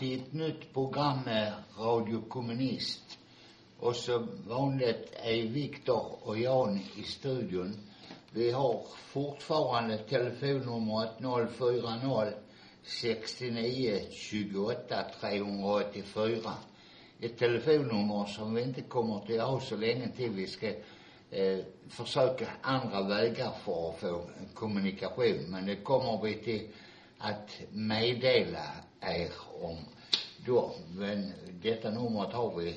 Till 0.00 0.20
ett 0.20 0.32
nytt 0.32 0.72
program 0.72 1.18
med 1.24 1.52
Radio 1.78 2.20
Kommunist. 2.28 3.18
Och 3.78 3.96
som 3.96 4.28
vanligt 4.48 5.12
är 5.22 5.42
Viktor 5.42 6.18
och 6.22 6.38
Jan 6.38 6.80
i 6.96 7.02
studion. 7.02 7.76
Vi 8.30 8.50
har 8.50 8.82
fortfarande 8.96 9.98
telefonnumret 9.98 11.10
040 11.52 12.32
69 12.82 14.00
28 14.10 15.04
384. 15.20 16.52
Ett 17.20 17.38
telefonnummer 17.38 18.24
som 18.24 18.54
vi 18.54 18.62
inte 18.62 18.82
kommer 18.82 19.20
till 19.26 19.40
ha 19.40 19.60
så 19.60 19.76
länge 19.76 20.08
till. 20.16 20.30
Vi 20.30 20.46
ska 20.46 20.66
eh, 21.30 21.58
försöka 21.88 22.46
andra 22.62 23.02
vägar 23.02 23.50
för 23.64 23.90
att 23.90 24.00
få 24.00 24.22
kommunikation. 24.54 25.44
Men 25.48 25.66
det 25.66 25.76
kommer 25.76 26.22
vi 26.22 26.34
till 26.34 26.68
att 27.18 27.60
meddela 27.70 28.64
er 29.00 29.49
om 29.60 29.76
då. 30.46 30.74
Men 30.94 31.32
detta 31.62 31.90
numret 31.90 32.32
har 32.32 32.56
vi 32.56 32.74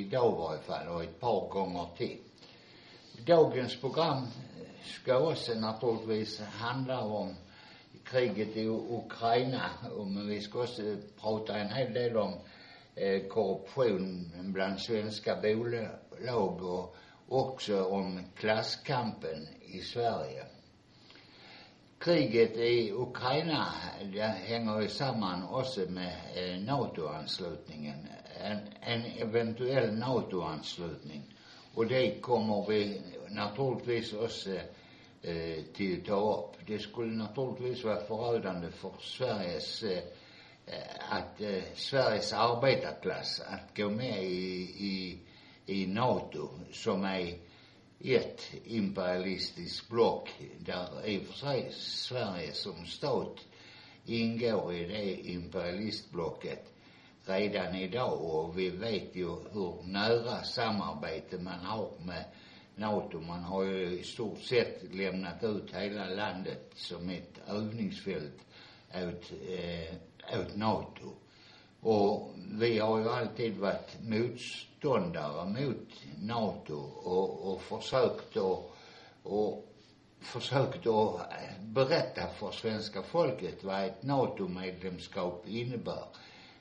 idag 0.00 0.34
i 0.34 0.38
varje 0.38 0.62
fall 0.62 0.88
och 0.88 1.02
ett 1.02 1.20
par 1.20 1.48
gånger 1.48 1.86
till. 1.96 2.18
Dagens 3.26 3.80
program 3.80 4.26
ska 4.82 5.18
också 5.18 5.54
naturligtvis 5.54 6.40
handla 6.40 7.00
om 7.00 7.34
kriget 8.04 8.56
i 8.56 8.68
Ukraina. 8.68 9.70
Men 9.96 10.28
vi 10.28 10.40
ska 10.40 10.62
också 10.62 10.82
prata 11.20 11.58
en 11.58 11.68
hel 11.68 11.92
del 11.92 12.16
om 12.16 12.34
eh, 12.94 13.22
korruption 13.28 14.32
bland 14.36 14.80
svenska 14.80 15.36
bolag 15.42 16.62
och 16.62 16.96
också 17.28 17.84
om 17.84 18.20
klasskampen 18.36 19.48
i 19.60 19.80
Sverige. 19.80 20.44
Kriget 22.00 22.56
i 22.56 22.92
Ukraina, 22.92 23.66
det 24.12 24.22
hänger 24.22 24.80
ju 24.80 24.88
samman 24.88 25.42
också 25.50 25.80
med 25.80 26.12
eh, 26.34 26.60
NATO-anslutningen. 26.60 28.08
En, 28.40 28.58
en 28.80 29.02
eventuell 29.04 29.92
NATO-anslutning. 29.92 31.34
Och 31.74 31.86
det 31.86 32.20
kommer 32.20 32.66
vi 32.68 33.02
naturligtvis 33.28 34.12
också 34.12 34.50
eh, 35.22 35.64
till 35.74 36.00
att 36.00 36.06
ta 36.06 36.34
upp. 36.34 36.66
Det 36.66 36.78
skulle 36.78 37.12
naturligtvis 37.12 37.84
vara 37.84 38.00
förödande 38.00 38.70
för 38.70 38.92
Sveriges, 39.00 39.82
eh, 39.82 39.98
eh, 40.66 41.10
att 41.10 41.40
eh, 41.40 41.62
Sveriges 41.74 42.32
arbetarklass 42.32 43.40
att 43.40 43.76
gå 43.76 43.90
med 43.90 44.24
i, 44.24 44.62
i, 44.62 45.18
i 45.66 45.86
NATO 45.86 46.48
som 46.72 47.04
är 47.04 47.49
ett 48.04 48.50
imperialistiskt 48.64 49.88
block 49.88 50.30
där 50.58 51.06
i 51.06 51.18
och 51.18 51.22
för 51.22 51.38
sig 51.38 51.72
Sverige 51.72 52.52
som 52.52 52.86
stat 52.86 53.38
ingår 54.04 54.74
i 54.74 54.86
det 54.86 55.14
imperialistblocket 55.30 56.72
redan 57.24 57.76
idag 57.76 58.20
och 58.20 58.58
vi 58.58 58.70
vet 58.70 59.16
ju 59.16 59.28
hur 59.28 59.82
nära 59.82 60.42
samarbete 60.42 61.38
man 61.38 61.60
har 61.60 61.90
med 62.06 62.24
NATO. 62.74 63.20
Man 63.20 63.42
har 63.42 63.64
ju 63.64 63.98
i 63.98 64.02
stort 64.02 64.40
sett 64.40 64.94
lämnat 64.94 65.44
ut 65.44 65.74
hela 65.74 66.08
landet 66.08 66.72
som 66.74 67.10
ett 67.10 67.38
övningsfält 67.48 68.38
åt, 68.94 69.32
eh, 69.48 70.40
åt 70.40 70.56
NATO. 70.56 71.19
Och 71.82 72.30
vi 72.52 72.78
har 72.78 72.98
ju 72.98 73.08
alltid 73.08 73.58
varit 73.58 73.96
motståndare 74.02 75.46
mot 75.46 75.88
NATO 76.22 76.74
och, 77.04 77.52
och 77.52 77.62
försökt 77.62 78.36
att, 78.36 78.70
och 79.22 79.66
försökt 80.20 80.86
att 80.86 81.20
eh, 81.20 81.62
berätta 81.62 82.26
för 82.26 82.50
svenska 82.50 83.02
folket 83.02 83.64
vad 83.64 83.84
ett 83.84 84.02
NATO-medlemskap 84.02 85.44
innebär. 85.48 86.04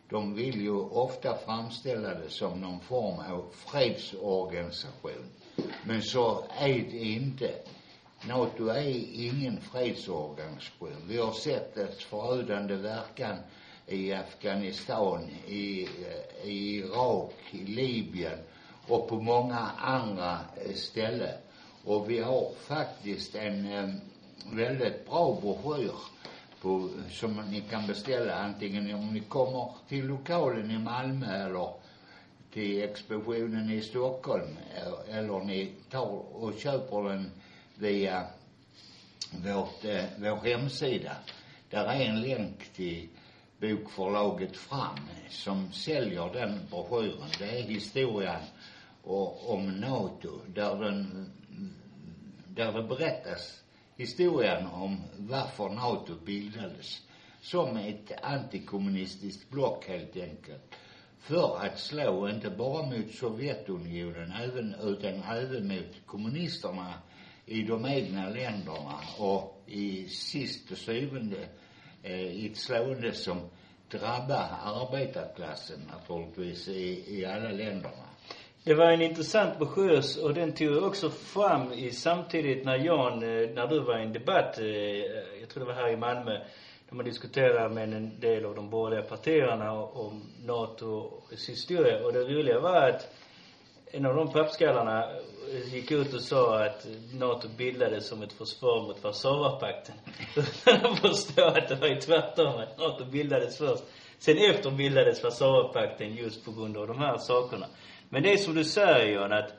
De 0.10 0.36
vill 0.36 0.62
ju 0.62 0.76
ofta 0.76 1.38
framställa 1.38 2.14
det 2.14 2.30
som 2.30 2.62
någon 2.62 2.80
form 2.80 3.20
av 3.20 3.46
fredsorganisation. 3.52 5.30
Men 5.84 6.02
så 6.02 6.44
är 6.58 6.68
det 6.68 6.98
inte. 6.98 7.52
NATO 8.28 8.68
är 8.68 9.06
ingen 9.14 9.62
fredsorganisation. 9.62 10.96
Vi 11.08 11.18
har 11.18 11.32
sett 11.32 11.76
dess 11.76 12.04
förödande 12.04 12.76
verkan 12.76 13.38
i 13.90 14.14
Afghanistan, 14.14 15.30
i, 15.48 15.84
eh, 15.84 16.50
i 16.50 16.76
Irak, 16.76 17.34
i 17.52 17.66
Libyen 17.66 18.40
och 18.88 19.08
på 19.10 19.16
många 19.16 19.72
andra 19.78 20.40
eh, 20.66 20.74
ställen. 20.74 21.38
Och 21.84 22.10
vi 22.10 22.20
har 22.20 22.52
faktiskt 22.68 23.36
en 23.36 23.74
eh, 23.74 23.90
väldigt 24.54 25.06
bra 25.06 25.38
broschyr 25.42 25.96
på, 26.62 26.90
som 27.12 27.42
ni 27.52 27.62
kan 27.62 27.88
beställa 27.88 28.36
antingen 28.36 28.96
om 28.96 29.14
ni 29.14 29.20
kommer 29.20 29.72
till 29.90 30.06
lokalen 30.06 30.72
i 30.72 30.78
Malmö 30.78 31.46
eller 31.46 31.70
till 32.54 32.84
expeditionen 32.84 33.70
i 33.70 33.82
Stockholm 33.82 34.58
eller 35.10 35.40
ni 35.40 35.72
tar 35.90 36.36
och 36.36 36.54
köper 36.58 37.10
den 37.10 37.32
via 37.76 38.24
vårt, 39.32 39.86
eh, 39.86 40.06
vår 40.18 40.36
hemsida. 40.36 41.16
Där 41.70 41.86
är 41.86 42.06
en 42.06 42.22
länk 42.22 42.74
till 42.76 43.08
bokförlaget 43.60 44.58
Fram 44.58 45.00
som 45.30 45.72
säljer 45.72 46.34
den 46.34 46.60
broschyren. 46.70 47.30
Det 47.40 47.60
är 47.60 47.64
historien 47.64 48.42
och, 49.04 49.54
om 49.54 49.68
NATO 49.68 50.42
där 50.48 50.76
den, 50.76 51.30
där 52.48 52.74
det 52.74 52.84
berättas 52.84 53.64
historien 53.96 54.68
om 54.68 55.02
varför 55.18 55.70
NATO 55.70 56.16
bildades 56.26 57.02
som 57.42 57.78
ett 57.78 58.24
antikommunistiskt 58.24 59.50
block 59.50 59.86
helt 59.88 60.18
enkelt. 60.18 60.76
För 61.20 61.66
att 61.66 61.80
slå 61.80 62.30
inte 62.30 62.50
bara 62.50 62.86
mot 62.86 63.12
Sovjetunionen 63.12 64.32
även, 64.32 64.76
utan 64.82 65.24
även 65.24 65.68
mot 65.68 66.06
kommunisterna 66.06 66.94
i 67.46 67.64
de 67.64 67.86
egna 67.86 68.30
länderna 68.30 69.00
och 69.18 69.64
i 69.66 70.08
sist 70.08 70.72
och 70.72 70.78
syvende 70.78 71.48
eh, 72.04 72.22
i 72.22 72.52
ett 72.52 72.58
slående 72.58 73.14
som 73.14 73.50
drabba 73.92 74.50
arbetarklassen 74.64 75.80
naturligtvis 75.92 76.68
i, 76.68 77.20
i 77.20 77.26
alla 77.26 77.52
länderna. 77.52 78.10
Det 78.64 78.74
var 78.74 78.92
en 78.92 79.02
intressant 79.02 79.58
broschyr 79.60 80.24
och 80.24 80.34
den 80.34 80.52
tog 80.52 80.68
jag 80.68 80.84
också 80.84 81.10
fram 81.10 81.74
i 81.74 81.92
samtidigt 81.92 82.66
när 82.66 82.78
Jan, 82.78 83.14
eh, 83.14 83.50
när 83.50 83.68
du 83.68 83.80
var 83.80 84.00
i 84.00 84.04
en 84.04 84.14
debatt, 84.14 84.60
eh, 84.60 84.66
eh, 84.66 85.40
jag 85.40 85.50
tror 85.50 85.60
det 85.60 85.74
var 85.74 85.82
här 85.82 85.90
i 85.90 85.98
Malmö, 85.98 86.32
där 86.90 86.96
man 86.96 87.06
diskuterade 87.06 87.70
med 87.76 87.94
en 87.94 88.20
del 88.20 88.46
av 88.46 88.56
de 88.56 88.70
borgerliga 88.70 89.10
partierna 89.10 89.72
om 89.82 90.22
NATO 90.46 90.88
och 90.88 91.34
historia. 91.48 92.06
Och 92.06 92.14
det 92.14 92.20
roliga 92.20 92.60
var 92.60 92.90
att 92.90 93.08
en 93.92 94.06
av 94.06 94.16
de 94.16 94.32
pappskallarna 94.32 95.10
gick 95.72 95.92
ut 95.92 96.14
och 96.14 96.22
sa 96.22 96.66
att 96.66 96.88
NATO 97.14 97.48
bildades 97.58 98.08
som 98.08 98.22
ett 98.22 98.34
försvar 98.34 98.82
mot 98.82 99.04
Warszawapakten. 99.04 99.96
Utan 100.36 100.86
att 100.86 101.00
förstå 101.00 101.46
att 101.46 101.68
det 101.68 101.76
var 101.76 101.88
ju 101.88 102.00
tvärtom, 102.00 102.56
att 102.58 102.78
NATO 102.78 103.06
bildades 103.06 103.58
först. 103.58 103.84
Sen 104.20 104.38
efter 104.38 104.72
bildades 104.72 105.24
Warszawapakten 105.24 106.16
just 106.16 106.46
på 106.46 106.52
grund 106.52 106.78
av 106.78 106.88
de 106.88 106.98
här 106.98 107.18
sakerna. 107.18 107.68
Men 108.10 108.24
det 108.24 108.34
är 108.34 108.38
som 108.38 108.56
du 108.56 108.64
säger 108.64 109.14
John, 109.14 109.34
att 109.34 109.54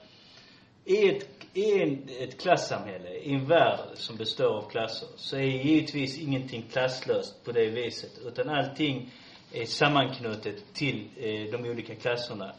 i 0.84 1.08
ett, 1.08 1.26
i 1.54 1.82
en, 1.82 2.08
ett 2.18 2.40
klassamhälle, 2.40 3.10
i 3.14 3.34
en 3.34 3.46
värld 3.46 3.78
som 3.94 4.16
består 4.16 4.56
av 4.56 4.70
klasser, 4.70 5.08
så 5.16 5.36
är 5.36 5.40
givetvis 5.40 6.18
ingenting 6.18 6.64
klasslöst 6.72 7.44
på 7.44 7.52
det 7.52 7.66
viset. 7.66 8.10
Utan 8.26 8.48
allting 8.48 9.12
är 9.52 9.64
sammanknutet 9.64 10.74
till 10.74 11.08
eh, 11.16 11.50
de 11.52 11.70
olika 11.70 11.94
klasserna. 11.94 12.52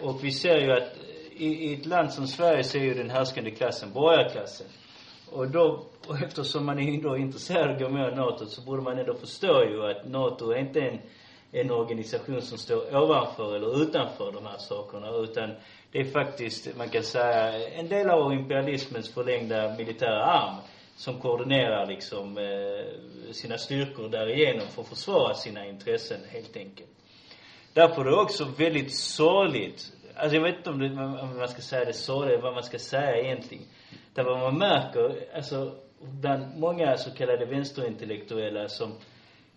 Och 0.00 0.24
vi 0.24 0.32
ser 0.32 0.58
ju 0.58 0.72
att 0.72 0.92
i, 1.36 1.70
i 1.70 1.74
ett 1.74 1.86
land 1.86 2.12
som 2.12 2.26
Sverige 2.26 2.64
så 2.64 2.78
är 2.78 2.82
ju 2.82 2.94
den 2.94 3.10
härskande 3.10 3.50
klassen 3.50 3.92
borgarklassen. 3.92 4.66
Och 5.30 5.50
då, 5.50 5.84
och 6.06 6.22
eftersom 6.22 6.66
man 6.66 6.78
är 6.78 7.02
då 7.02 7.16
intresserad 7.16 7.68
av 7.68 7.74
att 7.74 7.82
gå 7.82 7.88
med 7.88 8.12
i 8.12 8.16
NATO 8.16 8.46
så 8.46 8.62
borde 8.62 8.82
man 8.82 8.98
ändå 8.98 9.14
förstå 9.14 9.64
ju 9.64 9.90
att 9.90 10.08
NATO 10.08 10.50
är 10.50 10.58
inte 10.58 10.80
en, 10.80 10.98
en 11.52 11.70
organisation 11.70 12.42
som 12.42 12.58
står 12.58 12.96
ovanför 12.96 13.56
eller 13.56 13.82
utanför 13.82 14.32
de 14.32 14.46
här 14.46 14.58
sakerna 14.58 15.10
utan 15.10 15.50
det 15.92 16.00
är 16.00 16.04
faktiskt, 16.04 16.76
man 16.76 16.88
kan 16.88 17.02
säga, 17.02 17.68
en 17.68 17.88
del 17.88 18.10
av 18.10 18.32
imperialismens 18.32 19.14
förlängda 19.14 19.74
militära 19.78 20.24
arm 20.24 20.56
som 20.96 21.20
koordinerar 21.20 21.86
liksom 21.86 22.38
eh, 22.38 23.32
sina 23.32 23.58
styrkor 23.58 24.08
därigenom 24.08 24.66
för 24.66 24.82
att 24.82 24.88
försvara 24.88 25.34
sina 25.34 25.66
intressen 25.66 26.20
helt 26.28 26.56
enkelt. 26.56 26.90
Därför 27.72 28.04
är 28.04 28.10
det 28.10 28.16
också 28.16 28.44
väldigt 28.58 28.94
sorgligt, 28.94 29.92
alltså 30.16 30.36
jag 30.36 30.42
vet 30.42 30.56
inte 30.56 30.70
om, 30.70 30.78
det, 30.78 30.86
om 30.86 31.38
man 31.38 31.48
ska 31.48 31.62
säga 31.62 31.84
det 31.84 31.92
sorgligt, 31.92 32.42
vad 32.42 32.54
man 32.54 32.62
ska 32.62 32.78
säga 32.78 33.16
egentligen. 33.16 33.64
Därför 34.14 34.38
man 34.38 34.58
märker, 34.58 35.36
alltså 35.36 35.74
bland 36.00 36.58
många 36.58 36.96
så 36.96 37.10
kallade 37.10 37.46
vänsterintellektuella 37.46 38.68
som 38.68 38.92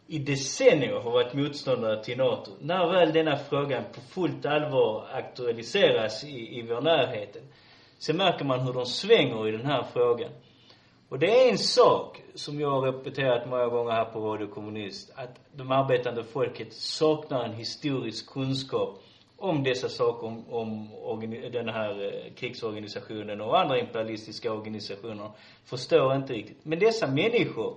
i 0.08 0.20
decennier 0.20 1.00
har 1.00 1.12
varit 1.12 1.34
motståndare 1.34 2.04
till 2.04 2.18
NATO. 2.18 2.52
När 2.60 2.92
väl 2.92 3.14
denna 3.14 3.38
frågan 3.38 3.84
på 3.94 4.02
fullt 4.02 4.46
allvar 4.46 5.08
aktualiseras 5.14 6.24
i, 6.24 6.60
i 6.60 6.62
vår 6.62 6.82
närhet, 6.82 7.38
så 7.98 8.14
märker 8.14 8.46
man 8.46 8.60
hur 8.60 8.74
de 8.74 8.86
svänger 8.86 9.48
i 9.48 9.52
den 9.52 9.66
här 9.66 9.84
frågan. 9.94 10.32
Och 11.10 11.20
det 11.20 11.46
är 11.46 11.52
en 11.52 11.58
sak 11.58 12.22
som 12.36 12.60
jag 12.60 12.70
har 12.72 12.82
repeterat 12.82 13.50
många 13.50 13.68
gånger 13.68 13.92
här 13.92 14.06
på 14.06 14.20
Radio 14.20 14.48
Kommunist, 14.48 15.12
att 15.16 15.40
de 15.54 15.72
arbetande 15.72 16.24
folket 16.24 16.74
saknar 16.74 17.44
en 17.44 17.54
historisk 17.54 18.30
kunskap 18.30 19.02
om 19.40 19.64
dessa 19.64 19.90
saker, 19.90 20.28
om, 20.50 20.94
om 20.94 21.20
den 21.52 21.70
här 21.70 22.04
eh, 22.04 22.34
krigsorganisationen 22.34 23.42
och 23.42 23.60
andra 23.60 23.80
imperialistiska 23.80 24.54
organisationer. 24.54 25.32
Förstår 25.66 26.16
inte 26.16 26.34
riktigt. 26.34 26.66
Men 26.66 26.80
dessa 26.80 27.08
människor, 27.08 27.76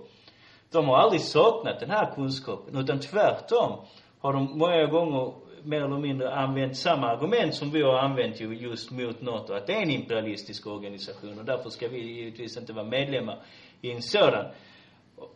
de 0.71 0.87
har 0.87 0.97
aldrig 0.97 1.21
saknat 1.21 1.79
den 1.79 1.89
här 1.89 2.15
kunskapen, 2.15 2.77
utan 2.77 2.99
tvärtom 2.99 3.79
har 4.19 4.33
de 4.33 4.57
många 4.57 4.85
gånger 4.85 5.33
mer 5.63 5.81
eller 5.81 5.99
mindre 5.99 6.33
använt 6.33 6.77
samma 6.77 7.07
argument 7.07 7.55
som 7.55 7.71
vi 7.71 7.81
har 7.81 7.97
använt 7.97 8.41
ju 8.41 8.53
just 8.53 8.91
mot 8.91 9.21
NATO, 9.21 9.53
att 9.53 9.67
det 9.67 9.73
är 9.73 9.81
en 9.81 9.89
imperialistisk 9.89 10.67
organisation 10.67 11.39
och 11.39 11.45
därför 11.45 11.69
ska 11.69 11.87
vi 11.87 11.99
givetvis 11.99 12.57
inte 12.57 12.73
vara 12.73 12.85
medlemmar 12.85 13.39
i 13.81 13.91
en 13.91 14.01
sådan. 14.01 14.45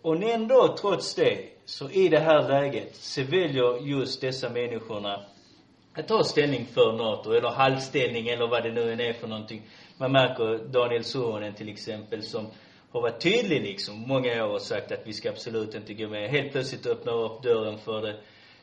Och 0.01 0.23
ändå, 0.23 0.75
trots 0.79 1.15
det, 1.15 1.37
så 1.65 1.89
i 1.89 2.09
det 2.09 2.19
här 2.19 2.49
läget, 2.49 2.95
så 2.95 3.23
väljer 3.23 3.87
just 3.87 4.21
dessa 4.21 4.49
människorna 4.49 5.25
att 5.97 6.07
ta 6.07 6.23
ställning 6.23 6.65
för 6.65 6.93
NATO, 6.93 7.31
eller 7.31 7.49
halvställning, 7.49 8.27
eller 8.27 8.47
vad 8.47 8.63
det 8.63 8.71
nu 8.71 8.91
än 8.91 8.99
är 8.99 9.13
för 9.13 9.27
någonting. 9.27 9.61
Man 9.97 10.11
märker 10.11 10.67
Daniel 10.67 11.03
Suhonen 11.03 11.53
till 11.53 11.69
exempel, 11.69 12.23
som 12.23 12.47
har 12.91 13.01
varit 13.01 13.21
tydlig 13.21 13.61
liksom, 13.61 13.99
många 14.07 14.45
år 14.45 14.53
och 14.53 14.61
sagt 14.61 14.91
att 14.91 15.01
vi 15.07 15.13
ska 15.13 15.29
absolut 15.29 15.75
inte 15.75 15.93
gå 15.93 16.07
med. 16.07 16.29
Helt 16.29 16.51
plötsligt 16.51 16.85
öppnar 16.85 17.13
upp 17.13 17.43
dörren 17.43 17.77
för 17.77 18.01
det. 18.01 18.19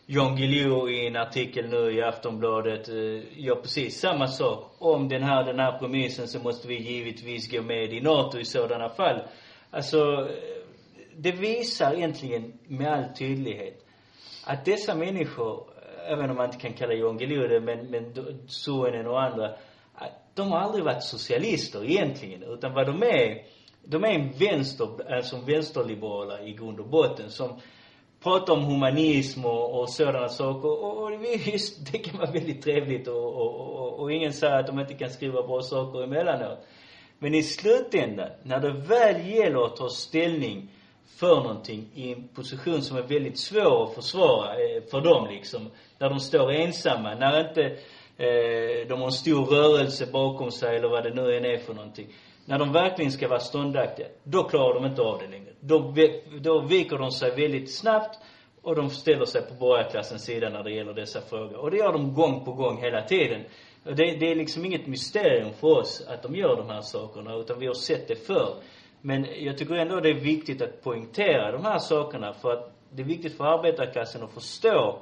Jan 0.07 0.37
Guillou 0.37 0.91
i 0.91 1.07
en 1.07 1.17
artikel 1.17 1.69
nu 1.69 1.93
i 1.93 2.03
Aftonbladet 2.03 2.89
eh, 2.89 3.41
gör 3.45 3.63
precis 3.63 4.01
samma 4.01 4.27
sak. 4.27 4.73
Om 4.79 5.09
den 5.09 5.23
här, 5.23 5.45
den 5.45 5.59
här 5.59 5.79
premissen 5.79 6.29
så 6.29 6.39
måste 6.39 6.69
vi 6.69 6.75
givetvis 6.75 7.51
gå 7.51 7.63
med 7.63 7.93
i 7.93 8.01
NATO 8.01 8.39
i 8.39 8.45
sådana 8.45 8.89
fall. 8.89 9.23
Alltså, 9.71 9.99
eh, 9.99 10.55
det 11.17 11.33
visar 11.33 11.95
egentligen 11.95 12.53
med 12.67 12.93
all 12.93 13.15
tydlighet 13.15 13.85
att 14.47 14.65
dessa 14.65 14.95
människor, 14.95 15.74
även 16.07 16.31
om 16.31 16.37
man 16.37 16.47
inte 16.47 16.59
kan 16.59 16.73
kalla 16.73 16.95
Johan 16.95 17.19
Guillou 17.19 17.49
det, 17.49 17.61
men, 17.61 17.87
men 17.87 18.15
Suhonen 18.49 19.07
och 19.07 19.23
andra, 19.23 19.47
äh, 20.01 20.07
de 20.35 20.53
har 20.53 20.59
aldrig 20.59 20.85
varit 20.85 21.03
socialister 21.03 21.85
egentligen, 21.85 22.43
utan 22.43 22.75
vad 22.75 22.87
de 22.87 23.03
är, 23.03 23.43
de 23.85 24.05
är 24.05 24.09
en 24.09 24.33
vänster, 24.33 25.13
alltså 25.13 25.37
vänsterliberala 25.37 26.43
i 26.43 26.53
grund 26.53 26.81
och 26.81 26.89
botten, 26.89 27.31
som 27.31 27.61
pratar 28.23 28.53
om 28.53 28.65
humanism 28.65 29.45
och, 29.45 29.81
och 29.81 29.91
sådana 29.91 30.29
saker. 30.29 30.69
Och, 30.69 31.03
och 31.03 31.23
visst, 31.23 31.87
det 31.93 31.99
kan 31.99 32.19
vara 32.19 32.31
väldigt 32.31 32.63
trevligt 32.63 33.09
och, 33.09 33.35
och, 33.35 33.61
och, 33.61 34.01
och 34.01 34.13
ingen 34.13 34.33
säger 34.33 34.55
att 34.55 34.67
de 34.67 34.81
inte 34.81 34.95
kan 34.95 35.11
skriva 35.11 35.43
bra 35.43 35.63
saker 35.63 36.03
emellanåt. 36.03 36.67
Men 37.19 37.35
i 37.35 37.43
slutändan, 37.43 38.31
när 38.43 38.61
det 38.61 38.73
väl 38.73 39.27
gäller 39.31 39.65
att 39.65 39.77
ta 39.77 39.89
ställning 39.89 40.71
för 41.07 41.37
någonting 41.37 41.91
i 41.95 42.13
en 42.13 42.29
position 42.29 42.83
som 42.83 42.97
är 42.97 43.03
väldigt 43.03 43.39
svår 43.39 43.85
att 43.85 43.95
försvara 43.95 44.53
eh, 44.53 44.83
för 44.91 45.01
dem 45.01 45.29
liksom. 45.31 45.71
När 45.99 46.11
de 46.11 46.21
står 46.21 46.53
ensamma, 46.53 47.15
när 47.15 47.49
inte 47.49 47.63
eh, 48.17 48.89
de 48.89 49.01
har 49.01 49.07
en 49.07 49.13
stor 49.13 49.45
rörelse 49.45 50.07
bakom 50.13 50.51
sig 50.51 50.77
eller 50.77 50.89
vad 50.89 51.05
det 51.05 51.15
nu 51.15 51.37
än 51.37 51.45
är 51.45 51.59
för 51.59 51.75
någonting. 51.75 52.09
När 52.47 52.59
de 52.59 52.73
verkligen 52.73 53.13
ska 53.13 53.29
vara 53.29 53.41
ståndaktiga, 53.41 54.07
då 54.25 54.45
klarar 54.45 54.75
de 54.75 54.87
inte 54.87 55.03
av 55.03 55.19
det 55.19 55.29
längre. 55.29 55.53
Då, 55.61 55.95
då 56.41 56.61
viker 56.61 56.99
de 56.99 57.11
sig 57.11 57.31
väldigt 57.31 57.75
snabbt 57.75 58.19
och 58.63 58.77
de 58.77 58.91
ställer 58.91 59.25
sig 59.25 59.43
på 59.43 59.55
borgarklassens 59.55 60.25
sida 60.25 60.49
när 60.49 60.63
det 60.63 60.73
gäller 60.73 60.93
dessa 60.93 61.21
frågor. 61.21 61.57
Och 61.57 61.71
det 61.71 61.77
gör 61.77 61.93
de 61.93 62.15
gång 62.15 62.45
på 62.45 62.53
gång 62.53 62.83
hela 62.83 63.03
tiden. 63.03 63.45
Och 63.85 63.97
det, 63.97 64.17
det 64.21 64.31
är 64.31 64.35
liksom 64.35 64.65
inget 64.65 64.87
mysterium 64.87 65.53
för 65.53 65.79
oss 65.79 66.07
att 66.09 66.23
de 66.23 66.37
gör 66.37 66.57
de 66.57 66.69
här 66.69 66.81
sakerna, 66.81 67.35
utan 67.35 67.59
vi 67.59 67.67
har 67.67 67.75
sett 67.75 68.09
det 68.09 68.27
förr. 68.27 68.55
Men 69.07 69.27
jag 69.39 69.59
tycker 69.59 69.75
ändå 69.75 70.01
det 70.01 70.11
är 70.11 70.21
viktigt 70.21 70.63
att 70.63 70.83
poängtera 70.83 71.53
de 71.53 71.65
här 71.65 71.79
sakerna 71.79 72.33
för 72.33 72.53
att 72.53 72.73
det 72.91 73.03
är 73.03 73.07
viktigt 73.07 73.37
för 73.37 73.45
arbetarklassen 73.45 74.23
att 74.23 74.33
förstå 74.33 74.99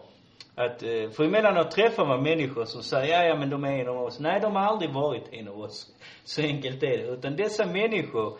att, 0.54 0.82
eh, 0.82 1.10
för 1.10 1.25
emellanåt 1.25 1.70
träffar 1.70 2.06
man 2.06 2.22
människor 2.22 2.64
som 2.64 2.82
säger, 2.82 3.19
ja, 3.19 3.25
ja 3.25 3.37
men 3.37 3.50
de 3.50 3.64
är 3.64 3.81
en 3.81 3.88
av 3.88 4.02
oss. 4.02 4.20
Nej, 4.20 4.40
de 4.40 4.56
har 4.56 4.62
aldrig 4.62 4.90
varit 4.90 5.32
en 5.32 5.49
av 5.49 5.60
oss. 5.60 5.87
Så 6.25 6.43
enkelt 6.43 6.82
är 6.82 6.99
det. 6.99 7.04
Utan 7.04 7.37
dessa 7.37 7.66
människor, 7.66 8.38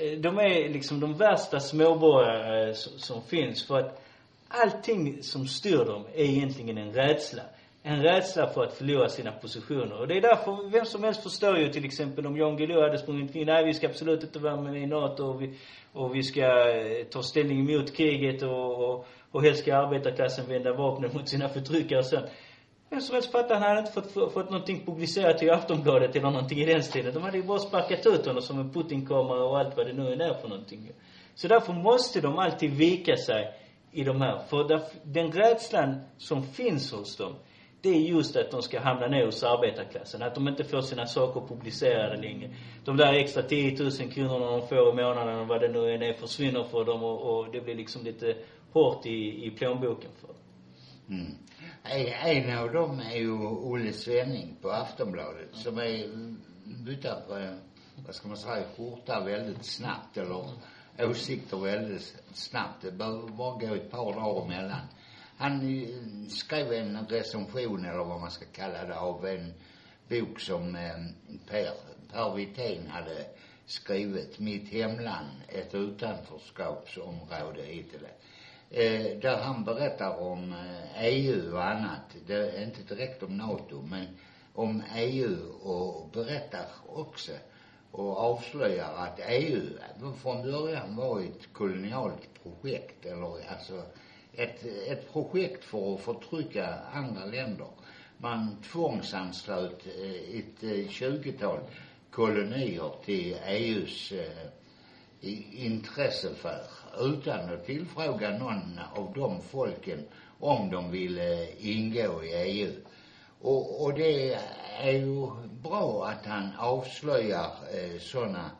eh, 0.00 0.18
de 0.18 0.38
är 0.38 0.68
liksom 0.68 1.00
de 1.00 1.14
värsta 1.14 1.60
småborgare 1.60 2.74
som 2.74 3.22
finns. 3.22 3.66
För 3.66 3.78
att 3.78 4.02
allting 4.48 5.22
som 5.22 5.46
styr 5.46 5.84
dem 5.84 6.04
är 6.14 6.24
egentligen 6.24 6.78
en 6.78 6.92
rädsla. 6.92 7.42
En 7.88 8.02
rädsla 8.02 8.46
för 8.46 8.64
att 8.64 8.72
förlora 8.72 9.08
sina 9.08 9.32
positioner. 9.32 10.00
Och 10.00 10.08
det 10.08 10.16
är 10.16 10.20
därför, 10.20 10.70
vem 10.70 10.84
som 10.84 11.04
helst 11.04 11.22
förstår 11.22 11.58
ju 11.58 11.68
till 11.68 11.84
exempel 11.84 12.26
om 12.26 12.36
Jan 12.36 12.56
Guillou 12.56 12.82
hade 12.82 12.98
sprungit 12.98 13.34
in, 13.34 13.46
nej 13.46 13.64
vi 13.64 13.74
ska 13.74 13.86
absolut 13.86 14.22
inte 14.22 14.38
vara 14.38 14.60
med 14.60 14.82
i 14.82 14.86
NATO 14.86 15.24
och 15.24 15.42
vi, 15.42 15.54
och 15.92 16.14
vi 16.14 16.22
ska 16.22 16.70
eh, 16.70 17.04
ta 17.04 17.22
ställning 17.22 17.64
mot 17.64 17.96
kriget 17.96 18.42
och, 18.42 18.84
och, 18.84 19.06
och 19.30 19.42
helst 19.42 19.62
ska 19.62 19.76
arbetarklassen 19.76 20.48
vända 20.48 20.72
vapnen 20.72 21.10
mot 21.14 21.28
sina 21.28 21.48
förtryckare 21.48 21.98
och 21.98 22.06
sånt. 22.06 22.26
Vem 22.90 23.00
som 23.00 23.14
helst 23.14 23.32
fattar, 23.32 23.54
han 23.54 23.62
hade 23.62 23.80
inte 23.80 23.92
fått, 23.92 24.12
fått, 24.12 24.32
fått 24.32 24.50
någonting 24.50 24.86
publicerat 24.86 25.42
i 25.42 25.50
Aftonbladet 25.50 26.16
eller 26.16 26.30
någonting 26.30 26.58
i 26.58 26.66
den 26.66 26.82
stilen. 26.82 27.14
De 27.14 27.22
hade 27.22 27.36
ju 27.36 27.42
bara 27.42 27.58
sparkat 27.58 28.06
ut 28.06 28.26
honom 28.26 28.42
som 28.42 28.60
en 28.60 28.72
Putin-kamera 28.72 29.44
och 29.44 29.58
allt 29.58 29.76
vad 29.76 29.86
det 29.86 29.92
nu 29.92 30.12
är 30.12 30.34
för 30.34 30.48
någonting. 30.48 30.90
Så 31.34 31.48
därför 31.48 31.72
måste 31.72 32.20
de 32.20 32.38
alltid 32.38 32.70
vika 32.70 33.16
sig 33.16 33.54
i 33.92 34.04
de 34.04 34.20
här. 34.20 34.38
För 34.38 34.80
den 35.04 35.32
rädslan 35.32 36.00
som 36.18 36.42
finns 36.42 36.92
hos 36.92 37.16
dem, 37.16 37.34
det 37.86 37.96
är 37.96 38.00
just 38.00 38.36
att 38.36 38.50
de 38.50 38.62
ska 38.62 38.80
hamna 38.80 39.08
ner 39.08 39.26
hos 39.26 39.42
arbetarklassen. 39.42 40.22
Att 40.22 40.34
de 40.34 40.48
inte 40.48 40.64
får 40.64 40.80
sina 40.80 41.06
saker 41.06 41.40
publicerade 41.40 42.16
längre. 42.16 42.50
De 42.84 42.96
där 42.96 43.12
extra 43.12 43.42
10 43.42 43.78
000 43.82 43.90
kronorna 43.92 44.50
de 44.56 44.68
får 44.68 44.88
i 44.92 44.94
månaden, 44.94 45.48
vad 45.48 45.60
det 45.60 45.68
nu 45.68 45.94
än 45.94 46.02
är, 46.02 46.12
försvinner 46.12 46.64
för 46.64 46.84
dem 46.84 47.02
och, 47.02 47.38
och 47.38 47.50
det 47.50 47.60
blir 47.60 47.74
liksom 47.74 48.04
lite 48.04 48.36
hårt 48.72 49.06
i, 49.06 49.46
i 49.46 49.50
plånboken 49.50 50.10
för 50.20 50.26
dem. 50.28 50.36
Mm. 51.08 51.34
En, 52.24 52.58
av 52.58 52.72
dem 52.72 53.00
är 53.00 53.16
ju 53.16 53.32
Olle 53.46 53.92
Svenning 53.92 54.56
på 54.62 54.70
Aftonbladet 54.70 55.48
som 55.52 55.78
är 55.78 56.06
byter 56.84 57.26
på, 57.26 57.58
vad 58.06 58.14
ska 58.14 58.28
man 58.28 58.36
säga, 58.36 58.64
skjorta 58.76 59.20
väldigt 59.20 59.64
snabbt 59.64 60.16
eller 60.16 60.44
åsikter 60.98 61.56
väldigt 61.56 62.16
snabbt. 62.32 62.82
Det 62.82 62.92
behöver 62.92 63.28
bara 63.28 63.58
gå 63.58 63.74
ett 63.74 63.90
par 63.90 64.12
dagar 64.12 64.44
emellan. 64.44 64.86
Han 65.38 65.60
skrev 66.28 66.72
en 66.72 67.06
recension 67.06 67.84
eller 67.84 68.04
vad 68.04 68.20
man 68.20 68.30
ska 68.30 68.44
kalla 68.52 68.84
det 68.84 68.98
av 68.98 69.26
en 69.26 69.54
bok 70.08 70.40
som 70.40 70.76
eh, 70.76 70.96
Per, 71.48 71.70
Per 72.12 72.34
Wirtén 72.34 72.86
hade 72.86 73.26
skrivit, 73.66 74.38
Mitt 74.38 74.68
hemland, 74.68 75.28
ett 75.48 75.74
utanförskapsområde 75.74 77.62
heter 77.62 77.98
det. 77.98 78.14
Eh, 78.70 79.18
där 79.18 79.36
han 79.42 79.64
berättar 79.64 80.18
om 80.18 80.52
eh, 80.52 81.04
EU 81.04 81.54
och 81.54 81.64
annat. 81.64 82.16
Det 82.26 82.50
är 82.50 82.64
inte 82.64 82.94
direkt 82.94 83.22
om 83.22 83.36
NATO, 83.36 83.82
men 83.82 84.06
om 84.54 84.82
EU 84.96 85.36
och 85.62 86.10
berättar 86.12 86.66
också 86.88 87.32
och 87.90 88.16
avslöjar 88.18 88.94
att 88.94 89.20
EU 89.28 89.62
från 90.22 90.42
början 90.42 90.96
var 90.96 91.20
ett 91.20 91.52
kolonialt 91.52 92.42
projekt 92.42 93.06
eller 93.06 93.50
alltså 93.50 93.82
ett, 94.36 94.64
ett 94.88 95.12
projekt 95.12 95.64
för 95.64 95.94
att 95.94 96.00
förtrycka 96.00 96.78
andra 96.92 97.24
länder. 97.24 97.68
Man 98.18 98.56
tvångsanslöt 98.72 99.86
eh, 99.86 100.38
ett 100.38 100.62
eh, 100.62 100.88
tjugotal 100.88 101.58
kolonier 102.10 102.90
till 103.04 103.36
EUs 103.46 104.12
eh, 104.12 105.64
intressesfär 105.64 106.62
utan 107.00 107.54
att 107.54 107.66
tillfråga 107.66 108.38
någon 108.38 108.80
av 108.94 109.12
de 109.14 109.40
folken 109.42 110.04
om 110.40 110.70
de 110.70 110.90
ville 110.90 111.42
eh, 111.42 111.68
ingå 111.70 112.24
i 112.24 112.32
EU. 112.34 112.72
Och, 113.40 113.84
och 113.84 113.94
det 113.94 114.38
är 114.80 114.92
ju 114.92 115.26
bra 115.62 116.06
att 116.06 116.26
han 116.26 116.48
avslöjar 116.58 117.50
eh, 117.74 117.98
sådana 118.00 118.50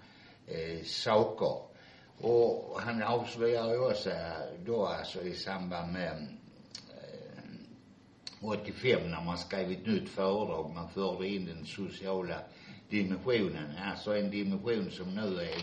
eh, 0.47 0.85
saker. 0.85 1.76
Och 2.21 2.81
han 2.81 3.03
avslöjar 3.03 3.71
ju 3.71 3.79
också 3.79 4.11
då 4.65 4.87
alltså 4.87 5.23
i 5.23 5.35
samband 5.35 5.93
med 5.93 6.27
eh, 8.41 8.49
85 8.49 9.11
när 9.11 9.25
man 9.25 9.39
skrev 9.39 9.71
ett 9.71 9.87
nytt 9.87 10.09
föredrag, 10.09 10.73
man 10.75 10.89
förde 10.89 11.29
in 11.29 11.47
den 11.47 11.67
sociala 11.67 12.39
dimensionen, 12.89 13.71
alltså 13.85 14.17
en 14.17 14.31
dimension 14.31 14.91
som 14.91 15.15
nu 15.15 15.41
är 15.41 15.63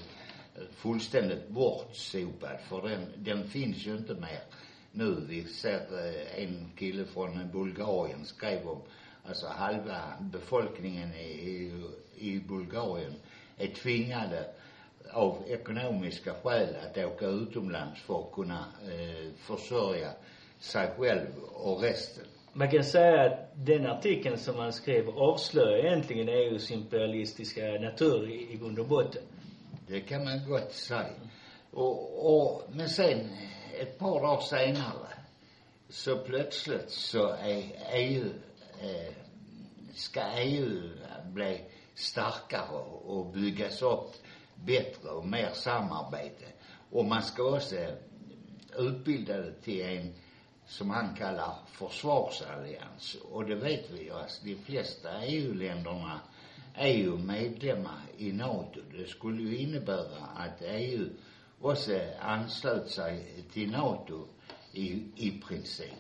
fullständigt 0.71 1.49
bortsopad 1.49 2.59
för 2.69 2.89
den, 2.89 3.07
den 3.17 3.49
finns 3.49 3.77
ju 3.77 3.97
inte 3.97 4.13
mer 4.13 4.41
nu. 4.91 5.25
Vi 5.29 5.43
ser 5.43 6.07
eh, 6.07 6.43
en 6.43 6.71
kille 6.77 7.05
från 7.05 7.49
Bulgarien 7.51 8.25
skrev 8.25 8.67
om, 8.67 8.81
alltså 9.25 9.47
halva 9.47 10.01
befolkningen 10.19 11.13
i, 11.13 11.25
i, 11.25 11.83
i 12.15 12.39
Bulgarien 12.39 13.13
är 13.57 13.67
tvingade 13.67 14.53
av 15.13 15.43
ekonomiska 15.47 16.33
skäl 16.43 16.75
att 16.75 16.97
åka 16.97 17.25
utomlands 17.25 18.01
för 18.01 18.19
att 18.19 18.31
kunna 18.31 18.65
eh, 18.83 19.33
försörja 19.37 20.09
sig 20.59 20.87
själv 20.97 21.27
och 21.53 21.81
resten. 21.81 22.23
Man 22.53 22.71
kan 22.71 22.83
säga 22.83 23.25
att 23.25 23.51
den 23.55 23.85
artikeln 23.85 24.37
som 24.37 24.55
han 24.55 24.73
skrev 24.73 25.09
avslöjar 25.09 25.85
egentligen 25.85 26.29
EUs 26.29 26.71
imperialistiska 26.71 27.61
natur 27.61 28.29
i, 28.29 28.53
i 28.53 28.57
grund 28.57 28.79
och 28.79 28.87
botten. 28.87 29.21
Det 29.87 29.99
kan 29.99 30.23
man 30.23 30.49
gott 30.49 30.73
säga. 30.73 31.09
Och, 31.71 32.35
och, 32.35 32.63
men 32.71 32.89
sen, 32.89 33.29
ett 33.79 33.99
par 33.99 34.21
dagar 34.21 34.41
senare, 34.41 35.07
så 35.89 36.17
plötsligt 36.17 36.89
så 36.91 37.27
är 37.29 37.63
EU, 37.93 38.25
eh, 38.81 39.13
ska 39.93 40.21
EU 40.37 40.89
bli 41.25 41.61
starkare 41.95 42.77
och 43.05 43.25
byggas 43.25 43.81
upp 43.81 44.11
bättre 44.65 45.09
och 45.09 45.27
mer 45.27 45.49
samarbete. 45.53 46.45
Och 46.91 47.05
man 47.05 47.23
ska 47.23 47.43
också 47.55 47.75
utbilda 48.77 49.37
det 49.37 49.61
till 49.61 49.81
en, 49.81 50.13
som 50.65 50.89
han 50.89 51.15
kallar 51.15 51.55
försvarsallians. 51.67 53.17
Och 53.31 53.45
det 53.45 53.55
vet 53.55 53.91
vi 53.91 54.03
ju, 54.03 54.13
alltså 54.13 54.45
de 54.45 54.55
flesta 54.55 55.25
EU-länderna 55.25 56.19
är 56.73 56.93
ju 56.93 57.17
medlemmar 57.17 58.01
i 58.17 58.31
NATO. 58.31 58.79
Det 58.97 59.07
skulle 59.07 59.41
ju 59.41 59.57
innebära 59.57 60.25
att 60.35 60.61
EU 60.61 61.09
också 61.61 61.99
anslöt 62.19 62.89
sig 62.89 63.43
till 63.53 63.71
NATO 63.71 64.27
i, 64.71 64.87
i 65.15 65.41
princip. 65.47 65.93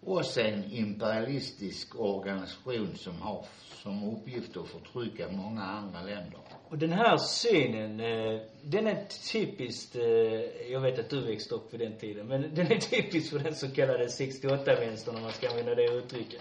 Och 0.00 0.38
en 0.38 0.64
imperialistisk 0.72 1.94
organisation 2.00 2.96
som 2.96 3.22
har 3.22 3.46
som 3.82 4.04
uppgift 4.16 4.56
att 4.56 4.68
förtrycka 4.68 5.28
många 5.32 5.62
andra 5.62 6.02
länder. 6.02 6.40
Och 6.74 6.80
den 6.80 6.92
här 6.92 7.16
synen, 7.16 8.00
eh, 8.00 8.40
den 8.62 8.86
är 8.86 9.04
typiskt, 9.32 9.96
eh, 9.96 10.72
jag 10.72 10.80
vet 10.80 10.98
att 10.98 11.10
du 11.10 11.20
växte 11.20 11.54
upp 11.54 11.74
vid 11.74 11.80
den 11.80 11.98
tiden, 11.98 12.26
men 12.26 12.54
den 12.54 12.72
är 12.72 12.78
typisk 12.78 13.30
för 13.30 13.38
den 13.38 13.54
så 13.54 13.70
kallade 13.70 14.06
68-vänstern 14.06 15.16
om 15.16 15.22
man 15.22 15.32
ska 15.32 15.50
använda 15.50 15.74
det 15.74 15.84
uttrycket. 15.84 16.40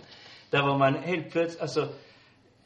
Där 0.49 0.61
var 0.61 0.77
man 0.77 0.93
helt 0.93 1.31
plötsligt, 1.31 1.61
alltså, 1.61 1.87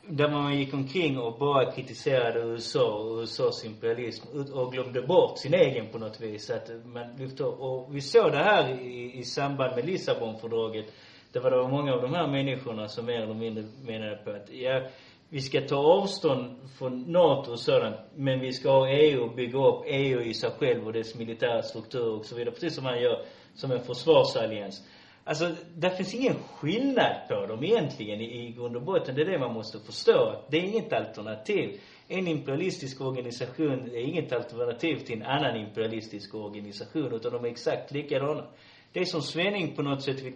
där 0.01 0.29
man 0.31 0.57
gick 0.57 0.73
omkring 0.73 1.19
och 1.19 1.39
bara 1.39 1.71
kritiserade 1.71 2.39
USA 2.39 2.93
och 2.93 3.21
USAs 3.21 3.65
imperialism 3.65 4.27
och 4.53 4.71
glömde 4.71 5.01
bort 5.01 5.39
sin 5.39 5.53
egen 5.53 5.91
på 5.91 5.97
något 5.97 6.21
vis. 6.21 6.49
Att 6.49 6.69
man 6.85 7.15
lyfte 7.15 7.43
och 7.43 7.95
vi 7.95 8.01
såg 8.01 8.31
det 8.31 8.43
här 8.43 8.81
i, 8.81 9.19
i 9.19 9.23
samband 9.23 9.75
med 9.75 9.85
Lissabonfördraget. 9.85 10.85
Det 11.31 11.39
var, 11.39 11.51
det 11.51 11.57
var 11.57 11.69
många 11.69 11.93
av 11.93 12.01
de 12.01 12.13
här 12.13 12.27
människorna 12.27 12.87
som 12.87 13.05
mer 13.05 13.21
eller 13.21 13.33
mindre 13.33 13.63
menade 13.81 14.15
på 14.15 14.31
att, 14.31 14.49
ja, 14.49 14.81
vi 15.29 15.41
ska 15.41 15.61
ta 15.61 15.75
avstånd 15.75 16.55
från 16.77 17.11
NATO 17.11 17.51
och 17.51 17.59
sådant, 17.59 17.95
men 18.15 18.39
vi 18.39 18.53
ska 18.53 18.69
ha 18.69 18.89
EU 18.89 19.23
och 19.23 19.35
bygga 19.35 19.59
upp 19.59 19.83
EU 19.85 20.21
i 20.21 20.33
sig 20.33 20.51
själv 20.51 20.85
och 20.85 20.93
dess 20.93 21.15
militära 21.15 21.61
struktur 21.61 22.09
och 22.09 22.25
så 22.25 22.35
vidare. 22.35 22.53
Precis 22.53 22.75
som 22.75 22.83
man 22.83 23.01
gör 23.01 23.25
som 23.55 23.71
en 23.71 23.83
försvarsallians. 23.83 24.83
Alltså, 25.23 25.55
det 25.75 25.91
finns 25.91 26.13
ingen 26.13 26.35
skillnad 26.35 27.15
på 27.27 27.45
dem 27.45 27.63
egentligen 27.63 28.21
i, 28.21 28.47
i 28.47 28.51
grund 28.51 28.75
och 28.75 28.81
botten. 28.81 29.15
Det 29.15 29.21
är 29.21 29.25
det 29.25 29.39
man 29.39 29.53
måste 29.53 29.79
förstå. 29.79 30.43
Det 30.49 30.57
är 30.57 30.61
inget 30.61 30.93
alternativ. 30.93 31.79
En 32.07 32.27
imperialistisk 32.27 33.01
organisation 33.01 33.87
är 33.87 33.99
inget 33.99 34.33
alternativ 34.33 34.97
till 34.97 35.15
en 35.15 35.27
annan 35.27 35.55
imperialistisk 35.55 36.35
organisation, 36.35 37.13
utan 37.13 37.31
de 37.31 37.43
är 37.45 37.49
exakt 37.49 37.91
likadana. 37.91 38.43
Det 38.91 38.99
är 38.99 39.05
som 39.05 39.21
Svenning 39.21 39.75
på 39.75 39.81
något 39.81 40.03
sätt 40.03 40.21
vill 40.21 40.35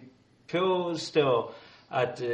påstå 0.52 1.50
att, 1.92 2.20
eh, 2.20 2.26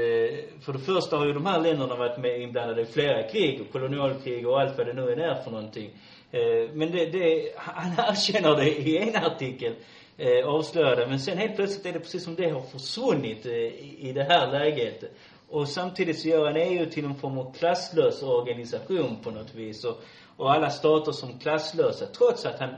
för 0.60 0.72
det 0.72 0.78
första 0.78 1.16
har 1.16 1.26
ju 1.26 1.32
de 1.32 1.46
här 1.46 1.60
länderna 1.60 1.96
varit 1.96 2.18
med 2.18 2.40
inblandade 2.40 2.82
i 2.82 2.86
flera 2.86 3.22
krig 3.22 3.60
och 3.60 3.72
kolonialkrig 3.72 4.48
och 4.48 4.60
allt 4.60 4.78
vad 4.78 4.86
det 4.86 4.92
nu 4.92 5.12
än 5.12 5.20
är 5.20 5.34
för 5.34 5.50
någonting. 5.50 5.90
Eh, 6.30 6.70
men 6.72 6.92
det, 6.92 7.06
det, 7.06 7.52
han 7.56 7.92
erkänner 8.10 8.56
det 8.56 8.78
i 8.78 8.98
en 8.98 9.16
artikel, 9.16 9.74
eh, 10.16 10.26
avslöjade, 10.26 10.46
avslöjar 10.46 10.96
det. 10.96 11.06
Men 11.06 11.20
sen 11.20 11.38
helt 11.38 11.56
plötsligt 11.56 11.86
är 11.86 11.92
det 11.92 12.00
precis 12.00 12.24
som 12.24 12.34
det 12.34 12.50
har 12.50 12.60
försvunnit 12.60 13.46
i, 13.46 13.96
i 14.00 14.12
det 14.12 14.24
här 14.24 14.52
läget. 14.52 15.04
Och 15.48 15.68
samtidigt 15.68 16.18
så 16.18 16.28
gör 16.28 16.46
han 16.46 16.56
EU 16.56 16.86
till 16.86 17.04
en 17.04 17.14
form 17.14 17.38
av 17.38 17.54
klasslös 17.54 18.22
organisation 18.22 19.16
på 19.22 19.30
något 19.30 19.54
vis. 19.54 19.84
Och, 19.84 20.02
och 20.36 20.52
alla 20.52 20.70
stater 20.70 21.12
som 21.12 21.38
klasslösa, 21.38 22.06
trots 22.06 22.46
att 22.46 22.60
han 22.60 22.70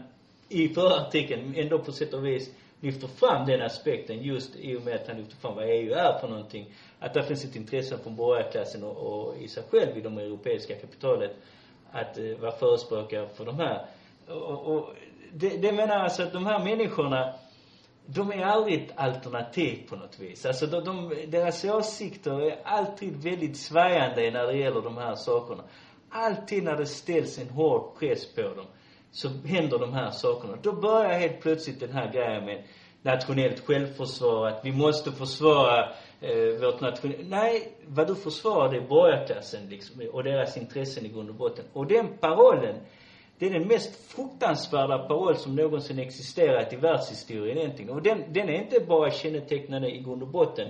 i 0.49 0.69
förra 0.69 1.01
artikeln 1.01 1.55
ändå 1.57 1.79
på 1.79 1.93
sätt 1.93 2.15
och 2.15 2.27
vis 2.27 2.51
lyfter 2.81 3.09
fram 3.09 3.47
den 3.47 3.63
aspekten 3.63 4.23
just 4.23 4.57
i 4.57 4.77
och 4.77 4.83
med 4.83 4.95
att 4.95 5.09
han 5.09 5.17
lyfter 5.17 5.37
fram 5.37 5.55
vad 5.55 5.65
EU 5.65 5.93
är 5.93 6.19
för 6.19 6.29
någonting. 6.29 6.73
Att 6.99 7.15
det 7.15 7.23
finns 7.23 7.45
ett 7.45 7.57
intresse 7.57 7.99
från 7.99 8.17
borgarklassen 8.17 8.85
och, 8.85 8.97
och 8.97 9.37
i 9.37 9.49
sig 9.49 9.63
själv 9.71 9.99
i 9.99 10.01
det 10.01 10.09
europeiska 10.09 10.75
kapitalet 10.75 11.37
att 11.93 12.19
eh, 12.19 12.37
vara 12.41 12.53
förespråkare 12.53 13.29
för 13.29 13.45
de 13.45 13.59
här. 13.59 13.87
Och, 14.29 14.75
och 14.77 14.95
det, 15.33 15.49
det 15.49 15.73
menar 15.73 15.97
alltså 15.97 16.23
att 16.23 16.33
de 16.33 16.47
här 16.47 16.65
människorna, 16.65 17.35
de 18.07 18.33
är 18.33 18.45
aldrig 18.45 18.83
ett 18.83 18.93
alternativ 18.97 19.89
på 19.89 19.97
något 19.97 20.19
vis. 20.21 20.47
Alltså 20.47 20.67
de, 20.67 20.85
de, 20.85 21.15
deras 21.31 21.65
åsikter 21.65 22.41
är 22.41 22.59
alltid 22.65 23.17
väldigt 23.17 23.57
svajande 23.57 24.31
när 24.31 24.47
det 24.47 24.59
gäller 24.59 24.83
de 24.83 24.97
här 24.97 25.15
sakerna. 25.15 25.63
Alltid 26.11 26.63
när 26.65 26.77
det 26.77 26.87
ställs 26.87 27.39
en 27.39 27.49
hård 27.49 27.99
press 27.99 28.35
på 28.35 28.43
dem 28.43 28.67
så 29.13 29.29
händer 29.47 29.79
de 29.79 29.93
här 29.93 30.11
sakerna. 30.11 30.57
Då 30.63 30.73
börjar 30.73 31.19
helt 31.19 31.41
plötsligt 31.41 31.81
den 31.81 31.93
här 31.93 32.13
grejen 32.13 32.45
med 32.45 32.63
nationellt 33.03 33.61
självförsvar, 33.61 34.49
att 34.49 34.61
vi 34.65 34.73
måste 34.73 35.13
försvara 35.13 35.89
eh, 36.21 36.61
vårt 36.61 36.81
nationella... 36.81 37.23
Nej, 37.29 37.73
vad 37.87 38.07
du 38.07 38.15
försvarar 38.15 38.71
det 38.71 38.77
är 38.77 38.89
borgarklassen 38.89 39.69
liksom, 39.69 40.03
och 40.13 40.25
deras 40.25 40.57
intressen 40.57 41.07
i 41.07 41.09
grund 41.09 41.29
och 41.29 41.35
botten. 41.35 41.65
Och 41.73 41.87
den 41.87 42.19
parollen, 42.19 42.77
det 43.39 43.47
är 43.47 43.51
den 43.51 43.69
mest 43.69 44.15
fruktansvärda 44.15 44.99
paroll 44.99 45.37
som 45.37 45.57
någonsin 45.57 45.99
existerat 45.99 46.73
i 46.73 46.77
världshistorien 46.77 47.59
egentligen. 47.59 47.91
Och 47.91 48.03
den, 48.03 48.33
den 48.33 48.49
är 48.49 48.63
inte 48.63 48.81
bara 48.81 49.11
kännetecknande 49.11 49.91
i 49.91 49.99
grund 49.99 50.23
och 50.23 50.29
botten 50.29 50.69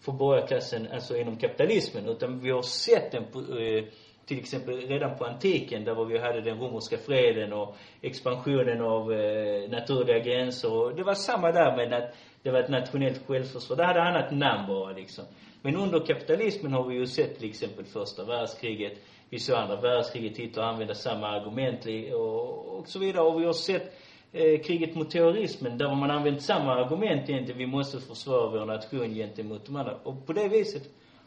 för 0.00 0.12
borgarklassen, 0.12 0.88
alltså 0.92 1.16
inom 1.16 1.36
kapitalismen, 1.36 2.08
utan 2.08 2.40
vi 2.40 2.50
har 2.50 2.62
sett 2.62 3.12
den 3.12 3.24
på, 3.32 3.38
eh, 3.38 3.84
till 4.28 4.38
exempel 4.38 4.76
redan 4.76 5.18
på 5.18 5.24
antiken 5.24 5.84
där 5.84 6.04
vi 6.04 6.18
hade 6.18 6.40
den 6.40 6.58
romerska 6.58 6.98
freden 6.98 7.52
och 7.52 7.76
expansionen 8.02 8.80
av 8.80 9.12
eh, 9.12 9.70
naturliga 9.70 10.18
gränser 10.18 10.72
och 10.72 10.94
det 10.94 11.02
var 11.02 11.14
samma 11.14 11.52
där 11.52 11.76
med 11.76 11.92
att 11.92 12.14
det 12.42 12.50
var 12.50 12.58
ett 12.58 12.70
nationellt 12.70 13.26
självförsvar. 13.26 13.76
Det 13.76 13.84
hade 13.84 14.02
annat 14.02 14.30
namn 14.30 14.68
bara 14.68 14.92
liksom. 14.92 15.24
Men 15.62 15.76
under 15.76 16.00
kapitalismen 16.00 16.72
har 16.72 16.84
vi 16.84 16.94
ju 16.94 17.06
sett 17.06 17.38
till 17.38 17.48
exempel 17.48 17.84
första 17.84 18.24
världskriget, 18.24 18.92
vi 19.30 19.38
såg 19.38 19.56
andra 19.56 19.80
världskriget 19.80 20.38
hit 20.38 20.56
och 20.56 20.64
använda 20.64 20.94
samma 20.94 21.28
argument 21.28 21.86
och, 22.14 22.78
och 22.78 22.88
så 22.88 22.98
vidare. 22.98 23.24
Och 23.24 23.40
vi 23.40 23.46
har 23.46 23.52
sett 23.52 23.92
eh, 24.32 24.60
kriget 24.60 24.94
mot 24.94 25.10
terrorismen 25.10 25.78
där 25.78 25.86
har 25.86 25.96
man 25.96 26.10
använt 26.10 26.42
samma 26.42 26.72
argument 26.72 27.28
egentligen. 27.28 27.58
Vi 27.58 27.66
måste 27.66 28.00
försvara 28.00 28.50
vår 28.50 28.66
nation 28.66 29.14
gentemot 29.14 29.66
de 29.66 29.76
andra. 29.76 29.94
Och 30.02 30.26
på 30.26 30.32
det 30.32 30.48
viset 30.48 30.82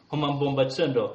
har 0.08 0.18
man 0.18 0.38
bombat 0.38 0.72
sönder 0.72 1.10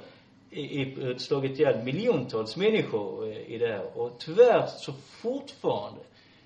i, 0.49 0.81
i, 0.81 1.19
slagit 1.19 1.59
ihjäl 1.59 1.83
miljontals 1.83 2.57
människor 2.57 3.31
eh, 3.31 3.37
i 3.37 3.57
det 3.57 3.67
här. 3.67 3.97
Och 3.97 4.19
tyvärr 4.19 4.65
så 4.65 4.93
fortfarande 4.93 6.01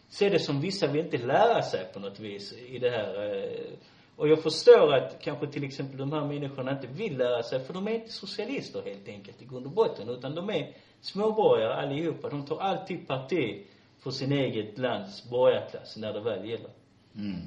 så 0.09 0.25
är 0.25 0.29
det 0.29 0.39
som 0.39 0.61
vissa 0.61 0.87
vill 0.87 1.05
inte 1.05 1.17
lära 1.17 1.61
sig 1.61 1.85
på 1.93 1.99
något 1.99 2.19
vis 2.19 2.53
i 2.53 2.79
det 2.79 2.89
här. 2.89 3.35
Eh. 3.35 3.73
Och 4.15 4.27
jag 4.27 4.43
förstår 4.43 4.93
att 4.93 5.21
kanske 5.21 5.47
till 5.47 5.63
exempel 5.63 5.97
de 5.97 6.11
här 6.11 6.25
människorna 6.25 6.71
inte 6.71 6.87
vill 6.87 7.17
lära 7.17 7.43
sig, 7.43 7.65
för 7.65 7.73
de 7.73 7.87
är 7.87 7.91
inte 7.91 8.11
socialister 8.11 8.81
helt 8.85 9.07
enkelt 9.07 9.41
i 9.41 9.45
grund 9.45 9.65
och 9.65 9.71
botten, 9.71 10.09
utan 10.09 10.35
de 10.35 10.49
är 10.49 10.75
småborgare 11.01 11.73
allihopa. 11.73 12.29
De 12.29 12.45
tar 12.45 12.59
alltid 12.59 13.07
parti 13.07 13.65
för 14.03 14.11
sin 14.11 14.31
eget 14.31 14.77
lands 14.77 15.29
borgarklass 15.29 15.97
när 15.97 16.13
det 16.13 16.21
väl 16.21 16.49
gäller. 16.49 16.71
Mm. 17.15 17.41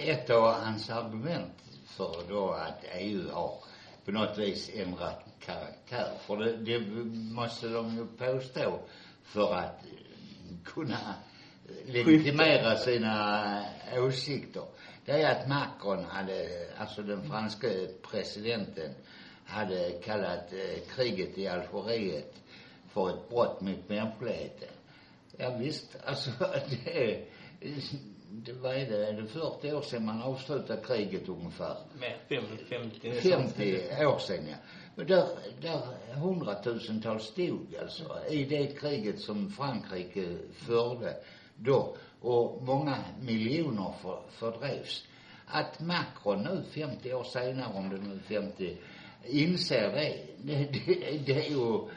Ett 0.00 0.30
av 0.30 0.54
hans 0.54 0.90
argument 0.90 1.54
för 1.84 2.14
då 2.28 2.50
att 2.50 2.84
EU 2.98 3.30
har 3.32 3.54
på 4.08 4.12
något 4.12 4.38
vis 4.38 4.70
ändrat 4.74 5.24
karaktär, 5.40 6.12
för 6.26 6.36
det, 6.36 6.56
det 6.56 6.80
måste 7.34 7.68
de 7.68 7.96
ju 7.96 8.06
påstå 8.06 8.80
för 9.22 9.54
att 9.54 9.84
eh, 9.84 10.56
kunna 10.64 11.14
legitimera 11.86 12.76
sina 12.76 13.64
åsikter. 13.96 14.62
Det 15.04 15.12
är 15.12 15.32
att 15.32 15.48
Macron 15.48 16.04
hade, 16.04 16.68
alltså 16.78 17.02
den 17.02 17.30
franske 17.30 17.88
presidenten, 18.10 18.94
hade 19.44 19.90
kallat 19.90 20.52
eh, 20.52 20.96
kriget 20.96 21.38
i 21.38 21.48
Algeriet 21.48 22.34
för 22.92 23.10
ett 23.10 23.28
brott 23.28 23.60
mot 23.60 23.88
mänskligheten. 23.88 24.68
Ja, 25.36 25.56
visst, 25.58 25.96
alltså 26.04 26.30
det 26.84 27.24
det, 28.30 28.52
vad 28.52 28.76
är 28.76 28.86
det, 28.86 29.06
är 29.06 29.12
det 29.12 29.26
40 29.26 29.72
år 29.72 29.82
sedan 29.82 30.04
man 30.04 30.22
avslutade 30.22 30.82
kriget 30.82 31.28
ungefär? 31.28 31.76
Mer, 32.00 32.18
fem, 32.28 32.44
50 32.68 33.08
nästan. 33.08 33.48
50 33.48 34.06
år 34.06 34.18
sedan 34.18 34.46
ja. 34.48 34.56
Och 34.96 35.06
där, 35.06 35.28
där 35.60 35.80
hundratusentals 36.14 37.34
dog 37.34 37.76
alltså 37.80 38.04
i 38.28 38.44
det 38.44 38.66
kriget 38.66 39.20
som 39.20 39.50
Frankrike 39.50 40.36
förde 40.52 41.16
då. 41.56 41.96
Och 42.20 42.62
många 42.62 42.96
miljoner 43.20 43.92
för, 44.02 44.22
fördrevs. 44.30 45.06
Att 45.46 45.80
Macron 45.80 46.42
nu 46.42 46.64
50 46.70 47.14
år 47.14 47.24
senare, 47.24 47.74
om 47.74 47.88
det 47.90 47.96
nu 47.96 48.14
är 48.14 48.42
50, 48.42 48.76
inser 49.24 49.92
det, 49.92 50.26
det, 50.38 50.54
det, 50.64 51.18
det 51.26 51.46
är 51.46 51.50
ju, 51.50 51.88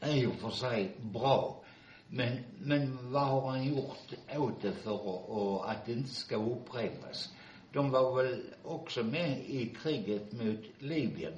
är 0.00 0.16
ju 0.16 0.30
för 0.30 0.50
sig 0.50 0.96
bra. 1.00 1.62
Men, 2.08 2.38
men 2.58 3.12
vad 3.12 3.26
har 3.26 3.50
han 3.50 3.64
gjort 3.64 4.12
åt 4.36 4.62
det 4.62 4.72
för 4.72 4.94
att, 4.94 5.28
och 5.28 5.70
att 5.70 5.86
det 5.86 5.92
inte 5.92 6.14
ska 6.14 6.36
upprepas? 6.36 7.32
De 7.72 7.90
var 7.90 8.22
väl 8.22 8.42
också 8.62 9.04
med 9.04 9.38
i 9.46 9.74
kriget 9.82 10.32
mot 10.32 10.64
Libyen, 10.78 11.32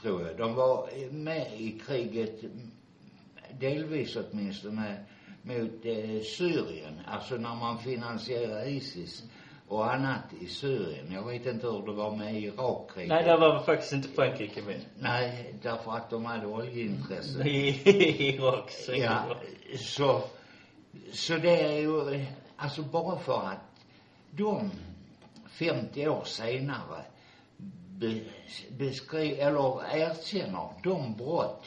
tror 0.00 0.26
jag. 0.26 0.36
De 0.36 0.54
var 0.54 0.88
med 1.10 1.60
i 1.60 1.78
kriget, 1.86 2.42
mm, 2.42 2.70
delvis 3.60 4.16
åtminstone, 4.16 5.04
mot 5.42 5.84
eh, 5.84 6.20
Syrien. 6.22 7.00
Alltså 7.06 7.36
när 7.36 7.54
man 7.54 7.78
finansierar 7.78 8.68
Isis 8.68 9.24
och 9.68 9.94
annat 9.94 10.32
i 10.40 10.46
Syrien. 10.46 11.12
Jag 11.12 11.26
vet 11.26 11.46
inte 11.46 11.66
hur 11.66 11.86
det 11.86 11.92
var 11.92 12.16
med 12.16 12.42
Irakkriget. 12.42 13.08
Nej, 13.08 13.24
där 13.24 13.38
var 13.38 13.62
faktiskt 13.62 13.92
inte 13.92 14.08
Frankrike 14.08 14.62
med. 14.62 14.80
Nej, 14.98 15.54
därför 15.62 15.92
att 15.92 16.10
de 16.10 16.24
hade 16.24 16.46
oljeintressen. 16.46 17.46
I 17.46 17.82
Irak. 18.34 18.70
Så 18.70 18.92
Ja, 18.94 19.36
så, 19.78 20.22
så 21.12 21.36
det 21.36 21.62
är 21.62 21.78
ju, 21.78 22.24
alltså 22.56 22.82
bara 22.82 23.18
för 23.18 23.42
att 23.42 23.84
de 24.30 24.70
50 25.48 26.08
år 26.08 26.24
senare 26.24 27.04
be, 27.88 28.20
beskriver, 28.78 29.46
eller 29.46 29.96
erkänner 29.96 30.68
de 30.82 31.14
brott 31.16 31.64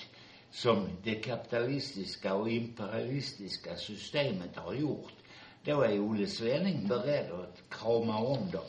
som 0.51 0.87
det 1.03 1.15
kapitalistiska 1.15 2.35
och 2.35 2.49
imperialistiska 2.49 3.75
systemet 3.75 4.55
har 4.55 4.73
gjort, 4.73 5.13
då 5.63 5.81
är 5.81 5.99
Olle 5.99 6.27
Svenning 6.27 6.87
beredd 6.87 7.31
att 7.31 7.63
krama 7.69 8.17
om 8.17 8.51
dem. 8.51 8.65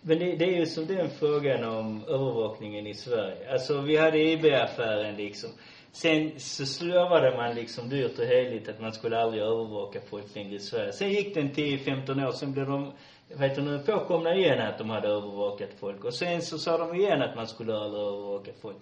Men 0.00 0.18
det, 0.18 0.36
det 0.36 0.44
är 0.44 0.58
ju 0.58 0.66
som 0.66 0.86
den 0.86 1.10
frågan 1.10 1.64
om 1.64 2.04
övervakningen 2.04 2.86
i 2.86 2.94
Sverige. 2.94 3.52
Alltså 3.52 3.80
vi 3.80 3.96
hade 3.96 4.18
IB-affären 4.18 5.16
liksom. 5.16 5.50
Sen 5.92 6.40
så 6.40 6.66
slövade 6.66 7.36
man 7.36 7.54
liksom 7.54 7.88
dyrt 7.88 8.18
och 8.18 8.24
heligt 8.24 8.68
att 8.68 8.80
man 8.80 8.92
skulle 8.92 9.18
aldrig 9.18 9.42
övervaka 9.42 10.00
folk 10.10 10.34
längre 10.34 10.54
i 10.54 10.58
Sverige. 10.58 10.92
Sen 10.92 11.10
gick 11.10 11.34
det 11.34 11.40
en 11.40 11.52
10-15 11.52 12.26
år, 12.26 12.32
sen 12.32 12.52
blev 12.52 12.66
de, 12.66 12.92
vet 13.28 13.56
du 13.56 13.62
nu, 13.62 13.78
påkomna 13.78 14.34
igen 14.34 14.60
att 14.60 14.78
de 14.78 14.90
hade 14.90 15.08
övervakat 15.08 15.70
folk. 15.80 16.04
Och 16.04 16.14
sen 16.14 16.42
så 16.42 16.58
sa 16.58 16.78
de 16.78 16.94
igen 16.94 17.22
att 17.22 17.36
man 17.36 17.46
skulle 17.46 17.74
aldrig 17.74 18.02
övervaka 18.02 18.50
folk. 18.60 18.76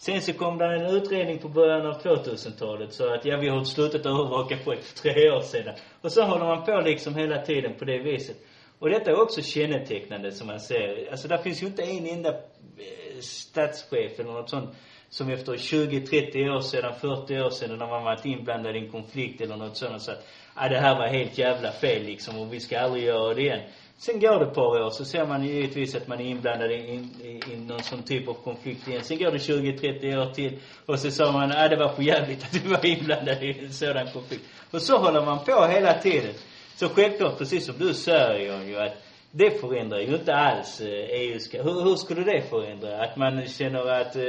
Sen 0.00 0.22
så 0.22 0.32
kom 0.32 0.58
det 0.58 0.64
en 0.64 0.96
utredning 0.96 1.38
på 1.38 1.48
början 1.48 1.86
av 1.86 2.02
2000-talet 2.02 2.92
så 2.92 3.14
att 3.14 3.24
ja, 3.24 3.36
vi 3.36 3.48
har 3.48 3.64
slutat 3.64 4.06
övervaka 4.06 4.56
folk 4.64 4.82
för 4.82 4.98
tre 4.98 5.30
år 5.30 5.40
sedan. 5.40 5.74
Och 6.00 6.12
så 6.12 6.22
håller 6.22 6.44
man 6.44 6.64
på 6.64 6.80
liksom 6.80 7.14
hela 7.14 7.42
tiden 7.42 7.74
på 7.78 7.84
det 7.84 7.98
viset. 7.98 8.36
Och 8.78 8.90
detta 8.90 9.10
är 9.10 9.22
också 9.22 9.42
kännetecknande 9.42 10.32
som 10.32 10.46
man 10.46 10.60
ser. 10.60 11.10
Alltså 11.10 11.28
där 11.28 11.38
finns 11.38 11.62
ju 11.62 11.66
inte 11.66 11.82
en 11.82 12.06
enda 12.06 12.28
eh, 12.28 13.20
statschef 13.20 14.20
eller 14.20 14.32
något 14.32 14.50
sånt 14.50 14.70
som 15.08 15.30
efter 15.30 15.56
20, 15.56 16.00
30 16.00 16.50
år 16.50 16.60
sedan, 16.60 16.94
40 17.00 17.40
år 17.40 17.50
sedan 17.50 17.78
när 17.78 17.86
man 17.86 18.04
varit 18.04 18.24
inblandad 18.24 18.76
i 18.76 18.78
en 18.78 18.90
konflikt 18.90 19.40
eller 19.40 19.56
något 19.56 19.76
sånt 19.76 20.02
så 20.02 20.10
att, 20.10 20.26
ja 20.56 20.68
det 20.68 20.78
här 20.78 20.98
var 20.98 21.06
helt 21.06 21.38
jävla 21.38 21.72
fel 21.72 22.02
liksom 22.02 22.38
och 22.38 22.52
vi 22.52 22.60
ska 22.60 22.80
aldrig 22.80 23.04
göra 23.04 23.34
det 23.34 23.42
igen. 23.42 23.60
Sen 24.00 24.20
går 24.20 24.38
det 24.38 24.46
ett 24.46 24.54
par 24.54 24.82
år 24.82 24.90
så 24.90 25.04
ser 25.04 25.26
man 25.26 25.44
ju 25.44 25.52
givetvis 25.52 25.94
att 25.94 26.08
man 26.08 26.20
är 26.20 26.24
inblandad 26.24 26.70
i, 26.72 26.74
i, 26.74 27.40
i, 27.52 27.56
någon 27.56 27.82
sån 27.82 28.02
typ 28.02 28.28
av 28.28 28.34
konflikt 28.34 28.88
igen. 28.88 29.04
Sen 29.04 29.18
går 29.18 29.30
det 29.30 29.38
20, 29.38 29.78
30 29.78 30.16
år 30.16 30.32
till 30.32 30.58
och 30.86 30.98
så 30.98 31.10
sa 31.10 31.32
man, 31.32 31.52
ah, 31.52 31.68
det 31.68 31.76
var 31.76 31.88
för 31.88 32.02
jävligt 32.02 32.42
att 32.42 32.54
vi 32.54 32.68
var 32.68 32.86
inblandade 32.86 33.46
i 33.46 33.64
en 33.64 33.72
sådan 33.72 34.06
konflikt. 34.12 34.44
Och 34.70 34.82
så 34.82 34.98
håller 34.98 35.24
man 35.24 35.44
på 35.44 35.66
hela 35.66 35.94
tiden. 35.94 36.34
Så 36.76 36.88
självklart, 36.88 37.38
precis 37.38 37.66
som 37.66 37.74
du 37.78 37.94
säger 37.94 38.62
ju 38.62 38.76
att 38.76 38.92
det 39.30 39.60
förändrar 39.60 39.98
ju 39.98 40.14
inte 40.14 40.34
alls 40.34 40.80
eh, 40.80 40.88
EU. 40.88 41.32
EUs, 41.32 41.54
hur, 41.54 41.84
hur 41.84 41.96
skulle 41.96 42.24
det 42.24 42.42
förändra? 42.42 43.04
Att 43.04 43.16
man 43.16 43.46
känner 43.46 43.86
att, 43.86 44.16
eh, 44.16 44.22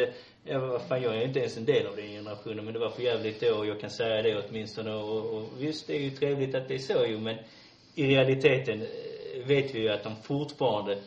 ja 0.44 0.60
vad 0.60 0.82
fan 0.82 1.02
jag 1.02 1.16
är 1.16 1.26
inte 1.26 1.40
ens 1.40 1.58
en 1.58 1.66
del 1.66 1.88
av 1.88 1.96
den 1.96 2.08
generationen 2.08 2.66
men 2.66 2.74
det 2.74 2.80
var 2.80 2.90
för 2.90 3.02
jävligt 3.02 3.42
då 3.42 3.56
och 3.56 3.68
jag 3.68 3.80
kan 3.80 3.90
säga 3.90 4.22
det 4.22 4.44
åtminstone 4.50 4.94
och, 4.94 5.36
och 5.36 5.44
visst 5.60 5.88
det 5.88 5.96
är 5.96 6.00
ju 6.00 6.10
trevligt 6.10 6.56
att 6.56 6.68
det 6.68 6.74
är 6.74 6.80
så 6.80 7.06
ju 7.06 7.18
men 7.18 7.36
i 7.96 8.08
realiteten 8.08 8.82
eh, 8.82 8.88
vet 9.46 9.76
vi 9.76 9.80
ju 9.80 9.90
att 9.90 10.04
de 10.04 10.16
fortfarande, 10.16 10.98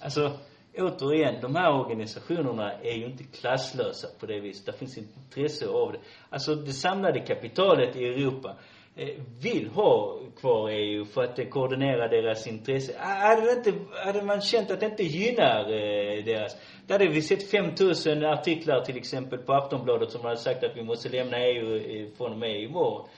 alltså 0.00 0.38
återigen, 0.78 1.40
de 1.40 1.56
här 1.56 1.80
organisationerna 1.80 2.72
är 2.72 2.94
ju 2.94 3.04
inte 3.04 3.24
klasslösa 3.24 4.08
på 4.20 4.26
det 4.26 4.40
viset. 4.40 4.66
Det 4.66 4.72
finns 4.72 4.98
intresse 4.98 5.68
av 5.68 5.92
det. 5.92 5.98
Alltså 6.30 6.54
det 6.54 6.72
samlade 6.72 7.20
kapitalet 7.20 7.96
i 7.96 8.04
Europa 8.04 8.56
eh, 8.96 9.08
vill 9.42 9.68
ha 9.68 10.18
kvar 10.40 10.70
EU 10.70 11.04
för 11.04 11.24
att 11.24 11.50
koordinera 11.50 12.08
deras 12.08 12.46
intresse. 12.46 12.94
Ah, 13.00 13.04
hade, 13.04 13.42
det 13.42 13.52
inte, 13.52 13.72
hade 14.04 14.22
man 14.22 14.40
känt 14.40 14.70
att 14.70 14.80
det 14.80 14.86
inte 14.86 15.02
gynnar 15.04 15.60
eh, 15.60 16.24
deras, 16.24 16.56
där 16.86 16.98
hade 16.98 17.08
vi 17.08 17.22
sett 17.22 17.50
5000 17.50 18.24
artiklar 18.24 18.80
till 18.80 18.96
exempel 18.96 19.38
på 19.38 19.52
Aftonbladet 19.52 20.10
som 20.10 20.20
hade 20.20 20.36
sagt 20.36 20.64
att 20.64 20.76
vi 20.76 20.82
måste 20.82 21.08
lämna 21.08 21.38
EU 21.38 21.76
eh, 21.76 22.06
från 22.16 22.32
och 22.32 22.38
med 22.38 22.62
imorgon. 22.62 23.08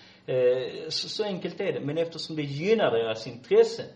Så, 0.89 1.09
så 1.09 1.25
enkelt 1.25 1.61
är 1.61 1.73
det. 1.73 1.81
Men 1.81 1.99
eftersom 1.99 2.37
det 2.37 2.43
gynnar 2.43 2.91
deras 2.91 3.27
intressen 3.27 3.87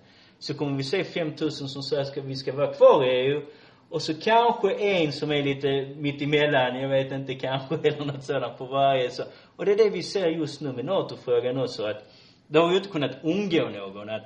så 0.41 0.55
kommer 0.55 0.77
vi 0.77 0.83
se 0.83 1.05
5000 1.05 1.69
som 1.69 1.83
säger 1.83 2.03
att 2.03 2.17
vi 2.17 2.37
ska 2.37 2.53
vara 2.53 2.75
kvar 2.75 3.05
i 3.05 3.09
EU 3.09 3.43
och 3.91 4.03
så 4.03 4.15
kanske 4.15 4.73
en 4.75 5.13
som 5.13 5.31
är 5.31 5.43
lite 5.43 5.95
mitt 5.97 6.23
emellan, 6.23 6.81
jag 6.81 6.89
vet 6.89 7.13
inte, 7.13 7.35
kanske 7.35 7.75
eller 7.89 8.05
något 8.05 8.25
sådant 8.25 8.59
på 8.59 8.65
varje. 8.65 9.11
Så. 9.11 9.23
Och 9.57 9.65
det 9.65 9.73
är 9.73 9.77
det 9.77 9.91
vi 9.91 10.03
ser 10.03 10.27
just 10.27 10.61
nu 10.61 10.73
med 10.73 10.85
NATO-frågan 10.85 11.59
också 11.59 11.85
att 11.87 12.05
det 12.47 12.59
har 12.59 12.71
ju 12.71 12.77
inte 12.77 12.89
kunnat 12.89 13.25
undgå 13.25 13.69
någon 13.69 14.11
att 14.11 14.23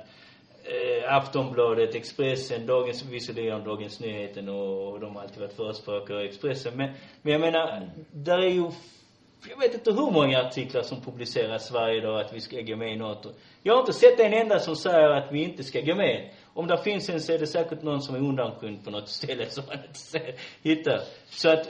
eh, 0.63 1.15
Aftonbladet, 1.15 1.95
Expressen, 1.95 2.65
Dagens, 2.65 3.05
visserligen 3.05 3.63
Dagens 3.63 3.99
Nyheter 3.99 4.49
och, 4.49 4.93
och 4.93 4.99
de 4.99 5.15
har 5.15 5.21
alltid 5.21 5.39
varit 5.39 5.53
förespråkare 5.53 6.17
av 6.17 6.23
Expressen. 6.23 6.77
Men, 6.77 6.89
men 7.21 7.31
jag 7.33 7.41
menar, 7.41 7.89
där 8.11 8.39
är 8.39 8.49
ju 8.49 8.71
jag 9.49 9.57
vet 9.57 9.73
inte 9.73 9.91
hur 9.91 10.11
många 10.11 10.41
artiklar 10.41 10.81
som 10.81 11.01
publiceras 11.01 11.71
varje 11.71 12.01
dag 12.01 12.21
att 12.21 12.33
vi 12.33 12.41
ska 12.41 12.61
gå 12.61 12.75
med 12.75 12.93
i 12.93 12.97
NATO. 12.97 13.31
Jag 13.63 13.73
har 13.73 13.79
inte 13.79 13.93
sett 13.93 14.19
en 14.19 14.33
enda 14.33 14.59
som 14.59 14.75
säger 14.75 15.09
att 15.09 15.31
vi 15.31 15.43
inte 15.43 15.63
ska 15.63 15.81
gå 15.81 15.95
med. 15.95 16.31
Om 16.53 16.67
det 16.67 16.77
finns 16.77 17.09
en 17.09 17.21
så 17.21 17.33
är 17.33 17.39
det 17.39 17.47
säkert 17.47 17.81
någon 17.81 18.01
som 18.01 18.15
är 18.15 18.19
undanskymd 18.19 18.83
på 18.83 18.89
något 18.89 19.09
ställe 19.19 19.49
som 19.49 19.63
man 19.67 19.75
inte 19.75 19.99
ser, 19.99 20.35
hittar. 20.63 21.01
Så 21.29 21.49
att 21.49 21.69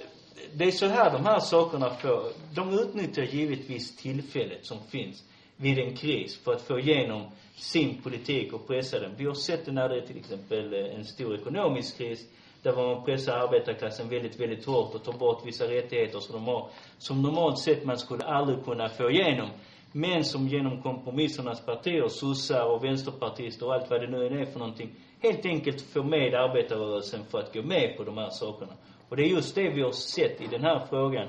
det 0.54 0.65
är 0.65 0.71
så 0.71 0.86
här 0.86 1.12
de 1.12 1.25
här 1.25 1.39
sakerna 1.39 1.89
får, 1.89 2.32
de 2.54 2.80
utnyttjar 2.80 3.23
givetvis 3.23 3.95
tillfället 3.95 4.65
som 4.65 4.78
finns 4.89 5.23
vid 5.58 5.80
en 5.80 5.95
kris 5.95 6.38
för 6.43 6.54
att 6.54 6.62
få 6.62 6.80
igenom 6.80 7.32
sin 7.56 8.01
politik 8.01 8.54
och 8.54 8.67
pressa 8.67 8.99
den. 8.99 9.15
Vi 9.17 9.25
har 9.25 9.34
sett 9.34 9.65
det 9.65 9.71
när 9.71 9.89
det 9.89 9.97
är 9.97 10.01
till 10.01 10.17
exempel 10.17 10.73
en 10.73 11.06
stor 11.06 11.36
ekonomisk 11.36 11.97
kris 11.97 12.28
där 12.65 12.71
var 12.71 12.95
man 12.95 13.06
pressar 13.06 13.34
arbetarklassen 13.34 14.10
väldigt, 14.10 14.39
väldigt 14.39 14.65
hårt 14.65 14.95
och 14.95 15.04
tar 15.04 15.13
bort 15.13 15.45
vissa 15.45 15.67
rättigheter 15.67 16.19
som 16.19 16.36
de 16.36 16.47
har, 16.47 16.69
som 16.97 17.21
normalt 17.21 17.60
sett 17.60 17.86
man 17.86 17.97
skulle 17.97 18.23
aldrig 18.23 18.65
kunna 18.65 18.89
få 18.89 19.12
igenom. 19.12 19.49
Men 19.91 20.23
som 20.23 20.47
genom 20.47 20.82
kompromissernas 20.82 21.65
partier, 21.65 22.08
sossar 22.08 22.65
och 22.65 22.84
vänsterpartister 22.84 23.65
och 23.65 23.73
allt 23.73 23.89
vad 23.89 24.01
det 24.01 24.08
nu 24.08 24.25
är 24.41 24.45
för 24.45 24.60
någonting, 24.60 24.89
helt 25.23 25.45
enkelt 25.45 25.82
får 25.82 26.04
med 26.04 26.34
arbetarrörelsen 26.34 27.23
för 27.32 27.39
att 27.39 27.54
gå 27.54 27.62
med 27.62 27.97
på 27.97 28.04
de 28.04 28.17
här 28.17 28.30
sakerna. 28.30 28.73
Och 29.10 29.15
det 29.15 29.23
är 29.23 29.28
just 29.28 29.56
det 29.56 29.69
vi 29.69 29.82
har 29.82 29.91
sett 29.91 30.41
i 30.41 30.47
den 30.47 30.63
här 30.63 30.86
frågan. 30.89 31.28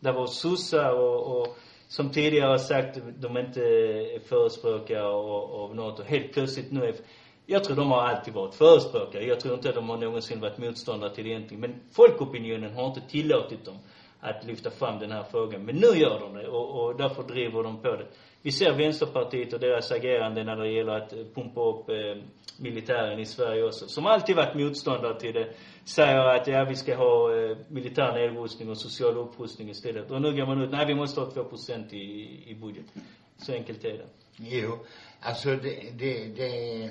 Där 0.00 0.12
var 0.12 0.26
sossar 0.26 0.90
och, 0.90 1.40
och 1.40 1.46
som 1.88 2.10
tidigare 2.10 2.50
har 2.50 2.58
sagt, 2.58 2.98
de 3.20 3.38
inte 3.38 3.60
är 3.60 4.18
förespråkare 4.18 5.06
av, 5.06 5.54
av 5.54 5.74
något 5.74 5.98
och 5.98 6.06
helt 6.06 6.32
plötsligt 6.32 6.70
nu 6.70 6.84
är 6.84 6.94
jag 7.46 7.64
tror 7.64 7.76
de 7.76 7.90
har 7.90 8.02
alltid 8.02 8.34
varit 8.34 8.54
förespråkare. 8.54 9.24
Jag 9.24 9.40
tror 9.40 9.54
inte 9.54 9.68
att 9.68 9.74
de 9.74 9.88
har 9.88 9.96
någonsin 9.96 10.40
varit 10.40 10.58
motståndare 10.58 11.14
till 11.14 11.24
det 11.24 11.30
egentligen. 11.30 11.60
Men 11.60 11.74
folkopinionen 11.92 12.74
har 12.74 12.86
inte 12.86 13.00
tillåtit 13.00 13.64
dem 13.64 13.78
att 14.20 14.44
lyfta 14.44 14.70
fram 14.70 14.98
den 14.98 15.12
här 15.12 15.24
frågan. 15.30 15.64
Men 15.64 15.76
nu 15.76 15.86
gör 15.86 16.20
de 16.20 16.34
det 16.34 16.48
och, 16.48 16.84
och 16.84 16.96
därför 16.96 17.22
driver 17.22 17.62
de 17.62 17.82
på 17.82 17.96
det. 17.96 18.06
Vi 18.42 18.52
ser 18.52 18.72
Vänsterpartiet 18.72 19.52
och 19.52 19.60
deras 19.60 19.92
agerande 19.92 20.44
när 20.44 20.56
det 20.56 20.72
gäller 20.72 20.92
att 20.92 21.10
pumpa 21.34 21.60
upp 21.60 21.88
eh, 21.88 22.22
militären 22.58 23.18
i 23.18 23.26
Sverige 23.26 23.64
också. 23.64 23.88
Som 23.88 24.06
alltid 24.06 24.36
varit 24.36 24.54
motståndare 24.54 25.20
till 25.20 25.34
det. 25.34 25.54
Säger 25.84 26.18
att 26.18 26.46
ja, 26.46 26.64
vi 26.64 26.74
ska 26.74 26.96
ha 26.96 27.36
eh, 27.36 27.56
militär 27.68 28.12
nedrustning 28.12 28.70
och 28.70 28.78
social 28.78 29.16
upprustning 29.16 29.70
istället. 29.70 30.10
Och 30.10 30.22
nu 30.22 30.36
går 30.36 30.46
man 30.46 30.60
ut, 30.62 30.70
nej 30.70 30.86
vi 30.86 30.94
måste 30.94 31.20
ha 31.20 31.30
2 31.30 31.44
procent 31.44 31.92
i, 31.92 32.42
i 32.46 32.54
budget. 32.54 32.86
Så 33.36 33.52
enkelt 33.52 33.84
är 33.84 33.92
det. 33.92 34.06
Jo, 34.36 34.78
alltså 35.20 35.48
det, 35.48 35.98
det, 35.98 36.26
det, 36.36 36.90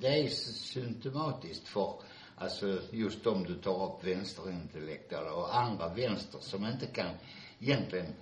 det 0.00 0.08
är 0.08 0.28
symptomatiskt 0.28 1.68
för, 1.68 1.92
alltså 2.36 2.80
just 2.90 3.26
om 3.26 3.44
du 3.44 3.54
tar 3.54 3.86
upp 3.86 4.04
vänsterintellektuella 4.04 5.34
och 5.34 5.56
andra 5.56 5.88
vänster 5.88 6.38
som 6.40 6.66
inte 6.66 6.86
kan 6.86 7.14
egentligen, 7.60 8.14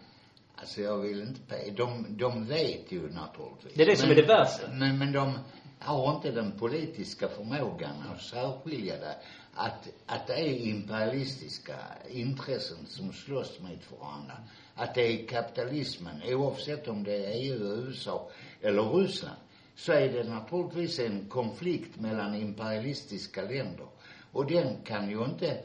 alltså 0.57 0.81
jag 0.81 0.99
vill 0.99 1.21
inte, 1.23 1.71
de, 1.71 2.07
de 2.19 2.49
vet 2.49 2.93
ju 2.93 3.11
naturligtvis. 3.13 3.75
Det 3.75 3.83
är 3.83 3.87
det 3.87 3.97
som 3.97 4.11
är 4.11 4.15
det 4.15 4.27
värsta. 4.27 4.71
Men, 4.71 4.99
men 4.99 5.13
de 5.13 5.39
har 5.79 6.11
inte 6.11 6.31
den 6.31 6.59
politiska 6.59 7.29
förmågan 7.29 8.03
att 8.13 8.23
särskilja 8.23 8.99
det. 8.99 9.17
Att, 9.55 9.89
att 10.07 10.27
det 10.27 10.35
är 10.35 10.47
imperialistiska 10.47 11.77
intressen 12.09 12.87
som 12.87 13.13
slåss 13.13 13.59
mot 13.59 13.91
varandra. 13.91 14.39
Att 14.75 14.95
det 14.95 15.03
är 15.03 15.27
kapitalismen, 15.27 16.23
oavsett 16.27 16.89
om 16.89 17.05
det 17.05 17.13
är 17.13 17.33
EU, 17.33 17.87
USA 17.87 18.29
eller 18.61 18.83
Ryssland, 18.83 19.37
så 19.79 19.93
är 19.93 20.09
det 20.09 20.25
naturligtvis 20.25 20.99
en 20.99 21.29
konflikt 21.29 22.01
mellan 22.01 22.35
imperialistiska 22.35 23.43
länder. 23.43 23.87
Och 24.33 24.47
den 24.47 24.77
kan 24.85 25.11
ju 25.11 25.25
inte 25.25 25.61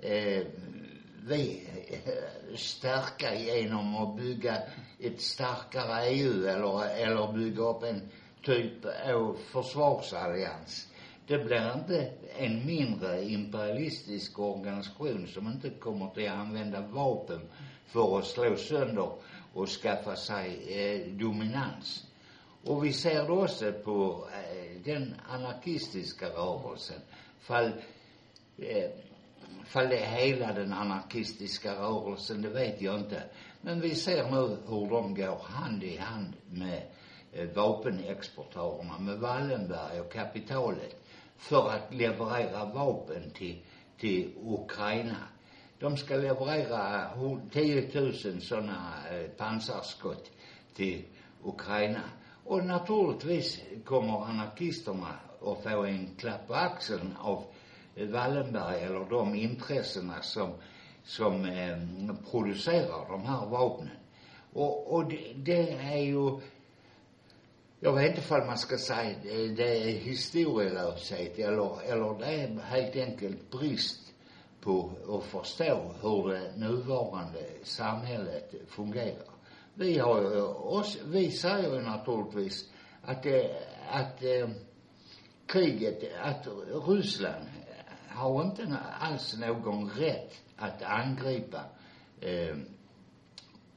eh, 0.00 0.46
vi 1.28 1.66
eh, 1.88 2.56
stärka 2.56 3.34
genom 3.34 3.96
att 3.96 4.16
bygga 4.16 4.62
ett 5.00 5.20
starkare 5.20 6.06
EU 6.06 6.46
eller, 6.46 6.96
eller 6.96 7.32
bygga 7.32 7.62
upp 7.62 7.82
en 7.82 8.08
typ 8.42 8.84
av 9.14 9.36
försvarsallians. 9.52 10.88
Det 11.26 11.38
blir 11.38 11.72
inte 11.74 12.10
en 12.38 12.66
mindre 12.66 13.24
imperialistisk 13.24 14.38
organisation 14.38 15.26
som 15.26 15.46
inte 15.46 15.70
kommer 15.70 16.10
till 16.10 16.28
att 16.28 16.34
använda 16.34 16.80
vapen 16.80 17.40
för 17.86 18.18
att 18.18 18.26
slå 18.26 18.56
sönder 18.56 19.10
och 19.52 19.68
skaffa 19.68 20.16
sig 20.16 20.64
eh, 20.68 21.12
dominans. 21.12 22.07
Och 22.68 22.84
vi 22.84 22.92
ser 22.92 23.24
det 23.24 23.32
också 23.32 23.72
på 23.72 24.28
eh, 24.32 24.82
den 24.84 25.14
anarkistiska 25.28 26.28
rörelsen. 26.28 27.00
Fall, 27.40 27.72
eh, 28.58 28.90
fall 29.66 29.88
det 29.88 29.98
är 29.98 30.10
hela 30.10 30.52
den 30.52 30.72
anarkistiska 30.72 31.74
rörelsen, 31.74 32.42
det 32.42 32.48
vet 32.48 32.82
jag 32.82 32.98
inte. 32.98 33.22
Men 33.60 33.80
vi 33.80 33.94
ser 33.94 34.30
nu 34.30 34.56
hur 34.68 34.90
de 34.90 35.14
går 35.14 35.38
hand 35.42 35.84
i 35.84 35.96
hand 35.96 36.32
med 36.50 36.82
eh, 37.32 37.48
vapenexportörerna, 37.48 38.98
med 38.98 39.18
Wallenberg 39.18 40.00
och 40.00 40.12
kapitalet 40.12 41.04
för 41.36 41.70
att 41.70 41.94
leverera 41.94 42.64
vapen 42.64 43.30
till, 43.30 43.62
till 43.98 44.32
Ukraina. 44.44 45.28
De 45.78 45.96
ska 45.96 46.16
leverera 46.16 47.10
10 47.52 48.00
000 48.00 48.40
sådana 48.40 48.94
eh, 49.10 49.30
pansarskott 49.30 50.30
till 50.74 51.04
Ukraina. 51.44 52.02
Och 52.48 52.64
naturligtvis 52.64 53.60
kommer 53.84 54.24
anarkisterna 54.24 55.14
att 55.46 55.62
få 55.62 55.84
en 55.84 56.14
klapp 56.16 56.46
på 56.46 56.54
axeln 56.54 57.16
av 57.20 57.44
Wallenberg 57.94 58.82
eller 58.82 59.10
de 59.10 59.34
intressena 59.34 60.22
som, 60.22 60.52
som 61.04 61.44
eh, 61.44 61.78
producerar 62.30 63.08
de 63.08 63.24
här 63.24 63.46
vapnen. 63.46 63.96
Och, 64.52 64.94
och 64.94 65.08
det, 65.08 65.32
det 65.36 65.72
är 65.72 65.98
ju, 65.98 66.40
jag 67.80 67.92
vet 67.92 68.08
inte 68.08 68.20
ifall 68.20 68.46
man 68.46 68.58
ska 68.58 68.78
säga 68.78 69.16
det, 69.22 69.48
det 69.48 69.78
är 69.82 69.92
historielöshet 69.92 71.38
eller, 71.38 71.82
eller 71.82 72.18
det 72.18 72.26
är 72.26 72.60
helt 72.60 72.96
enkelt 72.96 73.50
brist 73.50 74.12
på 74.60 74.90
att 75.08 75.24
förstå 75.24 75.94
hur 76.02 76.28
det 76.28 76.56
nuvarande 76.56 77.44
samhället 77.62 78.54
fungerar. 78.68 79.37
Vi 79.78 79.98
har 79.98 80.20
ju 80.20 80.42
oss, 80.42 80.98
vi 81.04 81.30
säger 81.30 81.74
ju 81.74 81.82
naturligtvis 81.82 82.70
att 83.02 83.22
det, 83.22 83.50
att 83.90 84.22
eh, 84.22 84.48
kriget, 85.46 86.18
att 86.22 86.48
Ryssland 86.88 87.44
har 88.08 88.42
inte 88.42 88.76
alls 89.00 89.36
någon 89.38 89.90
rätt 89.90 90.34
att 90.56 90.82
angripa 90.82 91.60
eh, 92.20 92.56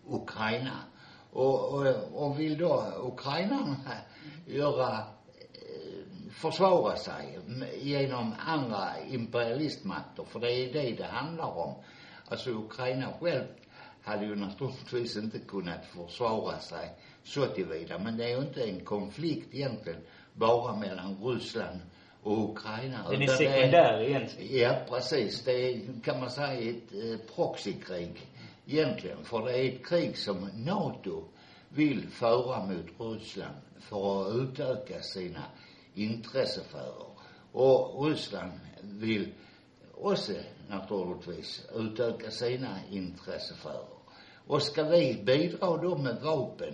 Ukraina. 0.07 0.77
Och, 1.31 1.73
och, 1.73 1.87
och 2.13 2.39
vill 2.39 2.57
då 2.57 2.93
ukrainarna 3.01 3.75
göra, 4.45 4.97
eh, 5.53 6.31
försvara 6.31 6.95
sig 6.95 7.39
genom 7.81 8.35
andra 8.39 8.89
imperialistmakter, 9.09 10.23
för 10.23 10.39
det 10.39 10.51
är 10.51 10.73
det 10.73 10.91
det 10.91 11.05
handlar 11.05 11.57
om. 11.57 11.75
Alltså 12.29 12.49
Ukraina 12.51 13.13
själv 13.19 13.45
hade 14.03 14.25
ju 14.25 14.35
naturligtvis 14.35 15.17
inte 15.17 15.39
kunnat 15.39 15.85
försvara 15.85 16.59
sig 16.59 16.89
så 17.23 17.45
tillvida, 17.45 17.99
men 17.99 18.17
det 18.17 18.23
är 18.23 18.29
ju 18.29 18.41
inte 18.41 18.63
en 18.63 18.85
konflikt 18.85 19.55
egentligen 19.55 19.99
bara 20.33 20.75
mellan 20.75 21.17
Ryssland 21.23 21.79
och 22.23 22.51
Ukraina. 22.51 23.09
Den 23.09 23.21
är 23.21 23.27
sekundär 23.27 24.01
egentligen. 24.01 24.59
Ja, 24.59 24.75
precis. 24.89 25.43
Det 25.43 25.51
är, 25.51 26.01
kan 26.03 26.19
man 26.19 26.29
säga, 26.29 26.69
ett 26.69 26.93
eh, 26.93 27.35
proxykrig 27.35 28.27
egentligen. 28.67 29.23
För 29.23 29.45
det 29.45 29.57
är 29.57 29.69
ett 29.75 29.85
krig 29.85 30.17
som 30.17 30.49
NATO 30.55 31.23
vill 31.69 32.09
föra 32.09 32.65
mot 32.65 32.85
Ryssland 32.99 33.55
för 33.79 34.27
att 34.27 34.35
utöka 34.35 35.01
sina 35.01 35.43
intressesfärer. 35.93 37.05
Och 37.51 38.05
Ryssland 38.05 38.51
vill 38.81 39.33
också 39.93 40.33
naturligtvis 40.71 41.65
utöka 41.75 42.31
sina 42.31 42.79
intressesfärer. 42.91 44.01
Och 44.47 44.61
ska 44.61 44.83
vi 44.83 45.23
bidra 45.25 45.77
då 45.77 45.97
med 45.97 46.21
vapen 46.21 46.73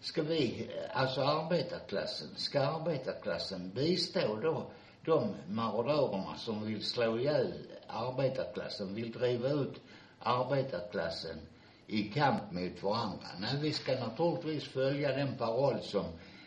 ska 0.00 0.22
vi, 0.22 0.70
alltså 0.92 1.20
arbetarklassen, 1.20 2.28
ska 2.36 2.60
arbetarklassen 2.60 3.70
bistå 3.74 4.36
då 4.42 4.70
de 5.04 5.34
marodörerna 5.48 6.36
som 6.36 6.64
vill 6.66 6.84
slå 6.84 7.18
ihjäl 7.18 7.52
arbetarklassen, 7.86 8.94
vill 8.94 9.12
driva 9.12 9.48
ut 9.48 9.80
arbetarklassen 10.18 11.36
i 11.86 12.02
kamp 12.02 12.52
mot 12.52 12.82
varandra? 12.82 13.26
Nej, 13.40 13.58
vi 13.60 13.72
ska 13.72 13.92
naturligtvis 13.92 14.64
följa 14.64 15.16
den 15.16 15.36
paroll 15.36 15.80
som 15.82 16.04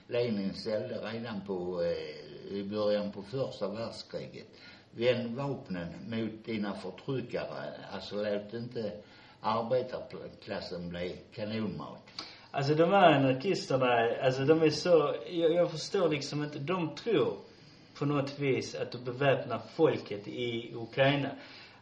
Lenin 0.08 0.54
ställde 0.54 0.96
redan 0.96 1.42
på, 1.42 1.82
eh, 1.82 2.54
i 2.58 2.64
början 2.64 3.12
på 3.12 3.24
första 3.24 3.68
världskriget. 3.68 4.48
Vänd 4.94 5.36
vapnen 5.36 5.94
mot 6.10 6.46
dina 6.46 6.76
förtryckare. 6.76 7.74
Alltså 7.92 8.16
låt 8.16 8.54
inte 8.54 8.94
arbetarklassen 9.42 10.90
bli 10.90 11.18
kanonmat. 11.36 12.04
Alltså 12.52 12.76
de 12.76 12.90
här 12.90 13.12
anarkisterna, 13.12 14.16
alltså 14.24 14.46
de 14.46 14.62
är 14.62 14.70
så, 14.70 15.16
jag, 15.30 15.54
jag 15.54 15.72
förstår 15.72 16.10
liksom 16.10 16.44
inte, 16.44 16.60
de 16.60 16.96
tror 16.96 17.38
på 18.00 18.06
något 18.06 18.40
vis 18.40 18.76
att 18.76 18.92
du 18.92 18.98
beväpnar 18.98 19.62
folket 19.76 20.28
i 20.28 20.74
Ukraina. 20.76 21.30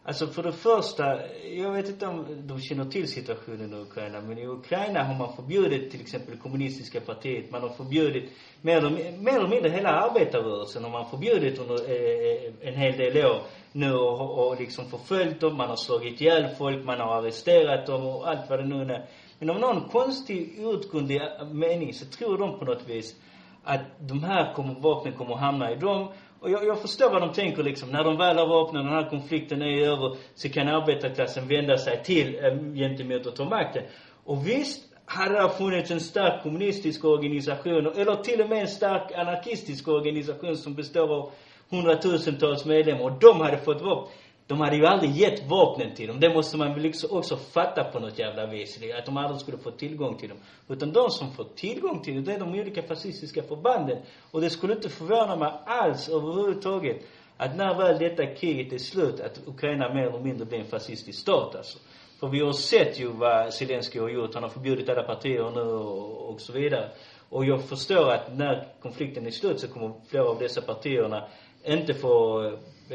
Alltså 0.03 0.27
för 0.27 0.43
det 0.43 0.51
första, 0.51 1.03
jag 1.43 1.71
vet 1.71 1.89
inte 1.89 2.07
om 2.07 2.25
de 2.47 2.59
känner 2.59 2.85
till 2.85 3.07
situationen 3.07 3.73
i 3.73 3.75
Ukraina, 3.75 4.21
men 4.21 4.37
i 4.37 4.47
Ukraina 4.47 5.03
har 5.03 5.15
man 5.15 5.35
förbjudit 5.35 5.91
till 5.91 6.01
exempel 6.01 6.35
det 6.35 6.41
kommunistiska 6.41 7.01
partiet, 7.01 7.51
man 7.51 7.61
har 7.61 7.69
förbjudit 7.69 8.31
mer 8.61 8.77
eller, 8.77 8.89
mer 9.17 9.35
eller 9.37 9.47
mindre 9.47 9.69
hela 9.69 9.89
arbetarrörelsen 9.89 10.83
har 10.83 10.91
man 10.91 11.09
förbjudit 11.09 11.59
under 11.59 11.75
eh, 11.75 12.45
eh, 12.45 12.67
en 12.67 12.75
hel 12.75 12.97
del 12.97 13.25
år 13.25 13.41
nu 13.71 13.93
och, 13.93 14.47
och 14.47 14.59
liksom 14.59 14.85
förföljt 14.89 15.39
dem, 15.39 15.57
man 15.57 15.69
har 15.69 15.75
slagit 15.75 16.21
ihjäl 16.21 16.55
folk, 16.57 16.85
man 16.85 16.99
har 16.99 17.15
arresterat 17.15 17.85
dem 17.87 18.05
och 18.05 18.29
allt 18.29 18.49
vad 18.49 18.59
det 18.59 18.65
nu 18.65 18.93
är. 18.93 19.05
Men 19.39 19.49
av 19.49 19.59
någon 19.59 19.89
konstig 19.89 20.65
outgrundlig 20.65 21.21
mening 21.51 21.93
så 21.93 22.05
tror 22.05 22.37
de 22.37 22.59
på 22.59 22.65
något 22.65 22.89
vis 22.89 23.15
att 23.63 23.81
de 23.99 24.23
här 24.23 24.53
kommer, 24.53 24.79
vapnen 24.79 25.13
kommer 25.13 25.33
att 25.33 25.39
hamna 25.39 25.71
i 25.71 25.75
dem. 25.75 26.07
Och 26.41 26.49
jag, 26.49 26.65
jag 26.65 26.81
förstår 26.81 27.09
vad 27.09 27.21
de 27.21 27.33
tänker 27.33 27.63
liksom. 27.63 27.89
När 27.89 28.03
de 28.03 28.17
väl 28.17 28.37
har 28.37 28.47
vapnen, 28.47 28.85
den 28.85 28.93
här 28.93 29.09
konflikten 29.09 29.61
är 29.61 29.87
över, 29.87 30.15
så 30.35 30.49
kan 30.49 30.67
arbetarklassen 30.67 31.47
vända 31.47 31.77
sig 31.77 32.03
till, 32.03 32.35
eh, 32.35 32.73
gentemot 32.73 33.27
att 33.27 33.35
ta 33.35 33.45
makten. 33.45 33.83
Och 34.23 34.47
visst, 34.47 34.89
hade 35.05 35.41
det 35.41 35.49
funnits 35.49 35.91
en 35.91 35.99
stark 35.99 36.43
kommunistisk 36.43 37.05
organisation, 37.05 37.87
eller 37.95 38.15
till 38.15 38.41
och 38.41 38.49
med 38.49 38.61
en 38.61 38.67
stark 38.67 39.11
anarkistisk 39.11 39.87
organisation 39.87 40.57
som 40.57 40.75
består 40.75 41.13
av 41.13 41.31
hundratusentals 41.69 42.65
medlemmar, 42.65 43.03
och 43.03 43.19
de 43.19 43.41
hade 43.41 43.57
fått 43.57 43.81
vapen 43.81 44.13
de 44.49 44.59
hade 44.59 44.75
ju 44.75 44.85
aldrig 44.85 45.11
gett 45.11 45.47
vapnen 45.47 45.95
till 45.95 46.07
dem. 46.07 46.19
Det 46.19 46.33
måste 46.33 46.57
man 46.57 46.73
väl 46.73 46.83
liksom 46.83 47.17
också 47.17 47.37
fatta 47.37 47.83
på 47.83 47.99
något 47.99 48.19
jävla 48.19 48.45
vis. 48.45 48.79
Att 48.97 49.05
de 49.05 49.17
aldrig 49.17 49.41
skulle 49.41 49.57
få 49.57 49.71
tillgång 49.71 50.17
till 50.17 50.29
dem. 50.29 50.37
Utan 50.67 50.93
de 50.93 51.09
som 51.09 51.31
får 51.31 51.43
tillgång 51.55 52.01
till 52.01 52.15
dem, 52.15 52.23
det 52.23 52.33
är 52.33 52.39
de 52.39 52.49
olika 52.49 52.83
fascistiska 52.83 53.43
förbanden. 53.43 53.97
Och 54.31 54.41
det 54.41 54.49
skulle 54.49 54.73
inte 54.73 54.89
förvåna 54.89 55.35
mig 55.35 55.51
alls 55.65 56.09
överhuvudtaget 56.09 56.97
att 57.37 57.55
när 57.55 57.77
väl 57.77 57.99
detta 57.99 58.25
kriget 58.25 58.73
är 58.73 58.77
slut, 58.77 59.19
att 59.19 59.39
Ukraina 59.47 59.93
mer 59.93 60.07
eller 60.07 60.19
mindre 60.19 60.45
blir 60.45 60.59
en 60.59 60.65
fascistisk 60.65 61.19
stat 61.19 61.55
alltså. 61.55 61.79
För 62.19 62.27
vi 62.27 62.39
har 62.39 62.51
sett 62.51 62.99
ju 62.99 63.07
vad 63.07 63.53
Zelenskyj 63.53 64.01
har 64.01 64.09
gjort. 64.09 64.33
Han 64.33 64.43
har 64.43 64.49
förbjudit 64.49 64.89
alla 64.89 65.03
partier 65.03 65.51
nu 65.55 65.61
och, 65.61 66.29
och 66.29 66.41
så 66.41 66.53
vidare. 66.53 66.89
Och 67.29 67.45
jag 67.45 67.63
förstår 67.63 68.11
att 68.11 68.37
när 68.37 68.67
konflikten 68.81 69.25
är 69.25 69.31
slut 69.31 69.59
så 69.59 69.67
kommer 69.67 69.93
flera 70.09 70.29
av 70.29 70.39
dessa 70.39 70.61
partierna 70.61 71.27
inte 71.65 71.93
få, 71.93 72.43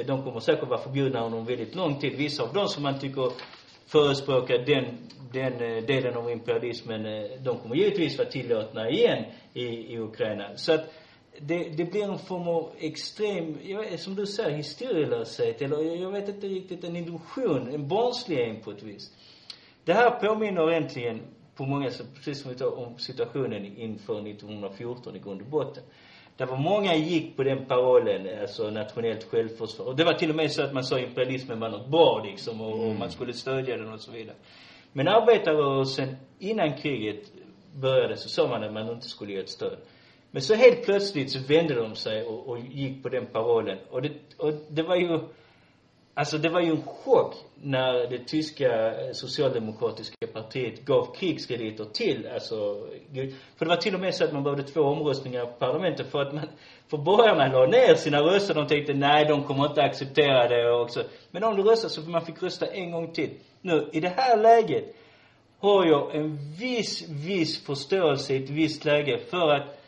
de 0.03 0.23
kommer 0.23 0.41
säkert 0.41 0.69
vara 0.69 0.81
förbjudna 0.81 1.25
under 1.25 1.39
en 1.39 1.45
väldigt 1.45 1.75
lång 1.75 2.01
tid. 2.01 2.17
Vissa 2.17 2.43
av 2.43 2.53
dem 2.53 2.69
som 2.69 2.83
man 2.83 2.99
tycker 2.99 3.33
förespråkar 3.87 4.59
den, 4.59 4.85
den 5.33 5.53
eh, 5.53 5.85
delen 5.85 6.17
av 6.17 6.31
imperialismen, 6.31 7.07
eh, 7.07 7.31
de 7.43 7.59
kommer 7.59 7.77
givetvis 7.77 8.19
vara 8.19 8.29
tillåtna 8.29 8.91
igen 8.91 9.25
i, 9.53 9.65
i 9.65 9.99
Ukraina. 9.99 10.57
Så 10.57 10.73
att 10.73 10.93
det, 11.39 11.69
det 11.77 11.85
blir 11.85 12.05
en 12.05 12.19
form 12.19 12.49
av 12.49 12.71
extrem, 12.79 13.59
jag 13.63 13.79
vet, 13.79 14.01
som 14.01 14.15
du 14.15 14.27
säger, 14.27 14.57
historielöshet 14.57 15.63
eller 15.63 15.97
jag 16.03 16.11
vet 16.11 16.29
inte 16.29 16.47
riktigt, 16.47 16.85
en 16.85 16.97
illusion, 16.97 17.75
en 17.75 17.89
barnslighet 17.89 18.65
på 18.65 18.71
ett 18.71 18.83
vis. 18.83 19.11
Det 19.85 19.93
här 19.93 20.11
påminner 20.11 20.71
egentligen 20.71 21.23
på 21.57 21.65
många 21.65 21.91
sätt, 21.91 22.07
precis 22.15 22.43
som 22.43 22.51
vi 22.51 22.59
tar 22.59 22.79
om 22.79 22.99
situationen 22.99 23.79
inför 23.79 24.29
1914 24.29 25.17
i 25.17 25.19
grund 25.19 25.41
och 25.41 25.47
botten. 25.47 25.83
Det 26.37 26.45
var 26.45 26.57
många 26.57 26.95
gick 26.95 27.37
på 27.37 27.43
den 27.43 27.67
parollen, 27.67 28.41
alltså 28.41 28.71
nationellt 28.71 29.25
självförsvar. 29.25 29.87
Och 29.87 29.97
det 29.97 30.05
var 30.05 30.13
till 30.13 30.31
och 30.31 30.37
med 30.37 30.53
så 30.53 30.63
att 30.63 30.73
man 30.73 30.85
sa 30.85 30.99
imperialismen 30.99 31.61
var 31.61 31.69
något 31.69 31.89
bra 31.89 32.23
liksom 32.25 32.61
och, 32.61 32.87
och 32.89 32.95
man 32.95 33.11
skulle 33.11 33.33
stödja 33.33 33.77
den 33.77 33.93
och 33.93 34.01
så 34.01 34.13
vidare. 34.13 34.37
Men 34.93 35.09
arbetarrörelsen 35.09 36.17
innan 36.39 36.77
kriget 36.77 37.33
började 37.75 38.17
så 38.17 38.29
sa 38.29 38.49
man 38.49 38.65
att 38.65 38.73
man 38.73 38.91
inte 38.91 39.09
skulle 39.09 39.33
ge 39.33 39.39
ett 39.39 39.49
stöd. 39.49 39.77
Men 40.31 40.43
så 40.43 40.55
helt 40.55 40.85
plötsligt 40.85 41.31
så 41.31 41.39
vände 41.49 41.75
de 41.75 41.95
sig 41.95 42.23
och, 42.27 42.49
och 42.49 42.59
gick 42.59 43.03
på 43.03 43.09
den 43.09 43.27
parollen. 43.27 43.79
Och 43.91 44.03
det, 44.03 44.13
och 44.37 44.53
det 44.69 44.83
var 44.83 44.97
ju, 44.97 45.21
alltså 46.15 46.39
det 46.39 46.49
var 46.49 46.61
ju 46.61 46.71
en 46.71 46.83
chock 46.83 47.35
när 47.63 48.11
det 48.11 48.19
tyska 48.19 49.01
eh, 49.01 49.13
socialdemokratiska 49.13 50.27
partiet 50.33 50.85
gav 50.85 51.15
krigskrediter 51.15 51.85
till, 51.85 52.29
alltså, 52.35 52.57
för 53.57 53.65
det 53.65 53.69
var 53.69 53.77
till 53.77 53.95
och 53.95 54.01
med 54.01 54.15
så 54.15 54.25
att 54.25 54.33
man 54.33 54.43
behövde 54.43 54.63
två 54.63 54.81
omröstningar 54.81 55.47
på 55.47 55.53
parlamentet 55.53 56.11
för 56.11 56.23
att 56.23 56.35
man, 56.35 56.47
för 56.89 56.97
borgarna 56.97 57.47
la 57.47 57.67
ner 57.67 57.95
sina 57.95 58.21
röster. 58.21 58.55
De 58.55 58.67
tänkte, 58.67 58.95
nej, 58.95 59.25
de 59.25 59.45
kommer 59.45 59.67
inte 59.67 59.83
acceptera 59.83 60.49
det 60.49 60.73
och 60.73 60.91
så. 60.91 61.03
Men 61.31 61.45
om 61.45 61.57
du 61.57 61.63
röstar 61.63 61.89
så 61.89 62.01
man 62.01 62.27
fick 62.27 62.43
rösta 62.43 62.67
en 62.67 62.91
gång 62.91 63.13
till. 63.13 63.31
Nu, 63.61 63.89
i 63.93 64.01
det 64.01 64.13
här 64.17 64.37
läget 64.37 64.97
har 65.59 65.87
jag 65.87 66.15
en 66.15 66.39
viss, 66.59 67.09
viss 67.09 67.65
förståelse 67.65 68.35
i 68.35 68.45
ett 68.45 68.51
visst 68.51 68.85
läge 68.85 69.19
för 69.31 69.49
att 69.49 69.84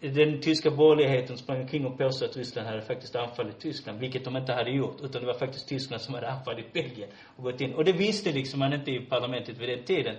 den 0.00 0.40
tyska 0.40 0.70
borgerligheten 0.70 1.38
sprang 1.38 1.60
omkring 1.60 1.86
och 1.86 1.98
påstod 1.98 2.28
att 2.28 2.36
Ryssland 2.36 2.68
hade 2.68 2.82
faktiskt 2.82 3.16
anfallit 3.16 3.60
Tyskland, 3.60 4.00
vilket 4.00 4.24
de 4.24 4.36
inte 4.36 4.52
hade 4.52 4.70
gjort, 4.70 4.96
utan 5.02 5.20
det 5.20 5.26
var 5.26 5.34
faktiskt 5.34 5.68
Tyskland 5.68 6.02
som 6.02 6.14
hade 6.14 6.30
anfallit 6.30 6.72
Belgien 6.72 7.08
och 7.36 7.44
gått 7.44 7.60
in. 7.60 7.74
Och 7.74 7.84
det 7.84 7.92
visste 7.92 8.32
liksom 8.32 8.58
man 8.58 8.72
inte 8.72 8.90
i 8.90 9.00
parlamentet 9.00 9.58
vid 9.58 9.68
den 9.68 9.84
tiden. 9.84 10.16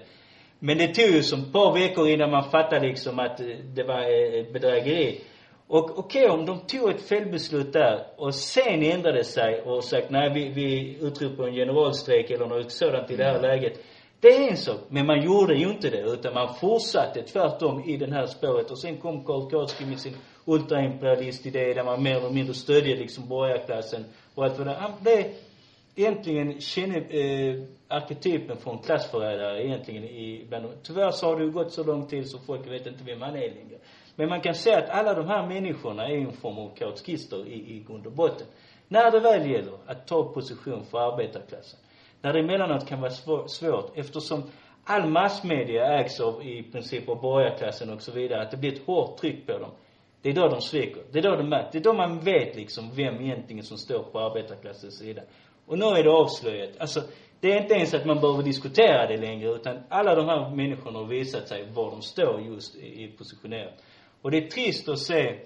Men 0.60 0.78
det 0.78 0.88
tog 0.88 1.06
ju 1.06 1.24
som 1.24 1.40
ett 1.40 1.54
par 1.54 1.74
veckor 1.74 2.10
innan 2.10 2.32
man 2.32 2.52
fattade 2.52 2.88
liksom 2.88 3.20
att 3.20 3.40
eh, 3.40 3.48
det 3.48 3.84
var 3.84 4.02
eh, 4.02 4.54
bedrägeri. 4.54 5.22
Och 5.68 6.00
okej, 6.00 6.26
okay, 6.26 6.40
om 6.40 6.46
de 6.46 6.60
tog 6.60 6.90
ett 6.90 7.02
felbeslut 7.02 7.74
där 7.74 8.06
och 8.18 8.36
sen 8.36 8.84
ändrade 8.84 9.24
sig 9.24 9.62
och 9.62 9.84
sagt 9.84 10.10
nej, 10.10 10.34
vi, 10.34 10.50
vi 10.50 10.98
utropar 11.02 11.48
en 11.48 11.54
generalstrejk 11.54 12.30
eller 12.30 12.46
något 12.46 12.72
sådant 12.72 13.12
i 13.12 13.16
det 13.16 13.24
här 13.24 13.40
mm. 13.40 13.42
läget 13.42 13.80
det 14.22 14.28
är 14.28 14.50
en 14.50 14.58
sak, 14.58 14.80
men 14.90 15.06
man 15.06 15.22
gjorde 15.22 15.56
ju 15.56 15.70
inte 15.70 15.90
det, 15.90 16.02
utan 16.02 16.34
man 16.34 16.56
fortsatte 16.56 17.22
tvärtom 17.22 17.84
i 17.84 17.98
det 17.98 18.14
här 18.14 18.26
spåret. 18.28 18.72
Och 18.72 18.80
sen 18.80 18.98
kom 18.98 19.24
Karl 19.24 19.86
med 19.88 20.00
sin 20.00 20.16
ultraimperialist-idé 20.46 21.74
där 21.74 21.84
man 21.84 22.04
mer 22.04 22.18
eller 22.18 22.30
mindre 22.30 22.54
stödjer 22.54 22.98
liksom 22.98 23.28
borgarklassen 23.28 24.06
och 24.36 24.44
allt 24.44 24.58
vad 24.58 24.68
det 24.68 24.74
Han 24.74 24.92
blev 25.02 25.26
egentligen 25.96 26.62
känne, 26.62 26.98
eh, 26.98 27.64
arketypen 27.88 28.58
från 28.58 28.78
klassförrädare 28.78 29.66
egentligen 29.66 30.04
i 30.04 30.46
bland 30.50 30.66
Tyvärr 30.84 31.12
så 31.12 31.26
har 31.26 31.36
det 31.36 31.44
ju 31.44 31.52
gått 31.52 31.74
så 31.74 31.84
lång 31.84 32.08
tid 32.08 32.30
så 32.30 32.38
folk 32.40 32.68
vet 32.68 32.88
inte 32.88 33.04
vem 33.04 33.22
han 33.22 33.36
är 33.36 33.40
längre. 33.40 33.78
Men 34.16 34.30
man 34.30 34.42
kan 34.42 34.56
säga 34.56 34.78
att 34.78 34.90
alla 34.90 35.14
de 35.14 35.28
här 35.28 35.48
människorna 35.48 36.08
är 36.08 36.18
en 36.18 36.32
form 36.32 36.58
av 36.58 36.76
kautskister 36.76 37.48
i, 37.48 37.54
i 37.54 37.86
grund 37.88 38.06
och 38.06 38.12
botten. 38.12 38.48
När 38.88 39.12
det 39.12 39.20
väl 39.20 39.52
gäller 39.52 39.78
att 39.86 40.08
ta 40.08 40.24
position 40.24 40.86
för 40.86 41.14
arbetarklassen 41.14 41.80
där 42.22 42.34
det 42.34 42.40
emellanåt 42.40 42.88
kan 42.88 43.02
vara 43.02 43.48
svårt 43.48 43.98
eftersom 43.98 44.44
all 44.84 45.10
massmedia 45.10 46.00
ägs 46.00 46.20
av 46.20 46.44
i 46.48 46.64
princip 46.64 47.10
av 47.10 47.22
borgarklassen 47.22 47.90
och 47.90 48.02
så 48.02 48.12
vidare, 48.12 48.42
att 48.42 48.52
det 48.52 48.58
blir 48.58 48.74
ett 48.74 48.86
hårt 48.86 49.18
tryck 49.18 49.48
på 49.48 49.58
dem. 49.58 49.72
Det 50.22 50.30
är 50.30 50.34
då 50.34 50.48
de 50.48 50.62
sviker. 50.62 51.04
Det 51.12 51.20
är 51.20 51.24
då 51.24 51.36
de 51.36 51.50
märker. 51.50 51.70
Det 51.72 51.78
är 51.78 51.84
då 51.84 51.94
man 51.94 52.20
vet 52.20 52.56
liksom 52.56 52.92
vem 52.96 53.22
egentligen 53.22 53.64
som 53.64 53.78
står 53.78 54.04
på 54.04 54.20
arbetarklassens 54.20 54.98
sida. 54.98 55.22
Och 55.66 55.80
nu 55.80 55.86
är 55.86 56.04
det 56.04 56.10
avslöjat. 56.10 56.70
Alltså, 56.80 57.02
det 57.40 57.52
är 57.52 57.62
inte 57.62 57.74
ens 57.74 57.94
att 57.94 58.06
man 58.06 58.22
behöver 58.22 58.44
diskutera 58.44 59.08
det 59.08 59.18
längre, 59.18 59.50
utan 59.50 59.80
alla 59.90 60.16
de 60.16 60.26
här 60.26 60.50
människorna 60.56 61.00
har 61.00 61.06
visat 61.06 61.48
sig 61.48 61.68
var 61.74 61.92
de 61.92 62.02
står 62.02 62.42
just 62.42 62.76
i, 62.76 63.04
i 63.04 63.08
positionerat. 63.18 63.74
Och 64.22 64.32
det 64.32 64.38
är 64.38 64.48
trist 64.48 64.90
att 64.90 65.00
se 65.00 65.40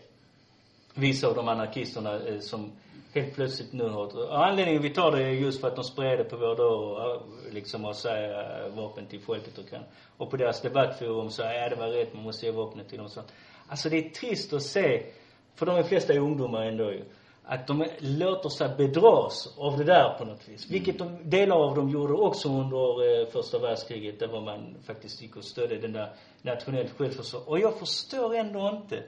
vissa 0.93 1.27
av 1.27 1.35
de 1.35 1.47
anarkisterna 1.47 2.19
eh, 2.27 2.39
som 2.39 2.71
helt 3.15 3.35
plötsligt 3.35 3.73
nu 3.73 3.89
har, 3.89 4.17
och 4.17 4.45
anledningen 4.45 4.81
vi 4.81 4.89
tar 4.89 5.11
det 5.11 5.23
är 5.23 5.29
just 5.29 5.61
för 5.61 5.67
att 5.67 5.75
de 5.75 5.83
spred 5.83 6.19
det 6.19 6.23
på 6.23 6.37
vår 6.37 6.55
dörr 6.55 7.21
liksom 7.51 7.85
och 7.85 7.95
säga 7.95 8.69
vapen 8.69 9.05
till 9.05 9.21
folket 9.21 9.57
och 9.57 9.69
kan. 9.69 9.83
Och 10.17 10.31
på 10.31 10.37
deras 10.37 10.61
debattforum 10.61 11.29
så, 11.29 11.41
ja 11.41 11.69
det 11.69 11.75
var 11.75 11.87
rätt, 11.87 12.13
man 12.13 12.23
måste 12.23 12.45
ge 12.45 12.51
vapnet 12.51 12.89
till 12.89 12.97
dem 12.97 13.09
så. 13.09 13.21
Alltså 13.67 13.89
det 13.89 13.97
är 13.97 14.09
trist 14.09 14.53
att 14.53 14.63
se, 14.63 15.05
för 15.55 15.65
de 15.65 15.75
är 15.75 15.83
flesta 15.83 16.13
ungdomar 16.13 16.61
ändå 16.61 16.91
ju, 16.91 17.03
att 17.43 17.67
de 17.67 17.87
låter 17.99 18.49
sig 18.49 18.69
bedras 18.77 19.57
av 19.57 19.77
det 19.77 19.83
där 19.83 20.17
på 20.17 20.25
något 20.25 20.49
vis. 20.49 20.65
Mm. 20.65 20.73
Vilket 20.73 20.99
de, 20.99 21.29
delar 21.29 21.55
av 21.55 21.75
dem 21.75 21.89
gjorde 21.89 22.13
också 22.13 22.49
under 22.49 23.21
eh, 23.21 23.27
första 23.27 23.59
världskriget, 23.59 24.19
där 24.19 24.27
var 24.27 24.41
man 24.41 24.75
faktiskt 24.85 25.21
gick 25.21 25.35
och 25.35 25.43
stödde 25.43 25.77
den 25.77 25.93
där 25.93 26.13
nationellt 26.41 26.91
självförsvar. 26.97 27.49
Och 27.49 27.59
jag 27.59 27.79
förstår 27.79 28.35
ändå 28.35 28.81
inte 28.81 29.03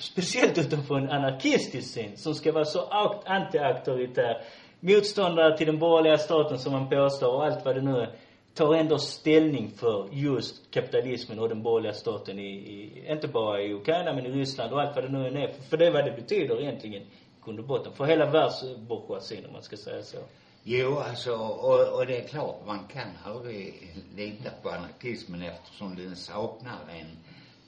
speciellt 0.00 0.58
utanför 0.58 0.94
en 0.98 1.10
anarkistisk 1.10 1.94
syn, 1.94 2.16
som 2.16 2.34
ska 2.34 2.52
vara 2.52 2.64
så 2.64 2.80
anti-auktoritär, 3.26 4.42
motståndare 4.80 5.56
till 5.56 5.66
den 5.66 5.78
borgerliga 5.78 6.18
staten 6.18 6.58
som 6.58 6.72
man 6.72 6.88
påstår 6.88 7.34
och 7.34 7.44
allt 7.44 7.64
vad 7.64 7.74
det 7.74 7.82
nu 7.82 7.96
är, 7.96 8.10
tar 8.54 8.74
ändå 8.74 8.98
ställning 8.98 9.70
för 9.70 10.08
just 10.12 10.70
kapitalismen 10.70 11.38
och 11.38 11.48
den 11.48 11.62
borgerliga 11.62 11.92
staten 11.92 12.38
i, 12.38 12.52
i 12.52 13.04
inte 13.12 13.28
bara 13.28 13.62
i 13.62 13.74
Ukraina 13.74 14.12
men 14.12 14.26
i 14.26 14.30
Ryssland 14.30 14.72
och 14.72 14.80
allt 14.80 14.94
vad 14.94 15.04
det 15.04 15.10
nu 15.10 15.26
är. 15.26 15.48
För, 15.48 15.62
för 15.62 15.76
det 15.76 15.86
är 15.86 15.92
vad 15.92 16.04
det 16.04 16.12
betyder 16.12 16.60
egentligen, 16.60 17.02
grund 17.44 17.58
och 17.58 17.66
botten. 17.66 17.92
För 17.92 18.04
hela 18.04 18.30
världsbourgeoisien 18.30 19.46
om 19.46 19.52
man 19.52 19.62
ska 19.62 19.76
säga 19.76 20.02
så. 20.02 20.18
Jo, 20.62 20.98
alltså, 20.98 21.32
och, 21.34 21.98
och 21.98 22.06
det 22.06 22.16
är 22.16 22.28
klart 22.28 22.66
man 22.66 22.86
kan 22.92 23.08
aldrig 23.24 23.94
lita 24.16 24.50
på 24.62 24.70
anarkismen 24.70 25.42
eftersom 25.42 25.96
den 25.96 26.16
saknar 26.16 26.78
en 26.88 27.06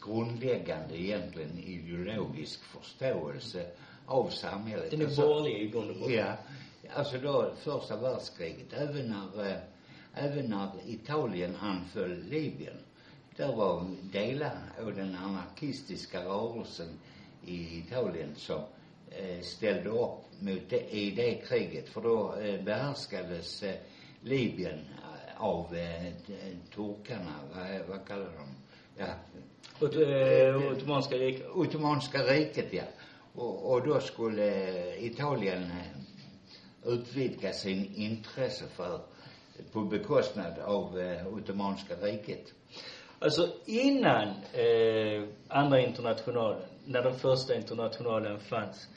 grundläggande 0.09 1.01
egentligen 1.01 1.59
ideologisk 1.59 2.61
förståelse 2.65 3.67
av 4.07 4.31
samhället. 4.31 4.91
Den 4.91 5.01
är 5.01 5.05
alltså, 5.05 5.23
borgerlig 5.23 5.63
i 5.63 5.69
grund 5.69 5.91
och 5.91 5.97
botten. 5.97 6.15
Ja. 6.15 6.35
Alltså 6.95 7.19
då 7.19 7.53
första 7.57 7.97
världskriget, 7.97 8.73
även 8.73 9.09
när, 9.09 9.51
äh, 9.51 9.57
även 10.15 10.51
när 10.51 10.69
Italien 10.87 11.57
anföll 11.57 12.23
Libyen, 12.23 12.77
där 13.37 13.57
var 13.57 13.87
delar 14.13 14.59
av 14.81 14.95
den 14.95 15.17
anarkistiska 15.17 16.25
rörelsen 16.25 16.89
i 17.47 17.79
Italien 17.79 18.35
som 18.37 18.61
äh, 19.11 19.41
ställde 19.43 19.91
upp 19.91 20.25
mot 20.41 20.63
det, 20.69 20.95
i 20.95 21.11
det 21.11 21.35
kriget, 21.35 21.89
för 21.89 22.01
då 22.01 22.35
äh, 22.35 22.65
behärskades 22.65 23.63
äh, 23.63 23.75
Libyen 24.23 24.79
av 25.37 25.77
äh, 25.77 26.13
turkarna, 26.75 27.35
vad, 27.55 27.89
vad 27.89 28.09
kallar 28.09 28.25
de? 28.25 28.49
Ja, 28.97 29.07
Ot 29.81 29.95
eh, 29.97 30.73
Ottomanska 30.73 31.17
riket? 31.17 31.47
Ottomanska 31.55 32.19
riket, 32.19 32.73
ja. 32.73 32.83
Och, 33.35 33.73
och 33.73 33.87
då 33.87 34.01
skulle 34.01 34.47
eh, 34.47 35.05
Italien 35.05 35.63
eh, 35.63 36.93
utvidga 36.93 37.53
sin 37.53 37.95
intresse 37.95 38.65
för, 38.77 39.01
på 39.73 39.81
bekostnad 39.81 40.59
av 40.59 41.01
eh, 41.01 41.27
Ottomanska 41.29 41.95
riket. 41.95 42.53
Alltså 43.19 43.49
innan 43.67 44.29
eh, 44.53 45.29
andra 45.49 45.81
internationalen, 45.81 46.63
när 46.85 47.03
den 47.03 47.19
första 47.19 47.55
internationalen 47.55 48.41
fanns, 48.41 48.89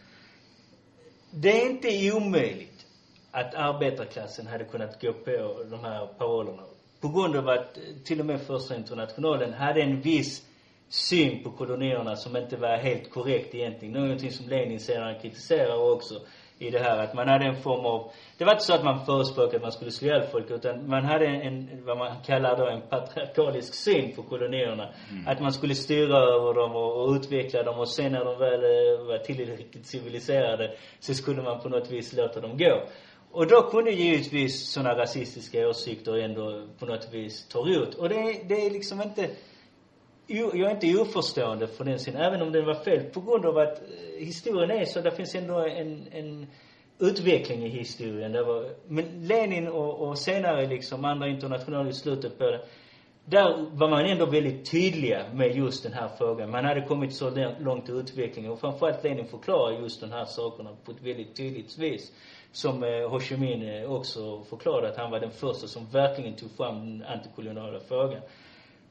det 1.32 1.62
är 1.62 1.70
inte 1.70 2.12
omöjligt 2.14 2.86
att 3.32 3.56
arbetarklassen 3.56 4.48
hade 4.48 4.64
kunnat 4.64 5.02
gå 5.02 5.14
på 5.14 5.64
de 5.70 5.80
här 5.80 6.08
parollerna. 6.08 6.64
På 7.00 7.10
grund 7.10 7.36
av 7.36 7.50
att 7.50 7.78
till 8.06 8.20
och 8.20 8.26
med 8.26 8.42
första 8.42 8.76
internationalen 8.76 9.54
hade 9.54 9.82
en 9.82 10.02
viss 10.02 10.46
syn 10.92 11.44
på 11.44 11.52
kolonierna 11.52 12.16
som 12.16 12.38
inte 12.38 12.58
var 12.58 12.78
helt 12.78 13.12
korrekt 13.12 13.56
egentligen. 13.56 13.94
Någonting 13.94 14.32
som 14.32 14.50
Lenin 14.50 14.80
sedan 14.80 15.20
kritiserar 15.22 15.94
också 15.94 16.16
i 16.60 16.70
det 16.70 16.80
här. 16.80 16.98
Att 16.98 17.14
man 17.14 17.28
hade 17.28 17.46
en 17.46 17.62
form 17.62 17.86
av, 17.86 18.12
det 18.38 18.46
var 18.46 18.52
inte 18.52 18.64
så 18.64 18.74
att 18.74 18.84
man 18.84 19.06
förespråkade 19.06 19.58
att 19.58 19.62
man 19.62 19.72
skulle 19.72 19.92
slå 19.92 20.08
ihjäl 20.08 20.28
folk, 20.32 20.52
utan 20.52 20.90
man 20.90 21.06
hade 21.06 21.26
en, 21.26 21.86
vad 21.86 21.98
man 21.98 22.12
kallar 22.26 22.58
då 22.58 22.68
en 22.68 22.82
patriarkalisk 22.82 23.74
syn 23.74 24.16
på 24.16 24.24
kolonierna. 24.24 24.90
Att 25.28 25.42
man 25.42 25.54
skulle 25.54 25.76
styra 25.76 26.18
över 26.18 26.54
dem 26.54 26.76
och, 26.76 27.04
och 27.04 27.16
utveckla 27.16 27.64
dem 27.64 27.80
och 27.80 27.90
sen 27.90 28.12
när 28.12 28.26
de 28.26 28.40
väl 28.40 28.64
eh, 28.64 29.06
var 29.08 29.18
tillräckligt 29.18 29.86
civiliserade 29.86 30.76
så 31.00 31.14
skulle 31.14 31.42
man 31.42 31.60
på 31.62 31.70
något 31.70 31.92
vis 31.92 32.14
låta 32.14 32.40
dem 32.40 32.58
gå. 32.58 32.84
Och 33.32 33.48
då 33.48 33.62
kunde 33.62 33.92
givetvis 33.92 34.72
sådana 34.72 34.98
rasistiska 34.98 35.70
åsikter 35.70 36.18
ändå 36.18 36.68
på 36.80 36.86
något 36.86 37.14
vis 37.14 37.48
ta 37.48 37.68
ut. 37.68 37.96
Och 37.96 38.10
det, 38.10 38.16
det 38.48 38.66
är 38.66 38.70
liksom 38.72 39.02
inte 39.02 39.30
jag 40.28 40.60
är 40.60 40.72
inte 40.72 41.02
oförstående 41.02 41.68
för 41.68 41.84
den 41.84 42.00
sidan, 42.00 42.22
även 42.22 42.42
om 42.42 42.52
den 42.52 42.66
var 42.66 42.84
fel, 42.84 43.04
på 43.04 43.22
grund 43.22 43.46
av 43.46 43.58
att 43.58 43.82
eh, 43.82 44.26
historien 44.26 44.72
är 44.72 44.86
så, 44.86 45.02
det 45.02 45.12
finns 45.12 45.36
ändå 45.36 45.60
en, 45.60 46.08
en 46.12 46.48
utveckling 47.00 47.66
i 47.66 47.70
historien. 47.70 48.32
Det 48.32 48.44
var, 48.44 48.70
men 48.88 49.28
Lenin 49.28 49.68
och, 49.68 50.08
och 50.08 50.18
senare 50.18 50.68
liksom 50.68 51.06
andra 51.06 51.28
internationella 51.28 51.90
i 51.90 51.94
slutet 51.94 52.38
på 52.38 52.44
det, 52.44 52.62
där 53.26 53.66
var 53.74 53.90
man 53.90 54.06
ändå 54.06 54.26
väldigt 54.26 54.72
tydliga 54.72 55.26
med 55.34 55.56
just 55.56 55.84
den 55.84 55.94
här 55.94 56.10
frågan. 56.18 56.52
Man 56.52 56.66
hade 56.66 56.82
kommit 56.82 57.14
så 57.14 57.54
långt 57.60 57.90
i 57.90 57.92
utvecklingen 57.92 58.52
och 58.52 58.60
framförallt 58.60 59.04
Lenin 59.04 59.26
förklarar 59.26 59.82
just 59.82 60.02
de 60.02 60.12
här 60.12 60.26
sakerna 60.26 60.70
på 60.86 60.92
ett 60.92 61.02
väldigt 61.02 61.36
tydligt 61.36 61.78
vis. 61.78 62.12
Som 62.52 62.84
eh, 62.84 63.10
Ho 63.10 63.20
Chi 63.20 63.38
Minh 63.38 63.64
eh, 63.64 63.92
också 63.92 64.44
förklarade 64.44 64.90
att 64.90 64.98
han 64.98 65.12
var 65.12 65.20
den 65.20 65.32
första 65.32 65.68
som 65.68 65.90
verkligen 65.90 66.36
tog 66.36 66.52
fram 66.52 66.76
den 66.76 67.08
antikoloniala 67.08 67.80
frågan 67.80 68.22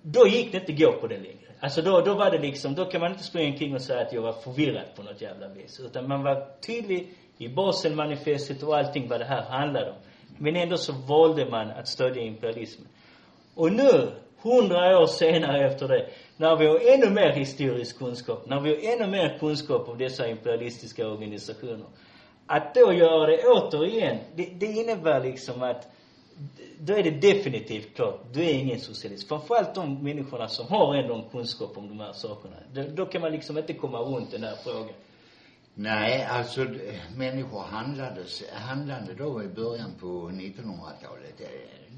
då 0.02 0.26
gick 0.26 0.52
det 0.52 0.58
inte 0.58 0.72
gå 0.72 0.92
på 0.92 1.06
det 1.06 1.18
längre. 1.18 1.50
Alltså 1.60 1.82
då, 1.82 2.00
då 2.00 2.14
var 2.14 2.30
det 2.30 2.38
liksom, 2.38 2.74
då 2.74 2.84
kan 2.84 3.00
man 3.00 3.10
inte 3.10 3.24
springa 3.24 3.52
omkring 3.52 3.74
och 3.74 3.82
säga 3.82 4.00
att 4.00 4.12
jag 4.12 4.22
var 4.22 4.32
förvirrad 4.32 4.94
på 4.96 5.02
något 5.02 5.20
jävla 5.20 5.48
vis. 5.48 5.80
Utan 5.80 6.08
man 6.08 6.22
var 6.22 6.46
tydlig 6.66 7.14
i 7.38 7.48
Baselmanifestet 7.48 8.62
och 8.62 8.76
allting 8.76 9.08
vad 9.08 9.20
det 9.20 9.24
här 9.24 9.42
handlade 9.42 9.90
om. 9.90 9.96
Men 10.38 10.56
ändå 10.56 10.76
så 10.76 10.92
valde 10.92 11.50
man 11.50 11.70
att 11.70 11.88
stödja 11.88 12.22
imperialismen. 12.22 12.88
Och 13.54 13.72
nu, 13.72 14.12
hundra 14.42 14.98
år 14.98 15.06
senare 15.06 15.66
efter 15.66 15.88
det, 15.88 16.06
när 16.36 16.56
vi 16.56 16.66
har 16.66 16.94
ännu 16.94 17.10
mer 17.10 17.32
historisk 17.32 17.98
kunskap, 17.98 18.46
när 18.46 18.60
vi 18.60 18.68
har 18.68 18.92
ännu 18.94 19.10
mer 19.10 19.38
kunskap 19.38 19.88
om 19.88 19.98
dessa 19.98 20.28
imperialistiska 20.28 21.08
organisationer. 21.08 21.86
Att 22.46 22.74
då 22.74 22.92
göra 22.92 23.26
det 23.26 23.42
återigen, 23.46 24.18
det, 24.34 24.44
det 24.60 24.66
innebär 24.66 25.20
liksom 25.20 25.62
att 25.62 25.88
då 26.80 26.92
är 26.92 27.02
det 27.02 27.10
definitivt 27.10 27.94
klart, 27.96 28.20
du 28.32 28.42
är 28.44 28.54
ingen 28.54 28.80
socialist. 28.80 29.28
Framförallt 29.28 29.74
de 29.74 30.02
människorna 30.04 30.48
som 30.48 30.66
har 30.66 30.94
ändå 30.94 31.14
en 31.14 31.28
kunskap 31.30 31.78
om 31.78 31.88
de 31.88 32.00
här 32.00 32.12
sakerna. 32.12 32.56
Då, 32.72 32.82
då 32.94 33.06
kan 33.06 33.20
man 33.20 33.32
liksom 33.32 33.58
inte 33.58 33.72
komma 33.74 33.98
runt 33.98 34.30
den 34.30 34.42
här 34.42 34.56
frågan. 34.64 34.94
Nej, 35.74 36.24
alltså 36.24 36.66
människor 37.16 37.60
handlades, 37.60 38.42
handlade 38.52 39.14
då 39.14 39.42
i 39.42 39.48
början 39.48 39.90
på 40.00 40.06
1900-talet. 40.06 41.40
Eh, 41.40 41.46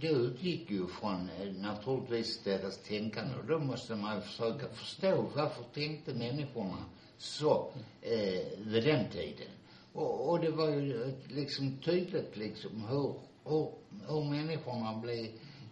det- 0.01 0.09
utgick 0.09 0.71
ju 0.71 0.87
från 0.87 1.31
eh, 1.41 1.53
naturligtvis 1.63 2.43
deras 2.45 2.79
tänkande 2.79 3.35
och 3.39 3.45
då 3.47 3.59
måste 3.59 3.95
man 3.95 4.15
ju 4.17 4.21
försöka 4.21 4.69
förstå 4.69 5.25
varför 5.35 5.65
tänkte 5.75 6.15
människorna 6.15 6.85
så 7.19 7.71
eh, 8.03 8.59
vid 8.59 8.85
den 8.85 9.09
tiden. 9.11 9.49
Och, 9.93 10.31
och 10.31 10.41
det 10.41 10.51
var 10.51 10.69
ju 10.69 11.15
liksom 11.29 11.77
tydligt 11.85 12.37
liksom 12.37 12.85
hur, 12.89 13.15
hur, 13.45 13.69
hur 14.09 14.25
människorna 14.31 14.99
blev 15.03 15.27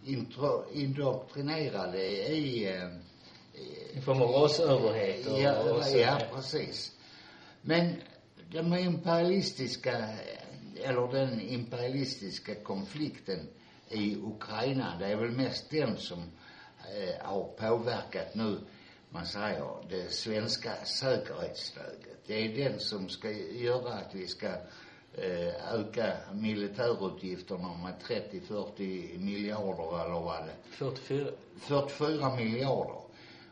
intro, 0.05 0.63
indoktrinerade 0.73 2.05
i 2.07 2.67
eh, 2.69 2.83
En 3.95 4.01
form 4.01 4.21
av 4.21 4.29
rasöverhet 4.29 5.27
och, 5.27 5.39
Ja, 5.39 5.73
och 5.73 5.83
så. 5.83 5.97
ja, 5.97 6.21
precis. 6.33 6.91
Men 7.61 7.95
de 8.51 8.73
imperialistiska, 8.77 10.09
eller 10.75 11.11
den 11.11 11.41
imperialistiska 11.41 12.55
konflikten 12.55 13.47
i 13.89 14.15
Ukraina, 14.15 14.95
det 14.99 15.05
är 15.05 15.15
väl 15.15 15.31
mest 15.31 15.69
den 15.69 15.97
som 15.97 16.19
eh, 16.19 17.25
har 17.25 17.43
påverkat 17.43 18.35
nu, 18.35 18.59
man 19.09 19.25
säger, 19.25 19.89
det 19.89 20.11
svenska 20.13 20.71
säkerhetsläget. 20.85 22.23
Det 22.27 22.33
är 22.45 22.69
den 22.69 22.79
som 22.79 23.09
ska 23.09 23.31
göra 23.31 23.93
att 23.93 24.15
vi 24.15 24.27
ska 24.27 24.47
eh, 25.13 25.73
öka 25.75 26.13
militärutgifterna 26.33 27.77
med 27.83 27.93
30-40 28.41 29.19
miljarder 29.19 30.05
eller 30.05 30.19
vad 30.19 30.45
det 30.45 30.53
44. 30.71 31.31
44 31.59 32.35
miljarder. 32.35 33.01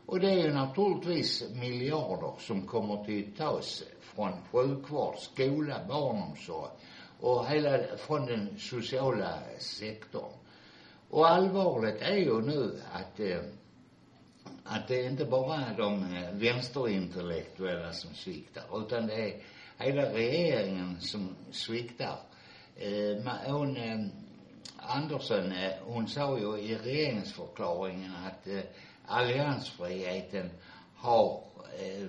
Och 0.05 0.19
det 0.19 0.31
är 0.31 0.43
ju 0.43 0.53
naturligtvis 0.53 1.49
miljarder 1.53 2.33
som 2.39 2.67
kommer 2.67 3.05
till 3.05 3.35
tas 3.37 3.83
från 4.01 4.31
sjukvård, 4.51 5.15
skola, 5.17 5.75
barnomsorg 5.87 6.71
och 7.19 7.47
hela 7.47 7.97
från 7.97 8.25
den 8.25 8.59
sociala 8.59 9.39
sektorn. 9.59 10.31
Och 11.09 11.29
allvarligt 11.29 12.01
är 12.01 12.15
ju 12.17 12.41
nu 12.41 12.81
att 12.93 13.19
eh, 13.19 13.41
att 14.63 14.87
det 14.87 15.03
inte 15.03 15.25
bara 15.25 15.55
är 15.55 15.77
de 15.77 16.15
eh, 16.15 16.31
vänsterintellektuella 16.31 17.93
som 17.93 18.13
sviktar 18.13 18.63
utan 18.81 19.07
det 19.07 19.13
är 19.13 19.41
hela 19.79 20.13
regeringen 20.13 21.01
som 21.01 21.35
sviktar. 21.51 22.19
Eh, 22.75 23.23
ma- 23.23 23.51
hon, 23.51 23.77
eh, 23.77 24.05
Andersson, 24.77 25.51
eh, 25.51 25.71
hon 25.83 26.07
sa 26.07 26.37
ju 26.39 26.57
i 26.57 26.75
regeringsförklaringen 26.77 28.11
att 28.27 28.47
eh, 28.47 28.59
alliansfriheten 29.05 30.49
har 30.95 31.43
eh, 31.79 32.07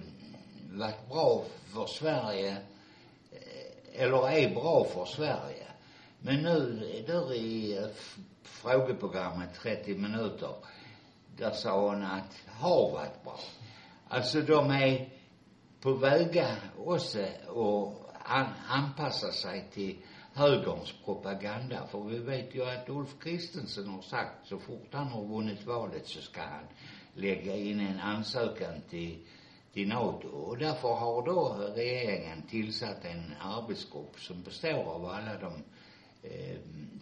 varit 0.73 1.09
bra 1.09 1.45
för 1.73 1.87
Sverige, 1.87 2.57
eh, 3.33 4.03
eller 4.03 4.31
är 4.31 4.55
bra 4.55 4.85
för 4.85 5.05
Sverige. 5.05 5.67
Men 6.19 6.43
nu, 6.43 6.87
där 7.07 7.35
i 7.35 7.77
eh, 7.79 7.85
frågeprogrammet 8.43 9.55
30 9.55 9.95
minuter, 9.95 10.55
där 11.37 11.51
sa 11.51 11.89
hon 11.89 12.03
att 12.03 12.37
har 12.47 12.91
varit 12.93 13.25
bra. 13.25 13.39
Alltså 14.09 14.41
de 14.41 14.71
är 14.71 15.09
på 15.81 15.93
vägar 15.93 16.57
också 16.77 17.19
att 17.21 18.11
an, 18.25 18.47
anpassa 18.69 19.33
sig 19.33 19.69
till 19.73 19.97
högerns 20.35 20.95
propaganda. 21.05 21.87
För 21.87 22.01
vi 22.01 22.19
vet 22.19 22.55
ju 22.55 22.65
att 22.65 22.89
Ulf 22.89 23.19
Kristensen 23.21 23.89
har 23.89 24.03
sagt 24.03 24.47
så 24.47 24.59
fort 24.59 24.89
han 24.93 25.07
har 25.07 25.25
vunnit 25.25 25.67
valet 25.67 26.07
så 26.07 26.21
ska 26.21 26.41
han 26.41 26.65
lägga 27.15 27.57
in 27.57 27.81
en 27.81 28.01
ansökan 28.01 28.81
till, 28.91 29.19
till 29.73 29.89
NATO. 29.89 30.29
Och 30.29 30.59
därför 30.59 30.89
har 30.89 31.27
då 31.27 31.57
regeringen 31.77 32.43
tillsatt 32.43 33.05
en 33.05 33.35
arbetsgrupp 33.41 34.21
som 34.21 34.43
består 34.43 34.85
av 34.85 35.07
alla 35.07 35.39
de 35.39 35.53
eh, 36.29 36.59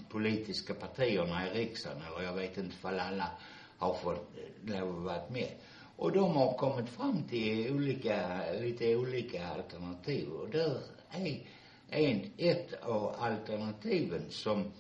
politiska 0.09 0.75
partierna 0.75 1.47
i 1.49 1.51
riksdagen, 1.51 2.03
eller 2.03 2.27
jag 2.27 2.35
vet 2.35 2.57
inte 2.59 2.75
ifall 2.75 2.99
alla 2.99 3.31
har 3.79 3.95
fått 3.95 4.39
eh, 4.39 4.81
lov 4.81 4.99
att 4.99 5.05
vara 5.05 5.31
med. 5.31 5.51
Och 5.99 6.13
de 6.13 6.37
har 6.37 6.55
kommit 6.55 6.89
fram 6.89 7.23
till 7.23 7.73
olika, 7.75 8.43
lite 8.61 8.97
olika 8.97 9.49
alternativ. 9.49 10.29
Och 10.29 10.49
där 10.49 10.81
är 11.11 11.41
en, 11.91 12.31
ett 12.37 12.83
av 12.83 13.15
alternativen 13.19 14.31
som 14.31 14.73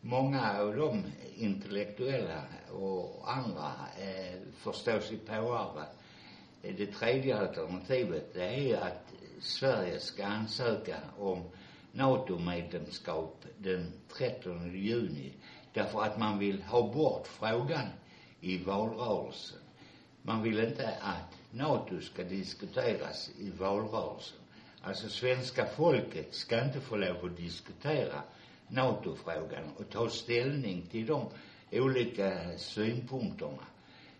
många 0.00 0.60
av 0.60 0.76
de 0.76 1.02
intellektuella 1.36 2.42
och 2.72 3.32
andra 3.32 3.72
eh, 3.98 4.40
förstår 4.56 5.00
sig 5.00 5.16
påare. 5.16 5.84
Det 6.62 6.86
tredje 6.86 7.38
alternativet, 7.38 8.34
det 8.34 8.70
är 8.70 8.80
att 8.80 9.12
Sverige 9.40 10.00
ska 10.00 10.24
ansöka 10.24 10.96
om 11.18 11.42
NATO-medlemskap 11.92 13.44
den 13.58 13.92
13 14.18 14.74
juni. 14.74 15.32
Därför 15.72 16.02
att 16.02 16.18
man 16.18 16.38
vill 16.38 16.62
ha 16.62 16.92
bort 16.92 17.26
frågan 17.26 17.86
i 18.40 18.58
valrörelsen. 18.58 19.58
Man 20.22 20.42
vill 20.42 20.58
inte 20.58 20.88
att 21.00 21.38
NATO 21.50 22.00
ska 22.00 22.24
diskuteras 22.24 23.30
i 23.38 23.50
valrörelsen. 23.50 24.38
Alltså 24.80 25.08
svenska 25.08 25.66
folket 25.66 26.34
ska 26.34 26.64
inte 26.64 26.80
få 26.80 26.96
lov 26.96 27.24
att 27.24 27.36
diskutera 27.36 28.22
NATO-frågan 28.68 29.64
och 29.76 29.90
ta 29.90 30.08
ställning 30.08 30.86
till 30.90 31.06
de 31.06 31.26
olika 31.72 32.58
synpunkterna. 32.58 33.62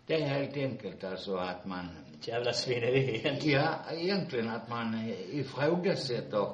Det 0.05 0.13
är 0.13 0.27
helt 0.27 0.57
enkelt 0.57 1.03
alltså 1.03 1.35
att 1.35 1.65
man 1.65 1.87
jävla 2.21 2.53
svineri 2.53 3.15
egentligen. 3.15 3.61
Ja, 3.61 3.75
egentligen 3.91 4.49
att 4.49 4.69
man 4.69 4.93
eh, 4.93 5.35
ifrågasätter 5.39 6.47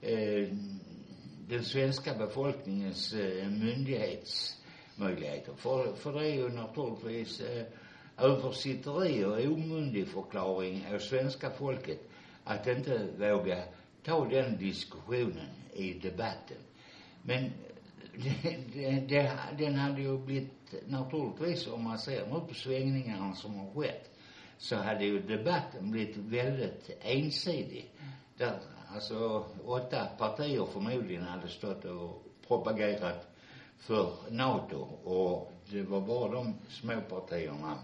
eh, 0.00 0.48
den 1.48 1.64
svenska 1.64 2.14
befolkningens 2.14 3.12
eh, 3.12 3.48
myndighetsmöjligheter. 3.48 5.54
För, 5.56 5.94
för 5.94 6.12
det 6.12 6.28
är 6.28 6.34
ju 6.34 6.48
naturligtvis 6.48 7.40
eh, 7.40 7.64
översitteri 8.18 9.24
och 9.24 9.52
omyndigförklaring 9.52 10.86
av 10.94 10.98
svenska 10.98 11.50
folket 11.50 12.10
att 12.44 12.66
inte 12.66 13.06
våga 13.18 13.58
ta 14.04 14.26
den 14.26 14.58
diskussionen 14.58 15.48
i 15.72 15.92
debatten. 15.92 16.56
Men 17.22 17.52
det, 18.14 18.34
det, 18.74 19.00
det, 19.08 19.32
den 19.58 19.74
hade 19.74 20.02
ju 20.02 20.18
blivit, 20.18 20.74
naturligtvis 20.86 21.66
om 21.66 21.82
man 21.84 21.98
ser 21.98 22.26
nu 22.26 22.40
på 22.48 22.54
svängningarna 22.54 23.34
som 23.34 23.54
har 23.54 23.70
skett, 23.74 24.10
så 24.58 24.76
hade 24.76 25.04
ju 25.04 25.18
debatten 25.18 25.90
blivit 25.90 26.16
väldigt 26.16 26.90
ensidig. 27.00 27.90
Där 28.36 28.58
alltså 28.94 29.44
åtta 29.64 30.06
partier 30.18 30.64
förmodligen 30.72 31.22
hade 31.22 31.48
stått 31.48 31.84
och 31.84 32.22
propagerat 32.48 33.26
för 33.78 34.12
NATO 34.30 34.76
och 35.04 35.52
det 35.70 35.82
var 35.82 36.00
bara 36.00 36.32
de 36.32 36.54
små 36.68 37.00
partierna 37.00 37.78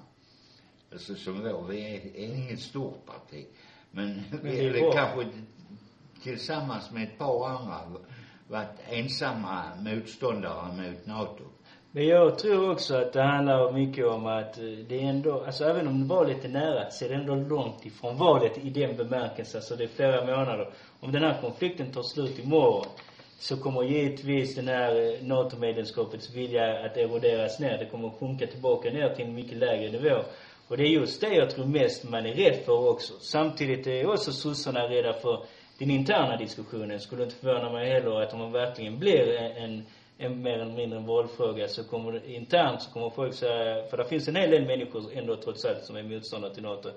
alltså 0.93 1.15
som 1.15 1.43
var, 1.43 1.69
vi 1.69 1.97
är, 1.97 2.17
är 2.17 2.35
inget 2.37 2.61
stort 2.61 3.07
parti 3.07 3.47
men, 3.91 4.23
Men 4.31 4.41
vi 4.43 4.67
är 4.67 4.73
bra. 4.73 4.93
kanske 4.93 5.27
tillsammans 6.23 6.91
med 6.91 7.03
ett 7.03 7.19
par 7.19 7.49
andra 7.49 7.81
varit 8.49 8.79
ensamma 8.89 9.63
motståndare 9.85 10.73
mot 10.77 11.07
NATO. 11.07 11.45
Men 11.93 12.07
jag 12.07 12.39
tror 12.39 12.71
också 12.71 12.95
att 12.97 13.13
det 13.13 13.23
handlar 13.23 13.73
mycket 13.73 14.07
om 14.07 14.27
att 14.27 14.59
eh, 14.59 14.65
det 14.65 15.03
är 15.03 15.09
ändå, 15.09 15.45
alltså 15.45 15.65
även 15.65 15.87
om 15.89 16.09
var 16.09 16.27
lite 16.27 16.49
nära, 16.49 16.91
så 16.91 17.05
är 17.05 17.09
det 17.09 17.15
ändå 17.15 17.35
långt 17.35 17.87
ifrån 17.87 18.17
valet 18.17 18.59
i 18.59 18.71
den 18.71 18.97
bemärkelsen. 18.97 19.59
Alltså 19.59 19.77
det 19.77 19.85
är 19.85 19.89
flera 19.89 20.25
månader. 20.25 20.69
Om 21.01 21.13
den 21.13 21.23
här 21.23 21.41
konflikten 21.41 21.93
tar 21.93 22.03
slut 22.03 22.39
imorgon, 22.39 22.87
så 23.39 23.57
kommer 23.57 23.83
givetvis 23.83 24.55
den 24.55 24.69
här 24.69 24.97
eh, 24.97 25.27
NATO-medlemskapets 25.27 26.35
vilja 26.35 26.85
att 26.85 26.97
eroderas 26.97 27.61
ner. 27.61 27.79
Det 27.79 27.87
kommer 27.87 28.09
att 28.09 28.19
sjunka 28.19 28.47
tillbaka 28.47 28.91
ner 28.91 29.15
till 29.15 29.25
en 29.25 29.35
mycket 29.35 29.59
lägre 29.59 29.91
nivå. 29.91 30.23
Och 30.71 30.77
det 30.77 30.83
är 30.83 30.89
just 30.89 31.21
det 31.21 31.35
jag 31.35 31.51
tror 31.51 31.67
mest 31.67 32.05
man 32.05 32.27
är 32.27 32.35
rädd 32.35 32.65
för 32.65 32.89
också. 32.91 33.15
Samtidigt 33.21 33.87
är 33.87 34.07
också 34.07 34.33
sossarna 34.33 34.89
rädda 34.89 35.13
för 35.13 35.45
den 35.79 35.91
interna 35.91 36.37
diskussionen. 36.37 37.01
Skulle 37.01 37.23
inte 37.23 37.35
förvåna 37.35 37.73
mig 37.73 37.91
heller 37.91 38.21
att 38.23 38.33
om 38.33 38.39
man 38.39 38.53
verkligen 38.53 38.99
blir 38.99 39.33
en, 39.37 39.83
en, 40.19 40.43
mer 40.43 40.59
eller 40.59 40.75
mindre 40.75 40.99
en 40.99 41.07
valfråga 41.07 41.69
så 41.69 41.85
kommer 41.85 42.13
det 42.13 42.31
internt 42.33 42.83
så 42.83 42.91
kommer 42.91 43.11
folk 43.11 43.35
säga, 43.35 43.83
för 43.91 43.97
det 43.97 44.05
finns 44.05 44.29
en 44.29 44.37
hel 44.37 44.51
del 44.51 44.67
människor 44.67 45.03
ändå 45.13 45.37
trots 45.37 45.65
allt 45.65 45.85
som 45.85 45.97
är 45.97 46.03
motståndare 46.03 46.55
till 46.55 46.63
NATO. 46.63 46.91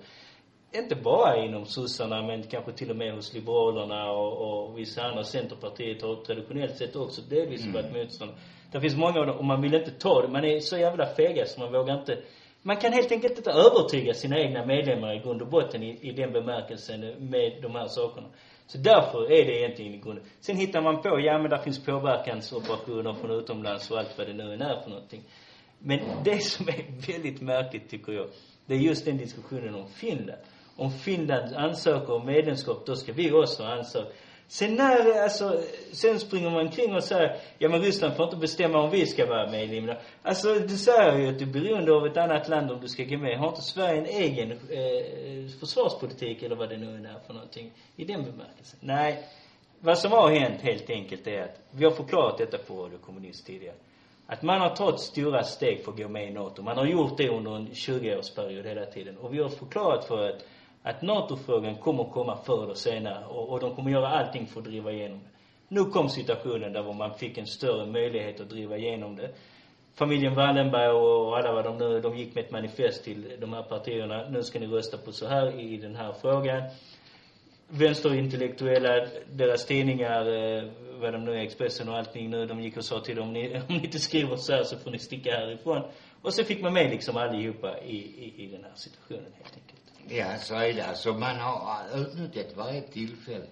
Inte 0.76 0.96
bara 0.96 1.38
inom 1.38 1.66
sossarna 1.66 2.22
men 2.22 2.44
kanske 2.44 2.72
till 2.72 2.90
och 2.90 2.96
med 2.96 3.14
hos 3.14 3.34
liberalerna 3.34 4.12
och, 4.12 4.66
och 4.66 4.78
vissa 4.80 5.04
andra. 5.04 5.24
Centerpartiet 5.24 6.02
har 6.02 6.16
traditionellt 6.16 6.76
sett 6.78 6.96
också 6.96 7.22
delvis 7.22 7.62
Mm. 7.62 7.74
varit 7.74 7.92
motståndare. 7.92 8.38
Det 8.72 8.82
finns 8.82 8.96
många 8.96 9.20
av 9.20 9.26
dem 9.26 9.38
och 9.38 9.46
man 9.46 9.62
vill 9.62 9.74
inte 9.74 9.92
ta 9.92 10.22
det. 10.22 10.28
Man 10.28 10.46
är 10.46 10.60
så 10.60 10.78
jävla 10.78 11.06
fega 11.06 11.46
så 11.46 11.60
man 11.60 11.72
vågar 11.72 11.94
inte 12.00 12.18
man 12.64 12.78
kan 12.78 12.94
helt 12.94 13.12
enkelt 13.12 13.38
inte 13.38 13.52
övertyga 13.52 14.14
sina 14.14 14.40
egna 14.40 14.66
medlemmar 14.66 15.14
i 15.14 15.20
grund 15.20 15.42
och 15.42 15.48
botten 15.48 15.84
i, 15.84 16.00
i 16.02 16.12
den 16.12 16.32
bemärkelsen 16.32 17.00
med 17.30 17.62
de 17.62 17.76
här 17.76 17.88
sakerna. 17.88 18.28
Så 18.68 18.78
därför 18.78 19.32
är 19.32 19.46
det 19.46 19.60
egentligen 19.60 19.94
i 19.94 19.98
grunden. 19.98 20.24
Sen 20.40 20.58
hittar 20.58 20.82
man 20.82 21.02
på, 21.02 21.20
ja 21.20 21.38
men 21.38 21.50
där 21.50 21.58
finns 21.58 21.86
påverkansoperationer 21.86 23.14
från 23.14 23.32
utomlands 23.32 23.92
och 23.92 23.98
allt 23.98 24.18
vad 24.18 24.28
det 24.28 24.34
nu 24.34 24.54
än 24.54 24.62
är 24.62 24.82
för 24.82 24.90
någonting. 24.90 25.24
Men 25.80 26.00
det 26.24 26.44
som 26.44 26.68
är 26.68 27.12
väldigt 27.14 27.42
märkligt 27.42 27.90
tycker 27.90 28.14
jag, 28.14 28.28
det 28.66 28.74
är 28.74 28.80
just 28.80 29.06
den 29.06 29.18
diskussionen 29.18 29.76
om 29.76 29.88
Finland. 29.88 30.42
Om 30.76 30.92
Finland 30.92 31.56
ansöker 31.56 32.14
om 32.14 32.26
medlemskap, 32.26 32.86
då 32.86 32.96
ska 32.96 33.14
vi 33.14 33.32
också 33.32 33.64
ansöka. 33.64 34.10
Sen 34.54 34.76
när, 34.76 35.24
alltså, 35.24 35.64
sen 35.92 36.20
springer 36.20 36.50
man 36.50 36.70
kring 36.72 36.96
och 36.96 37.04
säger, 37.04 37.40
ja 37.58 37.70
men 37.70 37.82
Ryssland 37.82 38.16
får 38.16 38.26
inte 38.26 38.38
bestämma 38.38 38.80
om 38.80 38.92
vi 38.92 39.06
ska 39.06 39.26
vara 39.26 39.52
medlemmar. 39.52 40.02
Alltså, 40.22 40.54
du 40.54 40.78
säger 40.78 41.18
ju 41.18 41.28
att 41.28 41.40
du 41.40 41.46
är 41.46 41.54
beroende 41.54 41.94
av 41.94 42.06
ett 42.06 42.18
annat 42.18 42.50
land 42.50 42.72
om 42.72 42.82
du 42.82 42.88
ska 42.88 43.04
gå 43.04 43.18
med. 43.18 43.40
Har 43.40 43.48
inte 43.50 43.62
Sverige 43.62 44.00
en 44.00 44.06
egen 44.06 44.52
eh, 44.52 45.60
försvarspolitik 45.60 46.44
eller 46.44 46.56
vad 46.56 46.70
det 46.70 46.78
nu 46.78 46.96
är 46.96 47.20
för 47.28 47.34
någonting 47.34 47.72
i 47.96 48.06
den 48.06 48.24
bemärkelsen? 48.24 48.80
Nej. 48.82 49.24
Vad 49.80 49.98
som 49.98 50.12
har 50.12 50.32
hänt 50.32 50.62
helt 50.62 50.90
enkelt 50.90 51.28
är 51.28 51.42
att, 51.42 51.60
vi 51.72 51.86
har 51.86 51.92
förklarat 51.92 52.38
detta 52.38 52.58
på 52.58 52.74
Radio 52.84 52.98
Kommunist 52.98 53.46
tidigare. 53.46 53.76
Att 54.28 54.42
man 54.42 54.62
har 54.62 54.76
tagit 54.76 55.00
stora 55.00 55.44
steg 55.44 55.84
för 55.84 55.92
att 55.92 55.98
gå 55.98 56.08
med 56.08 56.30
i 56.30 56.32
NATO. 56.32 56.62
Man 56.62 56.78
har 56.78 56.86
gjort 56.86 57.18
det 57.18 57.30
under 57.30 57.56
en 57.56 57.68
20-årsperiod 57.68 58.68
hela 58.68 58.86
tiden. 58.86 59.18
Och 59.18 59.34
vi 59.34 59.42
har 59.42 59.50
förklarat 59.50 60.06
för 60.06 60.30
att, 60.30 60.46
att 60.84 61.02
NATO-frågan 61.02 61.76
kommer 61.76 62.04
komma 62.04 62.38
förr 62.46 62.64
eller 62.64 62.74
senare. 62.74 63.26
Och, 63.26 63.50
och 63.50 63.60
de 63.60 63.76
kommer 63.76 63.92
göra 63.92 64.08
allting 64.08 64.48
för 64.48 64.60
att 64.60 64.66
driva 64.66 64.92
igenom 64.92 65.20
det. 65.20 65.30
Nu 65.68 65.86
kom 65.86 66.10
situationen 66.10 66.74
där 66.74 66.94
man 66.94 67.14
fick 67.14 67.38
en 67.38 67.48
större 67.48 67.86
möjlighet 67.86 68.42
att 68.42 68.50
driva 68.50 68.78
igenom 68.78 69.16
det. 69.16 69.30
Familjen 69.96 70.36
Wallenberg 70.36 70.92
och 70.92 71.38
alla 71.38 71.54
vad 71.54 71.64
de 71.64 71.78
nu, 71.78 72.02
de 72.02 72.18
gick 72.18 72.36
med 72.36 72.44
ett 72.44 72.52
manifest 72.52 73.04
till 73.04 73.38
de 73.40 73.54
här 73.54 73.64
partierna. 73.64 74.30
Nu 74.30 74.44
ska 74.44 74.60
ni 74.60 74.68
rösta 74.68 74.98
på 74.98 75.12
så 75.12 75.28
här 75.28 75.60
i 75.60 75.78
den 75.78 75.96
här 75.96 76.14
frågan 76.22 76.62
vänsterintellektuella, 77.68 79.08
deras 79.32 79.66
tidningar, 79.66 80.26
eh, 80.28 80.64
vad 81.02 81.14
de 81.14 81.26
nu 81.26 81.32
är, 81.34 81.38
Expressen 81.38 81.90
och 81.90 81.98
allting 81.98 82.30
nu, 82.30 82.46
de 82.46 82.62
gick 82.62 82.78
och 82.78 82.86
sa 82.86 83.00
till 83.00 83.16
dem, 83.16 83.28
om 83.28 83.34
ni, 83.34 83.62
om 83.70 83.76
ni 83.76 83.86
inte 83.86 84.00
skriver 84.00 84.36
så 84.36 84.54
här 84.54 84.64
så 84.64 84.78
får 84.78 84.92
ni 84.92 85.00
sticka 85.00 85.32
härifrån. 85.32 85.82
Och 86.22 86.34
så 86.34 86.44
fick 86.44 86.62
man 86.62 86.74
med 86.74 86.90
liksom 86.90 87.18
allihopa 87.18 87.80
i, 87.80 87.96
i, 87.96 88.44
i 88.44 88.48
den 88.48 88.64
här 88.64 88.72
situationen 88.76 89.32
helt 89.38 89.56
enkelt. 89.56 89.83
Ja, 90.08 90.38
så 90.40 90.56
är 90.56 90.74
det. 90.74 90.86
Alltså 90.86 91.14
man 91.14 91.36
har 91.36 91.98
utnyttjat 91.98 92.56
varje 92.58 92.82
tillfälle. 92.82 93.46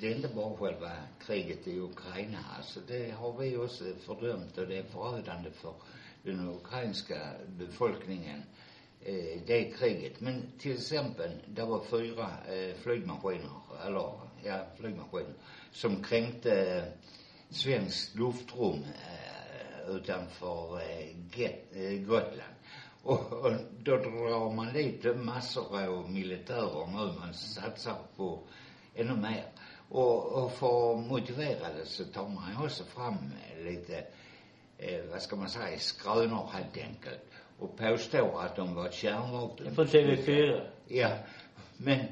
Det- 0.00 0.06
är 0.12 0.16
inte 0.16 0.28
bara 0.28 0.56
själva 0.56 0.90
kriget 1.26 1.66
i 1.68 1.78
Ukraina. 1.80 2.38
Alltså 2.56 2.80
det 2.88 3.10
har 3.10 3.32
vi 3.38 3.56
också 3.56 3.84
fördömt 4.06 4.58
och 4.58 4.66
det 4.66 4.78
är 4.78 4.82
förödande 4.82 5.50
för 5.50 5.74
den 6.22 6.48
ukrainska 6.48 7.18
befolkningen. 7.46 8.42
Eh, 9.04 9.14
øh, 9.14 9.40
det 9.46 9.72
kriget. 9.74 10.20
Men 10.20 10.52
till 10.58 10.72
exempel, 10.72 11.30
det 11.56 11.62
var 11.68 11.84
fyra 11.90 12.30
eh, 12.48 12.68
øh, 12.68 12.76
flygmaskiner, 12.76 13.78
eller 13.86 14.30
ja, 14.44 14.58
flygmaskiner, 14.76 15.34
som 15.72 16.02
kränkte 16.02 16.50
eh, 16.50 16.76
øh, 16.76 16.82
svenskt 17.52 18.14
luftrum 18.14 18.78
eh, 18.84 19.94
utanför 19.96 20.76
eh, 20.78 21.16
Get, 21.32 21.64
eh, 21.72 22.06
Gotland. 22.06 22.52
Och, 23.02 23.32
och 23.32 23.52
då 23.78 23.96
drar 23.96 24.52
man 24.54 24.72
dit 24.72 25.16
massor 25.16 25.82
av 25.88 26.10
militärer 26.10 26.86
nu. 26.86 27.18
Man 27.20 27.34
satsar 27.34 27.96
på 28.16 28.38
ännu 28.94 29.16
mer. 29.16 29.44
Och, 29.88 30.44
och 30.44 30.52
för 30.52 30.92
att 30.92 31.06
motivera 31.06 31.72
det 31.78 31.86
så 31.86 32.04
tar 32.04 32.28
man 32.28 32.50
ju 32.50 32.66
också 32.66 32.84
fram 32.84 33.16
lite, 33.64 34.04
eh, 34.78 35.04
vad 35.10 35.22
ska 35.22 35.36
man 35.36 35.48
säga, 35.48 35.78
skrönor 35.78 36.48
helt 36.52 36.76
enkelt. 36.76 37.20
Och 37.58 37.76
påstår 37.76 38.42
att 38.42 38.56
de 38.56 38.74
var 38.74 38.90
kärnvapen. 38.90 39.74
Från 39.74 39.86
TV4. 39.86 40.66
Ja. 40.88 41.10
Men 41.76 42.06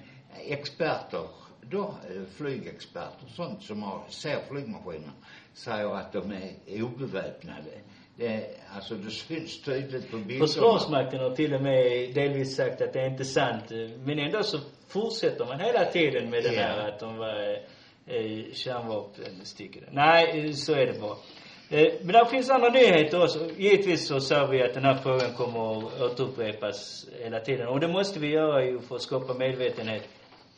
experter, 0.47 1.29
då, 1.61 1.95
eh, 2.11 2.23
flygexperter, 2.37 3.29
sånt 3.29 3.63
som 3.63 3.83
har, 3.83 4.05
ser 4.09 4.41
flygmaskiner, 4.49 5.13
säger 5.53 5.97
att 5.97 6.13
de 6.13 6.33
är 6.67 6.83
obeväpnade. 6.83 7.81
Det, 8.21 8.47
alltså 8.77 8.95
det 8.95 9.11
syns 9.11 9.63
tydligt 9.63 10.11
på 10.11 10.17
bilderna. 10.17 10.47
Försvarsmakten 10.47 11.21
har 11.21 11.31
till 11.31 11.55
och 11.55 11.63
med 11.63 12.15
delvis 12.15 12.57
sagt 12.57 12.83
att 12.83 12.93
det 12.93 13.01
är 13.01 13.07
inte 13.11 13.25
sant. 13.25 13.65
Men 14.05 14.19
ändå 14.19 14.43
så 14.43 14.59
fortsätter 14.89 15.45
man 15.47 15.61
hela 15.61 15.85
tiden 15.85 16.31
med 16.31 16.43
det 16.43 16.55
Ja. 16.55 16.63
här 16.63 16.89
att 16.89 17.01
de 17.01 17.17
var 17.17 17.53
eh, 18.07 18.53
kärnvapenstyckade. 18.53 19.87
Nej, 19.91 20.53
så 20.53 20.73
är 20.73 20.87
det 20.87 21.01
bara. 21.01 21.17
Eh, 21.71 21.93
men 22.03 22.13
där 22.13 22.25
finns 22.25 22.51
andra 22.51 22.69
nyheter 22.69 23.23
också. 23.23 23.39
Givetvis 23.57 24.07
så 24.07 24.21
sa 24.21 24.47
vi 24.47 24.63
att 24.63 24.75
den 24.75 24.85
här 24.85 24.95
frågan 25.03 25.33
kommer 25.35 25.79
att 25.79 26.01
återupprepas 26.01 27.07
hela 27.23 27.41
tiden. 27.41 27.69
Och 27.69 27.81
det 27.81 27.89
måste 27.89 28.19
vi 28.21 28.29
göra 28.29 28.65
ju 28.65 28.81
för 28.81 28.95
att 28.95 29.03
skapa 29.03 29.35
medvetenhet 29.35 30.09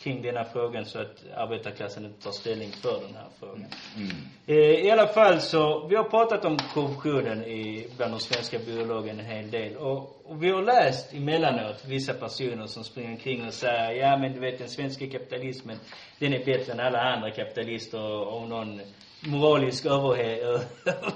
kring 0.02 0.22
den 0.22 0.36
här 0.36 0.44
frågan 0.52 0.84
så 0.84 0.98
att 0.98 1.24
arbetarklassen 1.36 2.04
inte 2.04 2.22
tar 2.22 2.30
ställning 2.30 2.72
för 2.72 3.00
den 3.06 3.14
här 3.14 3.28
frågan. 3.40 3.66
Mm. 3.96 4.10
Eh, 4.46 4.56
I 4.56 4.90
alla 4.90 5.06
fall 5.06 5.40
så, 5.40 5.86
vi 5.86 5.96
har 5.96 6.04
pratat 6.04 6.44
om 6.44 6.56
korruptionen 6.74 7.44
i, 7.44 7.86
bland 7.96 8.12
de 8.12 8.20
svenska 8.20 8.58
bolagen 8.58 9.20
en 9.20 9.26
hel 9.26 9.50
del. 9.50 9.76
Och, 9.76 10.22
och 10.24 10.42
vi 10.42 10.50
har 10.50 10.62
läst 10.62 11.14
emellanåt 11.14 11.84
vissa 11.86 12.14
personer 12.14 12.66
som 12.66 12.84
springer 12.84 13.10
omkring 13.10 13.46
och 13.46 13.52
säger, 13.52 13.90
ja 13.90 14.16
men 14.16 14.32
du 14.32 14.40
vet 14.40 14.58
den 14.58 14.68
svenska 14.68 15.06
kapitalismen, 15.06 15.76
den 16.18 16.32
är 16.32 16.44
bättre 16.44 16.72
än 16.72 16.80
alla 16.80 17.00
andra 17.00 17.30
kapitalister 17.30 18.26
och 18.26 18.48
någon 18.48 18.80
moralisk 19.26 19.86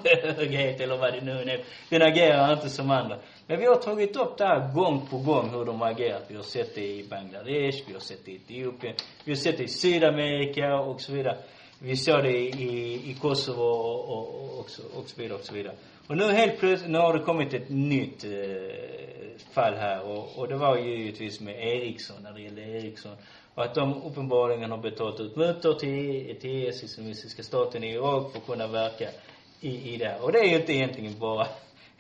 överhöghet 0.01 0.81
eller 0.81 0.97
vad 0.97 1.13
det 1.13 1.21
nu 1.21 1.33
är. 1.33 1.65
Den 1.91 2.03
agerar 2.03 2.53
inte 2.53 2.69
som 2.69 2.91
andra. 2.91 3.19
Men 3.49 3.61
vi 3.61 3.67
har 3.67 3.77
tagit 3.77 4.17
upp 4.17 4.39
det 4.39 4.45
här 4.45 4.75
gång 4.75 5.07
på 5.11 5.19
gång 5.19 5.51
hur 5.51 5.65
de 5.65 5.81
har 5.81 5.91
agerat. 5.91 6.25
Vi 6.29 6.37
har 6.37 6.43
sett 6.43 6.75
det 6.75 6.87
i 6.87 7.07
Bangladesh, 7.11 7.83
vi 7.87 7.93
har 7.93 8.01
sett 8.01 8.25
det 8.25 8.33
i 8.33 8.37
Etiopien, 8.37 8.95
vi 9.25 9.33
har 9.33 9.37
sett 9.37 9.57
det 9.57 9.65
i 9.65 9.69
Sydamerika 9.69 10.81
och 10.81 11.01
så 11.01 11.13
vidare. 11.13 11.39
Vi 11.79 11.97
såg 11.97 12.23
det 12.23 12.39
i, 12.39 12.95
i 13.11 13.17
Kosovo 13.21 13.63
och, 13.63 14.09
och, 14.09 14.59
och, 14.59 14.71
så, 14.71 14.83
och 14.99 15.09
så 15.09 15.21
vidare 15.21 15.39
och 15.39 15.45
så 15.45 15.55
vidare. 15.55 15.75
Och 16.07 16.17
nu 16.17 16.25
helt 16.25 16.59
plötsligt, 16.59 16.91
nu 16.91 16.99
har 16.99 17.19
det 17.19 17.25
kommit 17.25 17.55
ett 17.55 17.69
nytt 17.69 18.25
eh, 18.25 18.31
fall 19.51 19.75
här 19.75 20.11
och, 20.11 20.39
och 20.39 20.49
det 20.49 20.57
var 20.57 20.77
ju 20.77 20.99
givetvis 20.99 21.41
med 21.41 21.55
Ericsson, 21.55 22.17
när 22.23 22.33
det 22.33 22.43
gällde 22.43 22.63
Ericsson. 22.63 23.13
Och 23.55 23.65
att 23.65 23.75
de 23.75 24.03
uppenbarligen 24.03 24.71
har 24.71 24.79
betalat 24.79 25.21
ut 25.21 25.37
mutor 25.37 25.75
till, 25.75 26.37
till 26.41 26.51
IS, 26.51 26.83
Islamistiska 26.83 27.43
staten 27.43 27.85
i 27.85 27.93
Irak 27.93 28.33
för 28.33 28.39
att 28.39 28.47
kunna 28.47 28.67
verka 28.67 29.09
i, 29.61 29.95
i 29.95 29.97
det 29.97 30.05
här. 30.05 30.25
Och 30.25 30.33
det 30.33 30.39
är 30.39 30.45
ju 30.45 30.57
inte 30.57 30.73
egentligen 30.73 31.19
bara 31.19 31.47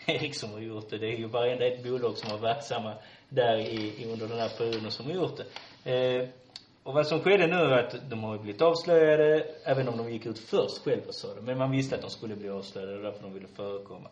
Ericsson 0.07 0.51
har 0.53 0.61
gjort 0.61 0.91
det. 0.91 0.99
Det 0.99 1.07
är 1.07 1.19
ju 1.19 1.27
varenda 1.27 1.67
ett 1.67 1.83
bolag 1.85 2.17
som 2.17 2.31
var 2.31 2.39
verksamma 2.39 2.95
där 3.29 3.57
i, 3.57 4.03
i 4.03 4.13
under 4.13 4.29
den 4.29 4.39
här 4.39 4.49
perioden 4.59 4.91
som 4.91 5.07
har 5.07 5.13
gjort 5.13 5.41
det. 5.85 5.93
Eh, 5.93 6.29
och 6.83 6.95
vad 6.95 7.07
som 7.07 7.21
skedde 7.21 7.47
nu 7.47 7.57
är 7.57 7.79
att 7.79 8.11
de 8.11 8.25
har 8.25 8.35
ju 8.35 8.43
blivit 8.43 8.63
avslöjade, 8.63 9.47
även 9.65 9.89
om 9.89 9.97
de 9.97 10.13
gick 10.13 10.27
ut 10.27 10.39
först 10.39 10.85
själva 10.85 11.13
sa 11.13 11.35
det. 11.35 11.41
Men 11.41 11.59
man 11.59 11.71
visste 11.71 11.95
att 11.95 12.03
de 12.03 12.11
skulle 12.11 12.37
bli 12.37 12.49
avslöjade, 12.49 12.97
och 12.97 13.03
därför 13.03 13.23
de 13.23 13.35
ville 13.35 13.49
förekomma. 13.49 14.09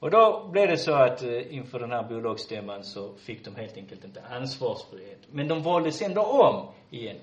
Och 0.00 0.10
då 0.10 0.48
blev 0.52 0.68
det 0.68 0.76
så 0.76 0.92
att 0.92 1.22
eh, 1.22 1.54
inför 1.54 1.78
den 1.78 1.90
här 1.90 2.02
bolagsstämman 2.02 2.84
så 2.84 3.14
fick 3.14 3.44
de 3.44 3.54
helt 3.54 3.76
enkelt 3.76 4.04
inte 4.04 4.22
ansvarsfrihet. 4.22 5.18
Men 5.30 5.48
de 5.48 5.62
valdes 5.62 6.02
ändå 6.02 6.22
om 6.22 6.68
igen. 6.90 7.16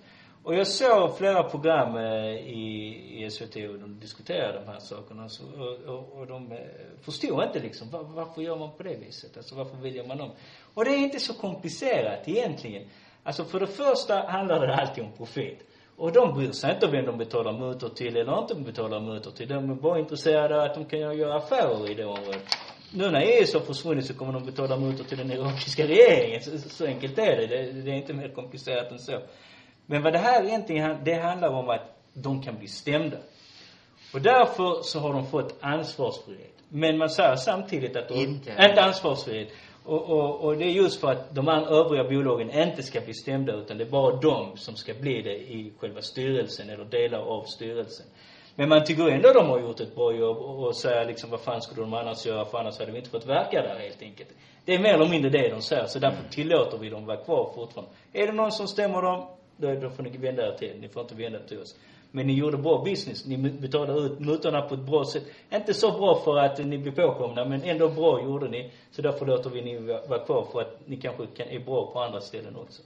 Och 0.43 0.55
jag 0.55 0.67
såg 0.67 1.17
flera 1.17 1.43
program 1.43 1.97
eh, 1.97 2.35
i, 2.35 3.23
i 3.23 3.29
SVT 3.29 3.55
och 3.55 3.79
de 3.79 3.99
diskuterade 3.99 4.59
de 4.59 4.67
här 4.71 4.79
sakerna 4.79 5.29
så, 5.29 5.43
och, 5.43 5.95
och, 5.95 6.19
och 6.19 6.27
de 6.27 6.51
eh, 6.51 6.57
förstod 7.01 7.43
inte 7.43 7.59
liksom 7.59 7.89
var, 7.89 8.03
varför 8.03 8.41
gör 8.41 8.57
man 8.57 8.71
på 8.77 8.83
det 8.83 8.95
viset? 8.95 9.37
Alltså 9.37 9.55
varför 9.55 9.77
väljer 9.77 10.07
man 10.07 10.17
dem? 10.17 10.31
Och 10.73 10.85
det 10.85 10.91
är 10.91 10.97
inte 10.97 11.19
så 11.19 11.33
komplicerat 11.33 12.27
egentligen. 12.27 12.87
Alltså 13.23 13.45
för 13.45 13.59
det 13.59 13.67
första 13.67 14.27
handlar 14.27 14.67
det 14.67 14.75
alltid 14.75 15.03
om 15.03 15.11
profit. 15.11 15.59
Och 15.97 16.11
de 16.11 16.33
bryr 16.33 16.51
sig 16.51 16.73
inte 16.73 16.85
om 16.85 16.91
vem 16.91 17.05
de 17.05 17.17
betalar 17.17 17.53
mutor 17.53 17.89
till 17.89 18.17
eller 18.17 18.39
inte 18.39 18.55
betalar 18.55 18.99
mutor 18.99 19.31
till. 19.31 19.47
De 19.47 19.71
är 19.71 19.75
bara 19.75 19.99
intresserade 19.99 20.55
av 20.55 20.61
att 20.61 20.75
de 20.75 20.85
kan 20.85 20.99
göra 20.99 21.35
affärer 21.35 21.91
i 21.91 21.93
det 21.93 22.05
området. 22.05 22.43
Nu 22.93 23.11
när 23.11 23.21
EUS 23.21 23.53
har 23.53 23.61
försvunnit 23.61 24.05
så 24.05 24.13
kommer 24.13 24.33
de 24.33 24.45
betala 24.45 24.77
mutor 24.77 25.03
till 25.03 25.17
den 25.17 25.31
irakiska 25.31 25.87
regeringen. 25.87 26.41
Så, 26.41 26.69
så 26.69 26.85
enkelt 26.85 27.17
är 27.17 27.37
det. 27.37 27.47
det. 27.47 27.71
Det 27.71 27.91
är 27.91 27.95
inte 27.95 28.13
mer 28.13 28.29
komplicerat 28.29 28.91
än 28.91 28.99
så. 28.99 29.19
Men 29.91 30.03
vad 30.03 30.13
det 30.13 30.19
här 30.19 30.43
egentligen, 30.43 30.97
det 31.03 31.13
handlar 31.13 31.49
om 31.49 31.69
att 31.69 31.81
de 32.13 32.41
kan 32.41 32.57
bli 32.57 32.67
stämda. 32.67 33.17
Och 34.13 34.21
därför 34.21 34.81
så 34.83 34.99
har 34.99 35.13
de 35.13 35.27
fått 35.27 35.55
ansvarsfrihet. 35.61 36.53
Men 36.69 36.97
man 36.97 37.09
säger 37.09 37.35
samtidigt 37.35 37.95
att 37.95 38.07
de, 38.07 38.13
Inte. 38.13 38.49
inte 38.49 38.83
ansvarsfrihet. 38.83 39.47
Och, 39.85 40.09
och, 40.09 40.41
och 40.41 40.57
det 40.57 40.65
är 40.65 40.69
just 40.69 40.99
för 41.01 41.11
att 41.11 41.35
de 41.35 41.47
andra 41.47 41.69
övriga 41.69 42.03
bolagen 42.03 42.51
inte 42.51 42.83
ska 42.83 43.01
bli 43.01 43.13
stämda 43.13 43.53
utan 43.53 43.77
det 43.77 43.83
är 43.83 43.89
bara 43.89 44.15
de 44.15 44.57
som 44.57 44.75
ska 44.75 44.93
bli 44.93 45.21
det 45.21 45.35
i 45.35 45.73
själva 45.79 46.01
styrelsen 46.01 46.69
eller 46.69 46.85
delar 46.85 47.19
av 47.19 47.43
styrelsen. 47.43 48.05
Men 48.55 48.69
man 48.69 48.85
tycker 48.85 49.07
ändå 49.09 49.33
de 49.33 49.49
har 49.49 49.59
gjort 49.59 49.79
ett 49.79 49.95
bra 49.95 50.13
jobb 50.13 50.37
och, 50.37 50.67
och 50.67 50.75
säger 50.75 51.05
liksom 51.05 51.29
vad 51.29 51.41
fan 51.41 51.61
skulle 51.61 51.81
de 51.81 51.93
annars 51.93 52.25
göra 52.25 52.45
för 52.45 52.57
annars 52.57 52.79
hade 52.79 52.91
vi 52.91 52.97
inte 52.97 53.09
fått 53.09 53.25
verka 53.25 53.61
där 53.61 53.79
helt 53.79 54.01
enkelt. 54.01 54.29
Det 54.65 54.75
är 54.75 54.79
mer 54.79 54.93
eller 54.93 55.09
mindre 55.09 55.29
det 55.29 55.49
de 55.49 55.61
säger 55.61 55.85
så 55.85 55.99
därför 55.99 56.29
tillåter 56.29 56.77
vi 56.77 56.89
dem 56.89 57.05
vara 57.05 57.17
kvar 57.17 57.51
fortfarande. 57.55 57.91
Är 58.13 58.27
det 58.27 58.33
någon 58.33 58.51
som 58.51 58.67
stämmer 58.67 59.01
dem, 59.01 59.27
då, 59.57 59.75
då 59.75 59.89
får 59.89 60.03
ni 60.03 60.17
vända 60.17 60.47
er 60.47 60.57
till, 60.57 60.79
ni 60.79 60.89
får 60.89 61.01
inte 61.01 61.15
vända 61.15 61.39
er 61.39 61.47
till 61.47 61.59
oss. 61.59 61.75
Men 62.11 62.27
ni 62.27 62.33
gjorde 62.33 62.57
bra 62.57 62.83
business. 62.83 63.25
Ni 63.25 63.37
betalade 63.37 64.01
ut 64.01 64.19
mutorna 64.19 64.61
på 64.61 64.75
ett 64.75 64.85
bra 64.85 65.05
sätt. 65.05 65.23
Inte 65.49 65.73
så 65.73 65.91
bra 65.91 66.21
för 66.23 66.37
att 66.37 66.57
ni 66.57 66.77
blev 66.77 66.95
påkomna, 66.95 67.45
men 67.45 67.63
ändå 67.63 67.89
bra 67.89 68.21
gjorde 68.23 68.49
ni. 68.49 68.71
Så 68.91 69.01
därför 69.01 69.25
låter 69.25 69.49
vi 69.49 69.61
ni 69.61 69.77
vara 70.07 70.25
kvar 70.25 70.47
för 70.51 70.61
att 70.61 70.87
ni 70.87 70.97
kanske 70.97 71.25
kan, 71.25 71.47
är 71.47 71.59
bra 71.59 71.91
på 71.91 71.99
andra 71.99 72.21
ställen 72.21 72.55
också. 72.55 72.81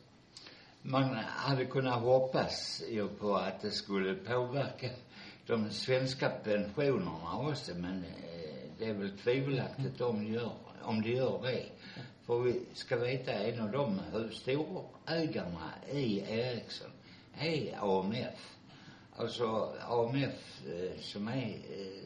Man 0.82 1.04
hade 1.26 1.66
kunnat 1.66 2.02
hoppas 2.02 2.84
ju 2.90 3.08
på 3.08 3.36
att 3.36 3.62
det 3.62 3.72
skulle 3.72 4.16
påverka 4.16 4.88
de 5.48 5.70
svenska 5.70 6.30
pensionerna 6.30 7.50
också, 7.50 7.72
men 7.76 8.04
eh, 8.04 8.70
det 8.80 8.86
är 8.86 8.94
väl 8.94 9.18
tvivelaktigt 9.18 10.02
om, 10.02 10.34
gör, 10.34 10.52
om 10.82 11.02
det 11.02 11.10
gör 11.10 11.40
det. 11.44 11.66
För 12.26 12.40
vi 12.40 12.66
ska 12.74 12.98
veta, 12.98 13.32
en 13.32 13.60
av 13.62 13.72
de 13.72 14.02
storägarna 14.32 15.74
i 15.92 16.20
Ericsson 16.20 16.92
är 17.38 18.00
AMF. 18.00 18.56
Alltså 19.16 19.76
AMF 19.90 20.62
eh, 20.68 21.00
som 21.02 21.28
är, 21.28 21.50
eh, 21.50 22.04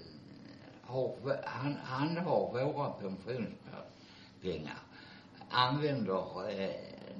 har, 0.81 1.15
han, 1.45 1.75
han 1.83 2.17
har 2.17 2.51
våra 2.51 2.89
pensionspengar 2.89 4.79
använder 5.49 6.49
eh, 6.49 6.75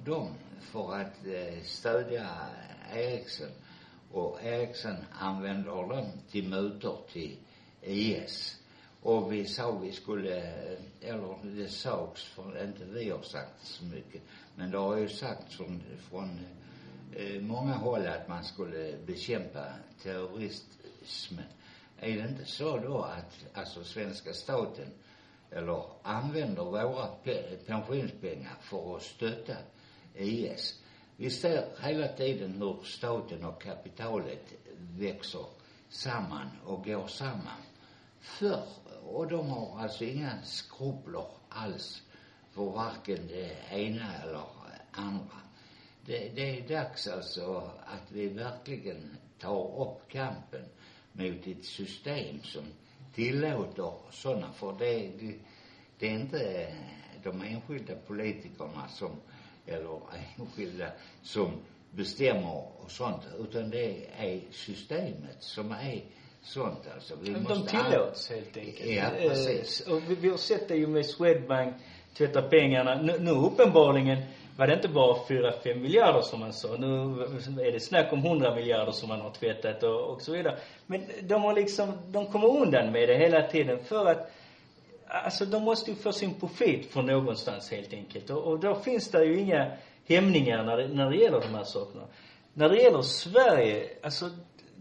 dem 0.06 0.34
för 0.62 0.96
att 0.96 1.26
eh, 1.26 1.64
stödja 1.64 2.30
Ericsson 2.94 3.52
och 4.12 4.44
Ericsson 4.44 4.96
använder 5.12 5.72
dem 5.72 6.06
till 6.32 6.50
mutor 6.50 6.98
till 7.12 7.38
IS. 7.82 8.59
Och 9.02 9.34
vi 9.34 9.46
sa 9.46 9.72
vi 9.72 9.92
skulle, 9.92 10.42
eller 11.02 11.36
det 11.56 11.68
sades, 11.70 12.24
för 12.24 12.64
inte 12.64 12.86
vi 12.86 13.10
har 13.10 13.22
sagt 13.22 13.66
så 13.66 13.84
mycket, 13.86 14.22
men 14.56 14.72
det 14.72 14.78
har 14.78 14.98
ju 14.98 15.10
sagts 15.10 15.56
från, 15.56 15.84
från 16.10 16.40
eh, 17.16 17.42
många 17.42 17.74
håll 17.74 18.08
att 18.08 18.28
man 18.28 18.44
skulle 18.44 18.98
bekämpa 19.06 19.66
terrorismen. 20.04 21.46
Är 22.00 22.18
det 22.18 22.30
inte 22.30 22.46
så 22.46 22.78
då 22.78 23.02
att, 23.02 23.46
alltså 23.54 23.84
svenska 23.84 24.34
staten, 24.34 24.88
eller 25.52 25.84
använder 26.04 26.64
våra 26.64 27.08
pe- 27.24 27.66
pensionspengar 27.66 28.56
för 28.62 28.96
att 28.96 29.04
stötta 29.04 29.56
IS. 30.16 30.80
Vi 31.18 31.30
ser 31.30 31.66
hela 31.82 32.08
tiden 32.08 32.62
hur 32.62 32.84
staten 32.84 33.46
och 33.46 33.62
kapitalet 33.62 34.54
växer 34.78 35.46
samman 35.90 36.50
och 36.66 36.86
går 36.86 37.08
samman. 37.08 37.62
Förr, 38.20 38.64
och 39.10 39.28
de 39.28 39.50
har 39.50 39.80
alltså 39.80 40.04
inga 40.04 40.42
skrupler 40.44 41.26
alls 41.50 42.02
för 42.52 42.64
varken 42.64 43.28
det 43.28 43.56
ena 43.72 44.16
eller 44.24 44.44
andra. 44.92 45.36
Det, 46.06 46.30
det 46.36 46.60
är 46.60 46.68
dags 46.68 47.08
alltså 47.08 47.72
att 47.86 48.12
vi 48.12 48.28
verkligen 48.28 49.18
tar 49.40 49.82
upp 49.82 50.12
kampen 50.12 50.66
mot 51.12 51.48
ett 51.48 51.66
system 51.66 52.44
som 52.44 52.64
tillåter 53.14 53.94
sådana, 54.12 54.52
för 54.54 54.76
det, 54.80 55.12
det, 55.20 55.36
det 56.00 56.10
är 56.10 56.20
inte 56.20 56.74
de 57.24 57.42
enskilda 57.42 57.96
politikerna 57.96 58.88
som, 58.88 59.12
eller 59.66 60.00
enskilda 60.38 60.92
som 61.22 61.52
bestämmer 61.92 62.82
och 62.84 62.92
sånt, 62.92 63.24
utan 63.40 63.70
det 63.70 64.06
är 64.18 64.42
systemet 64.52 65.44
som 65.44 65.72
är 65.72 66.04
sånt 66.42 66.88
alltså. 66.96 67.14
Vi 67.22 67.32
måste 67.32 67.54
de 67.54 67.78
all- 67.78 67.92
tillåts 67.92 68.30
helt 68.30 68.58
enkelt. 68.58 68.90
Ja, 68.90 69.04
precis. 69.20 69.88
Eh, 69.88 69.94
Och 69.94 70.02
vi, 70.10 70.16
vi 70.16 70.30
har 70.30 70.38
sett 70.38 70.68
det 70.68 70.76
ju 70.76 70.88
med 70.88 71.06
Swedbank 71.06 71.76
tvätta 72.18 72.42
pengarna. 72.42 73.02
Nu, 73.02 73.20
nu 73.20 73.32
uppenbarligen 73.32 74.18
var 74.58 74.68
det 74.68 74.74
inte 74.74 74.88
bara 74.88 75.14
4-5 75.16 75.76
miljarder 75.76 76.22
som 76.22 76.40
man 76.40 76.54
sa. 76.54 76.68
Nu 76.78 76.88
är 77.68 77.72
det 77.72 77.80
snack 77.80 78.14
om 78.14 78.20
100 78.20 78.56
miljarder 78.56 78.92
som 78.92 79.10
man 79.10 79.22
har 79.22 79.32
tvättat 79.32 79.84
och, 79.84 80.02
och 80.14 80.22
så 80.22 80.32
vidare. 80.32 80.58
Men 80.86 81.04
de 81.22 81.42
har 81.42 81.54
liksom, 81.56 81.92
de 82.08 82.26
kommer 82.32 82.48
undan 82.62 82.92
med 82.92 83.10
det 83.10 83.18
hela 83.18 83.48
tiden 83.48 83.84
för 83.84 84.06
att 84.06 84.32
Alltså 85.12 85.46
de 85.46 85.64
måste 85.64 85.92
ju 85.92 85.98
få 85.98 86.12
sin 86.12 86.34
profit 86.40 86.92
från 86.92 87.06
någonstans 87.06 87.72
helt 87.72 87.94
enkelt. 87.94 88.30
Och, 88.30 88.44
och 88.44 88.60
då 88.60 88.76
finns 88.76 89.12
det 89.12 89.24
ju 89.26 89.40
inga 89.40 89.72
hämningar 90.08 90.64
när 90.64 90.78
det, 90.78 90.88
när 90.88 91.10
det 91.10 91.16
gäller 91.18 91.40
de 91.42 91.56
här 91.56 91.64
sakerna. 91.64 92.04
När 92.54 92.70
det 92.70 92.82
gäller 92.82 93.02
Sverige, 93.02 93.90
alltså 94.04 94.30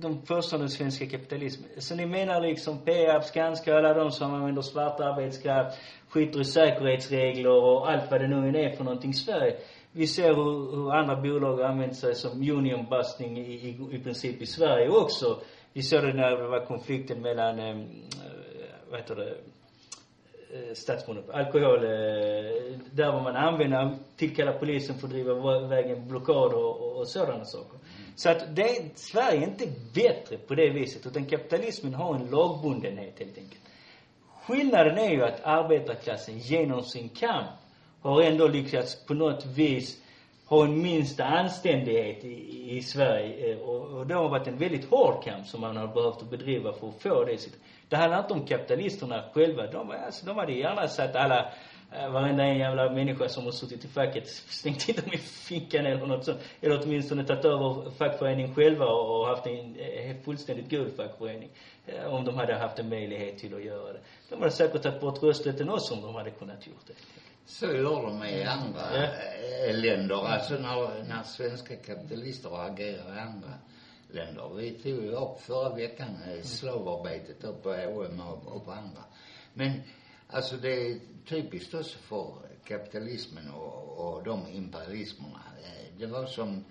de 0.00 0.22
påstår 0.22 0.58
den 0.58 0.70
svenska 0.70 1.06
kapitalismen. 1.06 1.68
Så 1.78 1.94
ni 1.94 2.06
menar 2.06 2.40
liksom 2.40 2.78
Peab, 2.78 3.24
Skanska, 3.24 3.76
alla 3.76 3.94
de 3.94 4.10
som 4.10 4.34
använder 4.34 4.62
svart 4.62 5.00
arbetskraft, 5.00 5.78
skiter 6.08 6.40
i 6.40 6.44
säkerhetsregler 6.44 7.50
och 7.50 7.90
allt 7.90 8.10
vad 8.10 8.20
det 8.20 8.28
nu 8.28 8.58
är 8.58 8.76
för 8.76 8.84
någonting 8.84 9.10
i 9.10 9.14
Sverige. 9.14 9.56
Vi 9.92 10.06
ser 10.06 10.34
hur, 10.34 10.76
hur 10.76 10.92
andra 10.92 11.16
bolag 11.16 11.56
har 11.56 11.64
använt 11.64 11.96
sig 11.96 12.14
som 12.14 12.30
union 12.30 12.86
busting 12.90 13.38
i, 13.38 13.52
i, 13.52 13.78
i 13.92 13.98
princip 13.98 14.42
i 14.42 14.46
Sverige 14.46 14.88
också. 14.88 15.40
Vi 15.72 15.82
såg 15.82 16.02
det 16.02 16.12
när 16.12 16.30
det 16.30 16.48
var 16.48 16.66
konflikten 16.66 17.22
mellan, 17.22 17.58
eh, 17.58 17.68
eh 17.68 17.76
vad 18.90 19.00
heter 19.00 19.16
det, 19.16 19.30
eh, 20.54 20.74
statsmonopol, 20.74 21.34
alkohol, 21.34 21.84
eh, 21.84 22.78
där 22.92 23.12
var 23.12 23.22
man 23.22 23.36
använde, 23.36 23.98
tillkalla 24.16 24.52
polisen 24.52 24.98
för 24.98 25.06
att 25.06 25.12
driva 25.12 25.60
vägen 25.60 26.08
blockad 26.08 26.52
och, 26.52 26.80
och, 26.80 26.96
och 26.96 27.08
sådana 27.08 27.44
saker. 27.44 27.78
Så 28.18 28.30
att 28.30 28.56
det, 28.56 28.98
Sverige 28.98 29.38
är 29.38 29.48
inte 29.48 29.66
bättre 29.94 30.38
på 30.38 30.54
det 30.54 30.70
viset, 30.70 31.06
utan 31.06 31.26
kapitalismen 31.26 31.94
har 31.94 32.14
en 32.14 32.30
lagbundenhet 32.30 33.18
helt 33.18 33.38
enkelt. 33.38 33.60
Skillnaden 34.46 34.98
är 34.98 35.10
ju 35.10 35.24
att 35.24 35.44
arbetarklassen 35.44 36.38
genom 36.38 36.82
sin 36.82 37.08
kamp 37.08 37.48
har 38.00 38.22
ändå 38.22 38.48
lyckats 38.48 39.06
på 39.06 39.14
något 39.14 39.46
vis 39.46 40.02
ha 40.46 40.64
en 40.64 40.82
minsta 40.82 41.24
anständighet 41.24 42.24
i, 42.24 42.76
i 42.76 42.82
Sverige. 42.82 43.52
Eh, 43.52 43.58
och, 43.58 43.98
och 43.98 44.06
det 44.06 44.14
har 44.14 44.28
varit 44.28 44.48
en 44.48 44.58
väldigt 44.58 44.90
hård 44.90 45.24
kamp 45.24 45.46
som 45.46 45.60
man 45.60 45.76
har 45.76 45.86
behövt 45.86 46.22
att 46.22 46.30
bedriva 46.30 46.72
för 46.72 46.88
att 46.88 47.02
få 47.02 47.24
det. 47.24 47.48
Det 47.88 47.96
handlar 47.96 48.18
inte 48.18 48.34
om 48.34 48.46
kapitalisterna 48.46 49.24
själva. 49.34 49.66
De, 49.66 49.90
alltså, 49.90 50.26
de 50.26 50.36
hade 50.36 50.52
gärna 50.52 50.88
satt 50.88 51.16
alla, 51.16 51.52
varenda 51.90 52.44
en 52.44 52.58
jävla 52.58 52.90
människa 52.92 53.28
som 53.28 53.44
har 53.44 53.52
suttit 53.52 53.84
i 53.84 53.88
facket, 53.88 54.28
stängt 54.28 54.88
in 54.88 54.94
dem 54.96 55.12
i 55.12 55.16
finkan 55.18 55.86
eller 55.86 56.06
något 56.06 56.24
sånt. 56.24 56.38
Eller 56.60 56.82
åtminstone 56.84 57.24
tagit 57.24 57.44
över 57.44 57.90
fackföreningen 57.90 58.54
själva 58.54 58.86
och 58.86 59.26
haft 59.26 59.46
en 59.46 59.76
eh, 59.76 60.16
fullständigt 60.24 60.70
god 60.70 60.92
fackförening. 60.96 61.50
eh, 61.86 62.14
Om 62.14 62.24
de 62.24 62.34
hade 62.34 62.54
haft 62.54 62.78
en 62.78 62.88
möjlighet 62.88 63.38
till 63.38 63.54
att 63.54 63.64
göra 63.64 63.92
det. 63.92 64.00
De 64.28 64.38
hade 64.38 64.50
säkert 64.50 64.82
tagit 64.82 65.00
bort 65.00 65.22
rösträtten 65.22 65.70
också 65.70 65.94
om 65.94 66.02
de 66.02 66.14
hade 66.14 66.30
kunnat 66.30 66.66
gjort 66.66 66.86
det. 66.86 66.92
Så 67.46 67.66
gör 67.66 68.02
de 68.02 68.24
i 68.24 68.44
andra 68.44 68.80
Ja. 68.94 69.02
eh, 69.68 69.74
länder. 69.76 70.14
Alltså 70.26 70.54
när, 70.54 71.04
när 71.08 71.22
svenska 71.22 71.76
kapitalister 71.76 72.66
agerar 72.66 73.16
i 73.16 73.18
andra 73.20 73.48
länder. 74.10 74.48
Vi 74.56 74.70
tog 74.70 75.04
ju 75.04 75.10
upp 75.12 75.40
förra 75.40 75.74
veckan 75.74 76.08
eh, 76.26 76.42
slavarbetet 76.42 77.44
upp 77.44 77.62
på 77.62 77.70
OM 77.70 78.20
och, 78.46 78.64
på 78.64 78.70
andra. 78.70 79.02
Men 79.54 79.82
alltså 80.30 80.56
det 80.56 81.00
typiskt 81.28 81.74
också 81.74 81.98
för 81.98 82.34
kapitalismen 82.64 83.50
och, 83.50 83.98
och 83.98 84.24
de 84.24 84.46
imperialismerna. 84.48 85.42
Eh, 85.64 85.98
det 85.98 86.06
var 86.06 86.26
som 86.26 86.64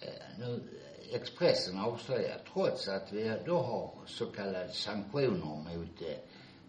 eh, 0.00 0.38
nu 0.38 0.62
Expressen 1.12 1.78
avslöjar, 1.78 2.38
trots 2.52 2.88
att 2.88 3.12
vi 3.12 3.38
då 3.46 3.58
har 3.58 3.90
så 4.06 4.26
kallade 4.26 4.72
sanktioner 4.72 5.76
mot, 5.76 6.02
eh, 6.02 6.16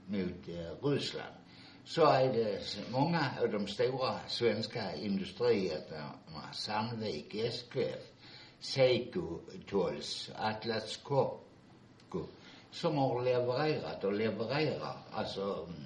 mot 0.07 0.47
Ryssland 0.93 1.35
så 1.85 2.05
är 2.05 2.33
det 2.33 2.77
många 2.91 3.25
av 3.41 3.51
de 3.51 3.67
stora 3.67 4.19
svenska 4.27 4.95
industrijättarna, 4.95 6.11
Sandvik, 6.53 7.35
SKF, 7.35 8.01
Seiko 8.59 9.39
Tools, 9.69 10.31
Atlas 10.35 10.97
Copco, 10.97 12.25
som 12.71 12.97
har 12.97 13.23
levererat 13.23 14.03
och 14.03 14.13
levererar 14.13 14.97
alltså 15.11 15.67
mm, 15.67 15.84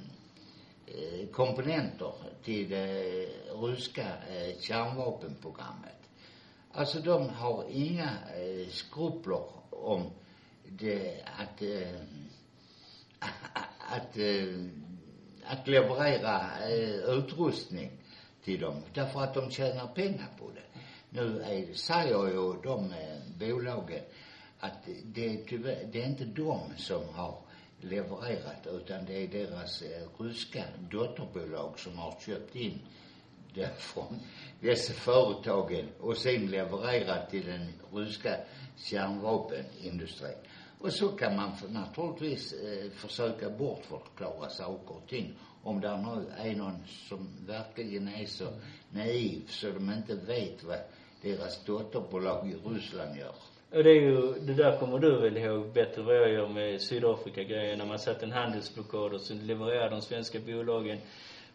Eh, 0.96 1.28
komponenter 1.32 2.14
till 2.44 2.70
det 2.70 3.04
ryska 3.62 4.08
eh, 4.08 4.60
kärnvapenprogrammet. 4.60 6.10
Alltså 6.72 7.00
de 7.00 7.30
har 7.30 7.66
inga 7.70 8.10
eh, 8.36 8.68
skrupler 8.70 9.44
om 9.70 10.12
det, 10.70 11.24
att, 11.38 11.62
att, 13.80 14.18
att 15.44 15.68
leverera 15.68 16.68
utrustning 17.08 17.92
till 18.44 18.62
dem. 18.62 18.84
Därför 18.94 19.22
att 19.22 19.34
de 19.34 19.52
tjänar 19.52 19.88
pengar 19.88 20.28
på 20.40 20.52
det. 20.52 20.80
Nu 21.10 21.42
är, 21.42 21.74
säger 21.74 22.28
ju 22.28 22.62
de 22.64 22.94
bolagen 23.40 24.04
att 24.60 24.88
det 25.04 25.26
är 25.26 25.46
tyvärr, 25.48 25.90
det 25.92 26.02
är 26.02 26.08
inte 26.08 26.26
de 26.26 26.60
som 26.78 27.10
har 27.14 27.49
levererat 27.82 28.68
utan 28.72 29.06
det 29.06 29.24
är 29.24 29.28
deras 29.28 29.82
eh, 29.82 30.24
ryska 30.24 30.64
dotterbolag 30.92 31.80
som 31.80 31.98
har 31.98 32.16
köpt 32.20 32.56
in 32.56 32.80
det 33.54 33.70
från 33.78 34.20
dessa 34.60 34.94
företagen 34.94 35.88
och 36.00 36.18
sen 36.18 36.48
levererat 36.48 37.30
till 37.30 37.46
den 37.46 37.74
ryska 37.94 38.36
kärnvapenindustrin. 38.78 40.38
Och 40.80 40.94
så 40.94 41.08
kan 41.08 41.36
man 41.36 41.52
naturligtvis 41.70 42.54
eh, 42.54 42.92
försöka 42.92 43.50
bortförklara 43.50 44.50
saker 44.50 44.96
och 44.96 45.08
ting. 45.08 45.34
Om 45.64 45.82
det 45.82 45.98
nu 45.98 46.32
är 46.38 46.56
någon 46.56 46.84
som 46.88 47.28
verkligen 47.48 48.08
är 48.08 48.26
så 48.26 48.48
naiv 48.90 49.48
så 49.48 49.70
de 49.70 49.94
inte 49.94 50.16
vet 50.16 50.64
vad 50.64 50.80
deras 51.22 51.66
dotterbolag 51.66 52.50
i 52.50 52.54
Ryssland 52.54 53.18
gör. 53.18 53.36
Och 53.72 53.84
det 53.84 53.90
är 53.90 54.02
ju, 54.02 54.34
det 54.34 54.54
där 54.54 54.78
kommer 54.80 55.00
du 55.00 55.20
väl 55.20 55.38
ihåg 55.38 55.74
bättre 55.74 56.02
vad 56.02 56.16
jag 56.16 56.32
gör 56.32 56.48
med 56.48 56.82
Sydafrika-grejen. 56.82 57.78
När 57.78 57.86
man 57.86 58.00
satte 58.00 58.26
en 58.26 58.32
handelsblockad 58.32 59.14
och 59.14 59.22
så 59.22 59.34
levererade 59.34 59.90
de 59.90 60.02
svenska 60.02 60.40
bolagen 60.40 60.98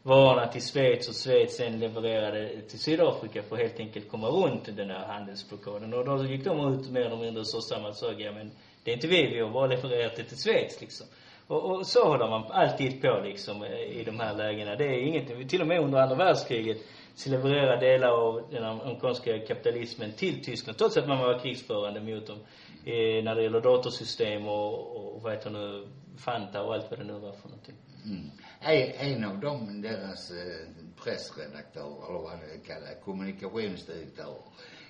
varorna 0.02 0.46
till 0.46 0.62
Schweiz 0.62 1.08
och 1.08 1.14
Schweiz 1.14 1.56
sen 1.56 1.78
levererade 1.80 2.60
till 2.60 2.78
Sydafrika 2.78 3.42
för 3.42 3.56
att 3.56 3.62
helt 3.62 3.80
enkelt 3.80 4.08
komma 4.08 4.28
runt 4.28 4.76
den 4.76 4.90
här 4.90 5.06
handelsblockaden. 5.06 5.94
Och 5.94 6.04
då 6.04 6.24
gick 6.24 6.44
de 6.44 6.74
ut 6.74 6.90
mer 6.90 7.00
eller 7.00 7.16
mindre 7.16 7.40
och 7.40 7.46
sa 7.46 7.60
samma 7.60 7.92
sak. 7.92 8.14
Ja 8.18 8.32
men 8.32 8.50
det 8.84 8.90
är 8.90 8.94
inte 8.94 9.06
vi, 9.06 9.26
vi 9.26 9.40
har 9.40 9.50
bara 9.50 9.66
levererat 9.66 10.16
det 10.16 10.24
till 10.24 10.38
Schweiz 10.38 10.80
liksom. 10.80 11.06
Och, 11.46 11.70
och 11.70 11.86
så 11.86 12.08
håller 12.08 12.28
man 12.28 12.52
alltid 12.52 13.02
på 13.02 13.20
liksom 13.24 13.64
i 13.64 14.02
de 14.06 14.20
här 14.20 14.34
lägena. 14.34 14.76
Det 14.76 14.84
är 14.84 14.98
inget, 14.98 15.48
till 15.48 15.60
och 15.60 15.66
med 15.66 15.80
under 15.80 15.98
andra 15.98 16.16
världskriget 16.16 16.78
så 17.14 17.30
levererade 17.30 17.86
delar 17.86 18.08
av 18.08 18.48
den 18.50 18.64
amerikanska 18.64 19.38
kapitalismen 19.38 20.12
till 20.12 20.44
Tyskland 20.44 20.78
trots 20.78 20.96
att 20.96 21.08
man 21.08 21.18
var 21.18 21.38
krigsförande 21.38 22.00
mot 22.00 22.26
dem. 22.26 22.38
Eh, 22.84 23.24
när 23.24 23.34
det 23.34 23.42
gäller 23.42 23.60
datorsystem 23.60 24.48
och, 24.48 24.96
och 24.96 25.22
vad 25.22 25.32
heter 25.32 25.50
nu, 25.50 25.88
Fanta 26.16 26.62
och 26.62 26.74
allt 26.74 26.90
vad 26.90 26.98
det 26.98 27.04
nu 27.04 27.12
var 27.12 27.32
för 27.32 27.48
någonting. 27.48 27.76
Mm. 28.04 28.30
En, 28.60 29.14
en 29.14 29.24
av 29.24 29.38
dem, 29.38 29.82
deras 29.82 30.30
eh, 30.30 30.68
pressredaktörer, 31.04 32.08
eller 32.08 32.18
vad 32.18 32.32
det 32.32 32.66
kallas, 32.66 33.04
kommunikationsdirektörer, 33.04 34.42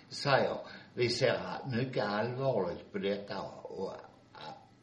säger 0.09 0.57
vi 0.95 1.09
ser 1.09 1.41
mycket 1.77 2.05
allvarligt 2.05 2.93
på 2.93 2.99
detta 2.99 3.41
och, 3.63 3.93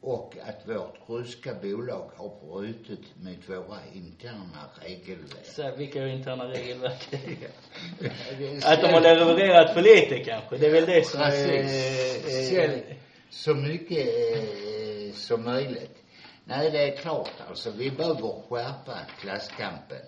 och 0.02 0.36
att 0.48 0.68
vårt 0.68 0.98
ryska 1.08 1.54
bolag 1.54 2.10
har 2.16 2.30
brutit 2.46 3.16
mot 3.16 3.48
våra 3.48 3.78
interna 3.92 4.70
regelverk. 4.80 5.46
Så 5.46 5.76
vilka 5.76 6.08
interna 6.08 6.44
regelverk 6.44 7.08
Att 8.64 8.80
de 8.80 8.86
har 8.92 9.00
levererat 9.00 9.74
för 9.74 9.82
lite 9.82 10.24
kanske. 10.24 10.56
Det 10.56 10.66
är 10.66 10.72
väl 10.72 10.86
det 10.86 11.06
som 11.06 11.20
är, 11.20 11.30
Precis. 11.30 12.52
är, 12.52 12.96
så 13.30 13.54
mycket 13.54 14.06
eh, 14.06 15.14
som 15.14 15.44
möjligt. 15.44 15.96
Nej, 16.44 16.70
det 16.70 16.88
är 16.88 16.96
klart 16.96 17.32
alltså. 17.48 17.70
Vi 17.70 17.90
behöver 17.90 18.42
skärpa 18.48 18.98
klasskampen, 19.20 19.98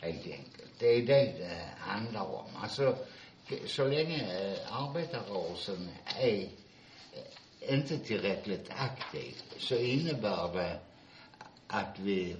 helt 0.00 0.26
enkelt. 0.26 0.72
Det 0.78 0.86
är 0.86 1.02
det 1.02 1.32
det 1.38 1.68
handlar 1.78 2.34
om. 2.34 2.46
Alltså, 2.62 2.96
så 3.66 3.84
länge 3.84 4.16
eh, 4.16 4.84
arbetarrörelsen 4.84 5.88
är 6.20 6.48
inte 7.68 7.98
tillräckligt 7.98 8.70
aktiv 8.70 9.34
så 9.58 9.74
innebär 9.74 10.52
det 10.54 10.78
att 11.66 11.98
vi 11.98 12.36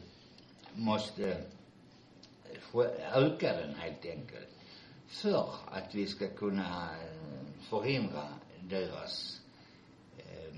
måste 0.75 1.37
öka 3.15 3.53
den 3.53 3.75
helt 3.75 4.07
enkelt. 4.07 4.49
För 5.07 5.49
att 5.67 5.95
vi 5.95 6.07
ska 6.07 6.29
kunna 6.29 6.89
eh, 7.03 7.69
förhindra 7.71 8.29
deras 8.61 9.41
eh, 10.19 10.55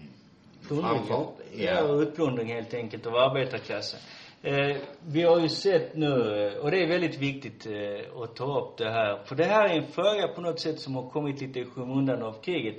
Plundring. 0.66 1.26
Ja, 1.56 2.02
utplundring 2.02 2.48
helt 2.48 2.74
enkelt 2.74 3.06
av 3.06 3.16
arbetarklassen. 3.16 4.00
Eh, 4.42 4.76
vi 5.06 5.22
har 5.22 5.40
ju 5.40 5.48
sett 5.48 5.96
nu, 5.96 6.46
eh, 6.46 6.58
och 6.58 6.70
det 6.70 6.82
är 6.82 6.88
väldigt 6.88 7.18
viktigt 7.18 7.66
eh, 7.66 8.22
att 8.22 8.36
ta 8.36 8.60
upp 8.60 8.76
det 8.78 8.90
här. 8.90 9.18
För 9.24 9.36
det 9.36 9.44
här 9.44 9.68
är 9.68 9.74
en 9.78 9.86
fråga 9.86 10.28
på 10.28 10.40
något 10.40 10.60
sätt 10.60 10.80
som 10.80 10.94
har 10.94 11.10
kommit 11.10 11.40
lite 11.40 11.60
i 11.60 11.64
skymundan 11.64 12.22
av 12.22 12.32
kriget. 12.42 12.76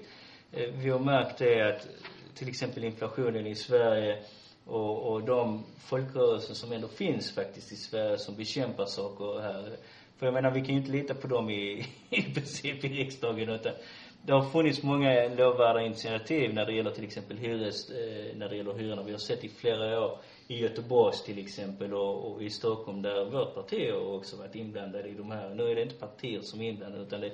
Eh, 0.52 0.70
vi 0.74 0.90
har 0.90 1.00
märkt 1.00 1.38
det 1.38 1.62
att 1.62 1.88
till 2.36 2.48
exempel 2.48 2.84
inflationen 2.84 3.48
i 3.48 3.56
Sverige 3.56 4.24
och, 4.66 5.12
och 5.12 5.24
de 5.24 5.64
folkrörelser 5.78 6.54
som 6.54 6.72
ändå 6.72 6.88
finns 6.88 7.36
faktiskt 7.36 7.72
i 7.72 7.76
Sverige 7.76 8.18
som 8.18 8.36
bekämpar 8.36 8.86
saker 8.86 9.42
här. 9.42 9.78
För 10.18 10.26
jag 10.26 10.34
menar, 10.34 10.52
vi 10.52 10.60
kan 10.60 10.76
ju 10.76 10.82
inte 10.82 10.92
lita 10.92 11.14
på 11.14 11.28
dem 11.28 11.50
i, 11.50 11.86
i 12.10 12.22
princip 12.22 12.84
i 12.84 12.88
riksdagen 12.88 13.50
utan 13.50 13.74
det 14.22 14.34
har 14.34 14.50
funnits 14.50 14.84
många 14.84 15.28
lovvärda 15.28 15.82
initiativ 15.82 16.54
när 16.54 16.66
det 16.66 16.74
gäller 16.74 16.92
till 16.92 17.04
exempel 17.04 17.38
hyres, 17.38 17.90
eh, 17.90 18.36
när 18.36 18.50
det 18.50 18.56
gäller 18.56 18.74
hyrorna. 18.74 19.04
Vi 19.04 19.12
har 19.12 19.20
sett 19.20 19.44
i 19.44 19.50
flera 19.50 20.02
år 20.02 20.20
i 20.48 20.60
Göteborg 20.62 21.16
till 21.26 21.40
exempel 21.40 21.94
och, 21.94 22.32
och 22.32 22.44
i 22.44 22.50
Stockholm 22.50 23.02
där 23.02 23.26
vårt 23.26 23.56
parti 23.56 23.92
har 23.92 24.16
också 24.16 24.38
varit 24.38 24.56
inblandade 24.56 25.10
i 25.10 25.14
de 25.14 25.32
här. 25.32 25.50
Nu 25.56 25.72
är 25.72 25.76
det 25.76 25.82
inte 25.82 25.96
partier 25.96 26.42
som 26.42 26.62
är 26.62 26.70
inblandade 26.70 27.04
utan 27.04 27.22
det 27.22 27.28
är 27.28 27.34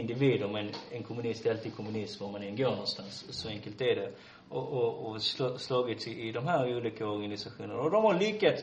individer 0.00 0.48
men 0.48 0.70
en 0.92 1.02
kommunist 1.02 1.46
är 1.46 1.50
alltid 1.50 1.76
kommunist 1.76 2.20
var 2.20 2.30
man 2.30 2.42
än 2.42 2.56
går 2.56 2.70
någonstans. 2.70 3.24
Så 3.30 3.48
enkelt 3.48 3.80
är 3.80 3.96
det. 3.96 4.10
Och, 4.48 4.72
och, 4.72 5.06
och 5.06 5.22
slagits 5.60 6.08
i, 6.08 6.28
i 6.28 6.32
de 6.32 6.46
här 6.46 6.76
olika 6.76 7.06
organisationerna. 7.06 7.80
Och 7.80 7.90
de 7.90 8.04
har 8.04 8.18
lyckats 8.18 8.62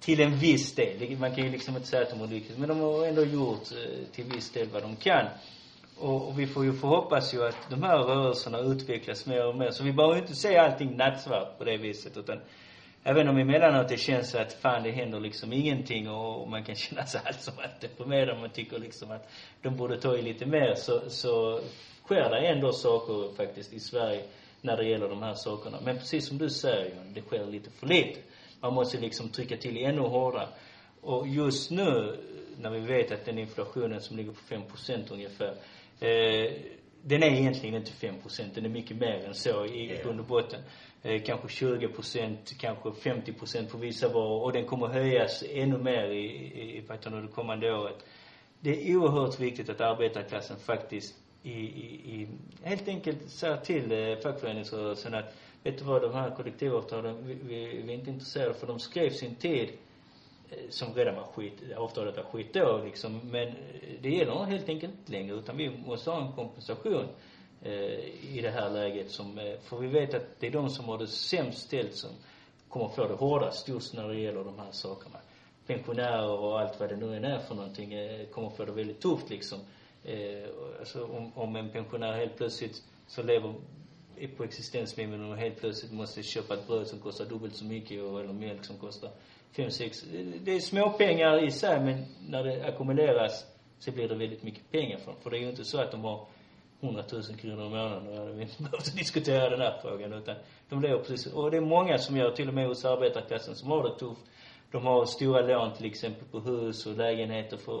till 0.00 0.20
en 0.20 0.38
viss 0.38 0.74
del. 0.74 1.18
Man 1.18 1.34
kan 1.34 1.44
ju 1.44 1.50
liksom 1.50 1.76
inte 1.76 1.88
säga 1.88 2.02
att 2.02 2.10
de 2.10 2.20
har 2.20 2.26
lyckats, 2.26 2.58
men 2.58 2.68
de 2.68 2.80
har 2.80 3.06
ändå 3.06 3.24
gjort 3.24 3.72
eh, 3.72 4.06
till 4.12 4.24
viss 4.24 4.50
del 4.50 4.68
vad 4.72 4.82
de 4.82 4.96
kan. 4.96 5.26
Och, 5.98 6.28
och 6.28 6.38
vi 6.38 6.46
får 6.46 6.64
ju 6.64 6.72
förhoppas 6.72 7.34
ju 7.34 7.46
att 7.46 7.70
de 7.70 7.82
här 7.82 7.98
rörelserna 7.98 8.58
utvecklas 8.58 9.26
mer 9.26 9.46
och 9.46 9.56
mer. 9.56 9.70
Så 9.70 9.84
vi 9.84 9.92
behöver 9.92 10.14
ju 10.14 10.20
inte 10.20 10.34
se 10.34 10.56
allting 10.56 10.96
nattsvart 10.96 11.58
på 11.58 11.64
det 11.64 11.76
viset, 11.76 12.16
utan 12.16 12.40
även 13.10 13.28
om 13.28 13.36
emellanåt 13.38 13.88
det 13.88 13.96
känns 13.96 14.34
att 14.34 14.52
fan 14.52 14.82
det 14.82 14.90
händer 14.90 15.20
liksom 15.20 15.52
ingenting 15.52 16.10
och, 16.10 16.48
man 16.48 16.64
kan 16.64 16.74
känna 16.84 17.06
sig 17.06 17.20
allt 17.24 17.40
som 17.40 17.54
att 17.58 17.80
deprimerad 17.80 18.30
och 18.30 18.40
man 18.40 18.50
tycker 18.50 18.78
liksom 18.78 19.10
att 19.10 19.28
de 19.62 19.76
borde 19.76 20.00
ta 20.00 20.16
i 20.16 20.22
lite 20.22 20.46
mer 20.46 20.74
så, 20.74 21.10
så 21.10 21.60
sker 22.04 22.30
det 22.30 22.46
ändå 22.46 22.72
saker 22.72 23.34
faktiskt 23.36 23.72
i 23.72 23.80
Sverige 23.80 24.22
när 24.60 24.76
det 24.76 24.84
gäller 24.88 25.08
de 25.08 25.22
här 25.22 25.34
sakerna. 25.34 25.78
Men 25.84 25.98
precis 25.98 26.28
som 26.28 26.38
du 26.38 26.50
säger 26.50 26.94
det 27.14 27.20
sker 27.20 27.46
lite 27.46 27.70
för 27.70 27.86
lite. 27.86 28.20
Man 28.60 28.74
måste 28.74 28.98
liksom 28.98 29.28
trycka 29.28 29.56
till 29.56 29.76
ännu 29.76 30.00
hårdare. 30.00 30.48
Och 31.00 31.28
just 31.28 31.70
nu, 31.70 32.16
när 32.60 32.70
vi 32.70 32.80
vet 32.80 33.12
att 33.12 33.24
den 33.24 33.38
inflationen 33.38 34.00
som 34.00 34.16
ligger 34.16 34.30
på 34.32 34.40
5 34.40 34.62
procent 34.62 35.10
ungefär, 35.10 35.54
eh, 36.00 36.52
den 37.02 37.22
är 37.22 37.30
egentligen 37.30 37.74
inte 37.74 37.92
5 37.92 38.20
procent, 38.22 38.54
den 38.54 38.64
är 38.64 38.68
mycket 38.68 38.96
mer 38.96 39.24
än 39.26 39.34
så 39.34 39.64
i 39.66 39.94
Ja. 39.96 40.02
grund 40.04 40.20
och 40.20 40.26
botten. 40.26 40.60
Eh, 41.02 41.22
kanske 41.22 41.48
20 41.48 41.88
procent, 41.88 42.58
kanske 42.58 42.92
50 42.92 43.32
procent 43.32 43.70
på 43.70 43.78
vissa 43.78 44.08
varor 44.08 44.42
och 44.42 44.52
den 44.52 44.66
kommer 44.66 44.86
höjas 44.86 45.44
ännu 45.50 45.78
mer 45.78 46.08
i, 46.08 46.24
i, 46.24 46.78
i 46.78 46.82
under 47.06 47.22
det, 47.22 47.28
kommande 47.28 47.74
året. 47.74 48.04
Det 48.60 48.90
är 48.90 48.96
oerhört 48.96 49.40
viktigt 49.40 49.68
att 49.68 49.80
arbetarklassen 49.80 50.56
faktiskt 50.56 51.14
i, 51.42 51.52
i, 51.52 52.20
i 52.20 52.28
helt 52.62 52.88
enkelt 52.88 53.30
säger 53.30 53.56
till 53.56 53.92
eh, 53.92 54.18
fackföreningsrörelsen 54.18 55.14
att 55.14 55.34
vet 55.62 55.78
du 55.78 55.84
vad, 55.84 56.02
de 56.02 56.12
här 56.14 56.30
kollektivavtalen, 56.30 57.26
vi, 57.26 57.34
vi, 57.34 57.82
vi 57.82 57.92
är 57.92 57.98
inte 57.98 58.10
intresserade 58.10 58.54
för 58.54 58.66
de 58.66 58.78
skrev 58.78 59.10
sin 59.10 59.34
tid 59.34 59.68
eh, 60.50 60.56
som 60.70 60.94
redan 60.94 61.14
var 61.14 61.24
skit, 61.24 61.62
avtalet 61.76 62.16
var 62.16 62.24
skit 62.24 62.54
då 62.54 62.82
liksom. 62.84 63.20
Men 63.24 63.48
eh, 63.48 63.54
det 64.00 64.10
gäller 64.10 64.44
helt 64.44 64.68
enkelt 64.68 64.92
inte 64.92 65.12
längre 65.12 65.36
utan 65.36 65.56
vi 65.56 65.70
måste 65.86 66.10
ha 66.10 66.26
en 66.26 66.32
kompensation 66.32 67.02
eh, 67.02 67.08
Eh, 67.62 68.34
i 68.36 68.40
det 68.42 68.50
här 68.50 68.70
läget 68.70 69.10
som, 69.10 69.38
eh, 69.38 69.58
för 69.60 69.76
vi 69.78 69.86
vet 69.86 70.14
att 70.14 70.40
det 70.40 70.46
är 70.46 70.50
de 70.50 70.70
som 70.70 70.84
har 70.84 70.98
det 70.98 71.06
sämst 71.06 71.58
ställt 71.58 71.94
som 71.94 72.10
kommer 72.68 72.88
få 72.88 73.08
det 73.08 73.14
hårdast 73.14 73.68
just 73.68 73.94
när 73.94 74.08
det 74.08 74.20
gäller 74.20 74.44
de 74.44 74.58
här 74.58 74.70
sakerna. 74.72 75.18
Pensionärer 75.66 76.30
och 76.40 76.60
allt 76.60 76.80
vad 76.80 76.88
det 76.88 76.96
nu 76.96 77.16
än 77.16 77.24
är 77.24 77.38
för 77.38 77.54
någonting 77.54 77.92
eh, 77.94 78.26
kommer 78.26 78.50
få 78.50 78.64
det 78.64 78.72
väldigt 78.72 79.00
tufft 79.00 79.30
liksom. 79.30 79.58
Eh, 80.04 80.48
alltså 80.78 81.04
om, 81.04 81.32
om 81.34 81.56
en 81.56 81.70
pensionär 81.70 82.12
helt 82.12 82.36
plötsligt 82.36 82.82
så 83.06 83.22
lever 83.22 83.54
på 84.36 84.44
existensminimum 84.44 85.30
och 85.30 85.36
helt 85.36 85.60
plötsligt 85.60 85.92
måste 85.92 86.22
köpa 86.22 86.54
ett 86.54 86.66
bröd 86.66 86.86
som 86.86 86.98
kostar 86.98 87.24
dubbelt 87.24 87.56
så 87.56 87.64
mycket 87.64 88.02
och, 88.02 88.20
eller 88.20 88.32
mjölk 88.32 88.64
som 88.64 88.76
kostar 88.76 89.10
fem, 89.56 89.70
sex. 89.70 90.02
Det- 90.12 90.22
Det 90.44 90.52
är 90.56 90.60
små 90.60 90.90
pengar 90.90 91.44
i 91.44 91.50
sig 91.50 91.80
men 91.80 92.04
när 92.28 92.44
det 92.44 92.66
ackumuleras 92.68 93.44
så 93.78 93.90
blir 93.92 94.08
det 94.08 94.14
väldigt 94.14 94.42
mycket 94.42 94.70
pengar 94.70 94.98
för 94.98 95.06
dem. 95.06 95.20
För 95.22 95.30
det 95.30 95.36
är 95.38 95.40
ju 95.40 95.48
inte 95.50 95.64
så 95.64 95.80
att 95.80 95.90
de 95.90 96.04
har 96.04 96.26
100 96.80 97.04
000 97.12 97.22
kronor 97.22 97.66
i 97.66 97.68
månaden 97.68 98.06
Då 98.06 98.20
hade 98.20 98.32
vi 98.36 98.42
inte 98.42 98.62
behövt 98.62 98.96
diskutera 98.96 99.50
den 99.50 99.60
här 99.60 99.78
frågan 99.82 100.12
utan 100.12 100.36
de 100.68 100.82
lever 100.82 100.98
precis, 100.98 101.32
och 101.32 101.50
det 101.50 101.56
är 101.56 101.60
många 101.60 101.98
som 101.98 102.16
gör, 102.16 102.30
till 102.30 102.48
och 102.48 102.54
med 102.54 102.66
hos 102.66 102.84
arbetarklassen, 102.84 103.54
som 103.54 103.70
har 103.70 103.82
det 103.82 103.98
tufft. 103.98 104.22
De 104.70 104.86
har 104.86 105.04
stora 105.04 105.40
lån 105.40 105.76
till 105.76 105.86
exempel 105.86 106.28
på 106.28 106.40
hus 106.40 106.86
och 106.86 106.96
lägenheter 106.96 107.56
för, 107.56 107.72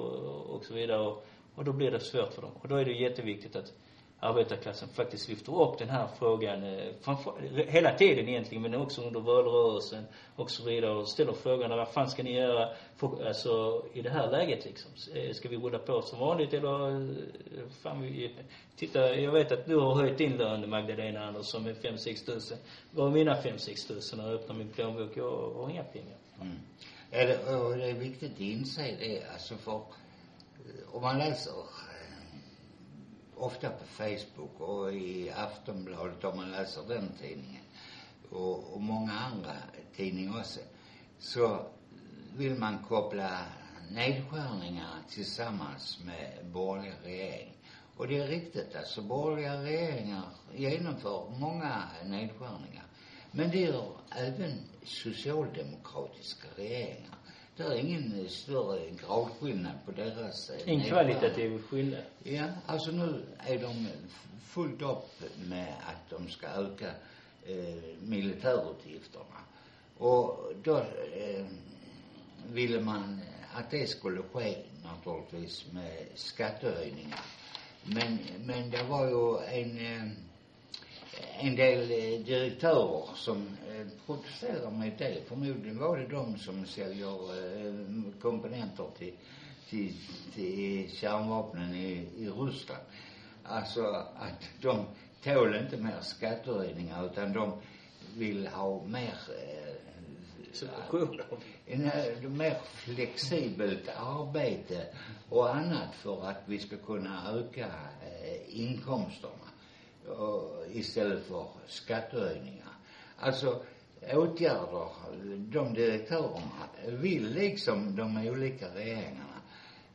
och 0.50 0.64
så 0.64 0.74
vidare 0.74 1.00
och, 1.00 1.26
och 1.54 1.64
då 1.64 1.72
blir 1.72 1.90
det 1.90 2.00
svårt 2.00 2.32
för 2.32 2.42
dem. 2.42 2.50
Och 2.54 2.68
då 2.68 2.76
är 2.76 2.84
det 2.84 2.92
jätteviktigt 2.92 3.56
att 3.56 3.72
arbetarklassen 4.20 4.88
faktiskt 4.88 5.28
lyfter 5.28 5.62
upp 5.62 5.78
den 5.78 5.88
här 5.88 6.08
frågan, 6.18 6.64
eh, 6.64 6.92
framför, 7.00 7.32
hela 7.68 7.94
tiden 7.94 8.28
egentligen, 8.28 8.62
men 8.62 8.74
också 8.74 9.02
under 9.02 9.20
valrörelsen 9.20 10.04
och 10.36 10.50
så 10.50 10.64
vidare 10.64 10.94
och 10.94 11.08
ställer 11.08 11.32
frågan, 11.32 11.70
vad 11.70 11.88
fan 11.88 12.08
ska 12.08 12.22
ni 12.22 12.34
göra 12.34 12.68
för, 12.96 13.26
alltså, 13.26 13.84
i 13.92 14.02
det 14.02 14.10
här 14.10 14.30
läget 14.30 14.64
liksom? 14.64 14.90
Eh, 15.14 15.32
ska 15.32 15.48
vi 15.48 15.56
rulla 15.56 15.78
på 15.78 16.02
som 16.02 16.18
vanligt 16.18 16.54
eller, 16.54 16.90
eh, 16.90 17.68
fan 17.82 18.02
vi, 18.02 18.34
titta, 18.76 19.14
jag 19.14 19.32
vet 19.32 19.52
att 19.52 19.66
du 19.66 19.76
har 19.76 19.94
höjt 19.94 20.18
din 20.18 20.36
lön 20.36 20.70
Magdalena 20.70 21.26
Andersson 21.26 21.62
med 21.62 21.76
5-6 21.76 22.26
tusen. 22.26 22.58
Var 22.90 23.06
är 23.06 23.10
mina 23.10 23.34
5-6 23.34 23.88
tusen 23.88 24.20
och 24.20 24.26
jag 24.26 24.34
öppnar 24.34 24.56
min 24.56 24.68
plånbok, 24.68 25.16
jag 25.16 25.52
har 25.54 25.70
inga 25.70 25.84
pengar. 25.84 26.16
Mm. 26.40 26.56
Ja, 27.10 27.24
det, 27.26 27.56
och 27.56 27.76
det 27.76 27.84
är 27.84 27.94
viktigt 27.94 28.32
att 28.32 28.40
inse 28.40 28.96
det, 29.00 29.22
alltså 29.32 29.54
för 29.56 29.82
om 30.92 31.02
man 31.02 31.18
läser 31.18 31.52
ofta 33.38 33.70
på 33.70 33.84
Facebook 33.84 34.60
och 34.60 34.92
i 34.92 35.30
Aftonbladet 35.30 36.24
om 36.24 36.36
man 36.36 36.50
läser 36.50 36.82
den 36.88 37.12
tidningen 37.20 37.62
och, 38.30 38.74
och 38.74 38.80
många 38.80 39.12
andra 39.12 39.52
tidningar 39.96 40.38
också, 40.40 40.60
så 41.18 41.66
vill 42.36 42.54
man 42.54 42.84
koppla 42.88 43.44
nedskärningar 43.90 45.02
tillsammans 45.08 46.00
med 46.04 46.46
borgerliga 46.52 46.94
regering. 47.04 47.54
Och 47.96 48.08
det 48.08 48.18
är 48.18 48.26
riktigt, 48.26 48.76
alltså 48.76 49.02
borgerliga 49.02 49.62
regeringar 49.62 50.24
genomför 50.54 51.30
många 51.40 51.82
nedskärningar. 52.04 52.84
Men 53.30 53.50
det 53.50 53.58
gör 53.58 53.90
även 54.10 54.52
socialdemokratiska 54.84 56.48
regeringar. 56.56 57.17
Det 57.58 57.64
är 57.64 57.74
ingen 57.76 58.20
eh, 58.20 58.28
större 58.28 58.90
gradskillnad 58.90 59.72
på 59.86 59.92
deras 59.92 60.50
eh, 60.50 60.72
En 60.72 60.80
kvalitativ 60.80 61.62
skillnad. 61.62 62.02
Ja, 62.22 62.44
alltså 62.66 62.90
nu 62.90 63.24
är 63.38 63.58
de 63.58 63.86
fullt 64.42 64.82
upp 64.82 65.22
med 65.48 65.74
att 65.80 66.10
de 66.10 66.28
ska 66.28 66.46
öka 66.46 66.90
eh, 67.46 67.98
militärutgifterna. 68.02 69.40
Och 69.98 70.52
då 70.62 70.76
eh, 70.76 71.46
ville 72.52 72.80
man 72.80 73.20
att 73.54 73.70
det 73.70 73.86
skulle 73.86 74.22
ske 74.22 74.56
naturligtvis 74.84 75.72
med 75.72 76.06
skattehöjningar. 76.14 77.20
Men, 77.84 78.18
men 78.44 78.70
det 78.70 78.82
var 78.82 79.06
ju 79.06 79.38
en, 79.60 79.78
eh, 79.78 80.12
en 81.40 81.56
del 81.56 81.90
eh, 81.90 82.20
direktörer 82.20 83.14
som 83.14 83.36
eh, 83.36 83.86
protesterade 84.06 84.70
mot 84.70 84.98
det. 84.98 85.28
Förmodligen 85.28 85.78
var 85.78 85.98
det 85.98 86.06
de 86.06 86.38
som 86.38 86.66
säljer 86.66 87.08
eh, 87.08 87.74
komponenter 88.20 88.86
till, 88.98 89.14
till, 89.68 89.94
till 90.34 90.90
kärnvapnen 90.90 91.74
i, 91.74 92.08
i 92.16 92.28
Ryssland. 92.28 92.82
Alltså 93.44 93.84
att 94.16 94.48
de 94.60 94.84
tål 95.24 95.56
inte 95.56 95.76
mer 95.76 96.00
skattehöjningar 96.00 97.06
utan 97.06 97.32
de 97.32 97.52
vill 98.16 98.46
ha 98.46 98.84
mer 98.86 99.14
eh, 99.28 99.74
Subventioner. 100.52 101.24
en, 101.66 102.36
mer 102.36 102.56
flexibelt 102.64 103.88
arbete 103.96 104.86
och 105.28 105.56
annat 105.56 105.94
för 105.94 106.28
att 106.28 106.42
vi 106.46 106.58
ska 106.58 106.76
kunna 106.76 107.30
öka 107.30 107.66
eh, 107.66 108.60
inkomsterna 108.60 109.48
istället 110.72 111.26
för 111.26 111.46
skattehöjningar. 111.66 112.68
Alltså 113.18 113.62
åtgärder, 114.12 114.88
de 115.36 115.74
direktörerna 115.74 116.68
vill 116.86 117.34
liksom 117.34 117.96
de 117.96 118.28
olika 118.28 118.66
regeringarna 118.74 119.42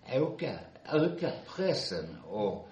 öka, 0.10 0.60
öka 0.92 1.32
pressen 1.56 2.18
och 2.28 2.70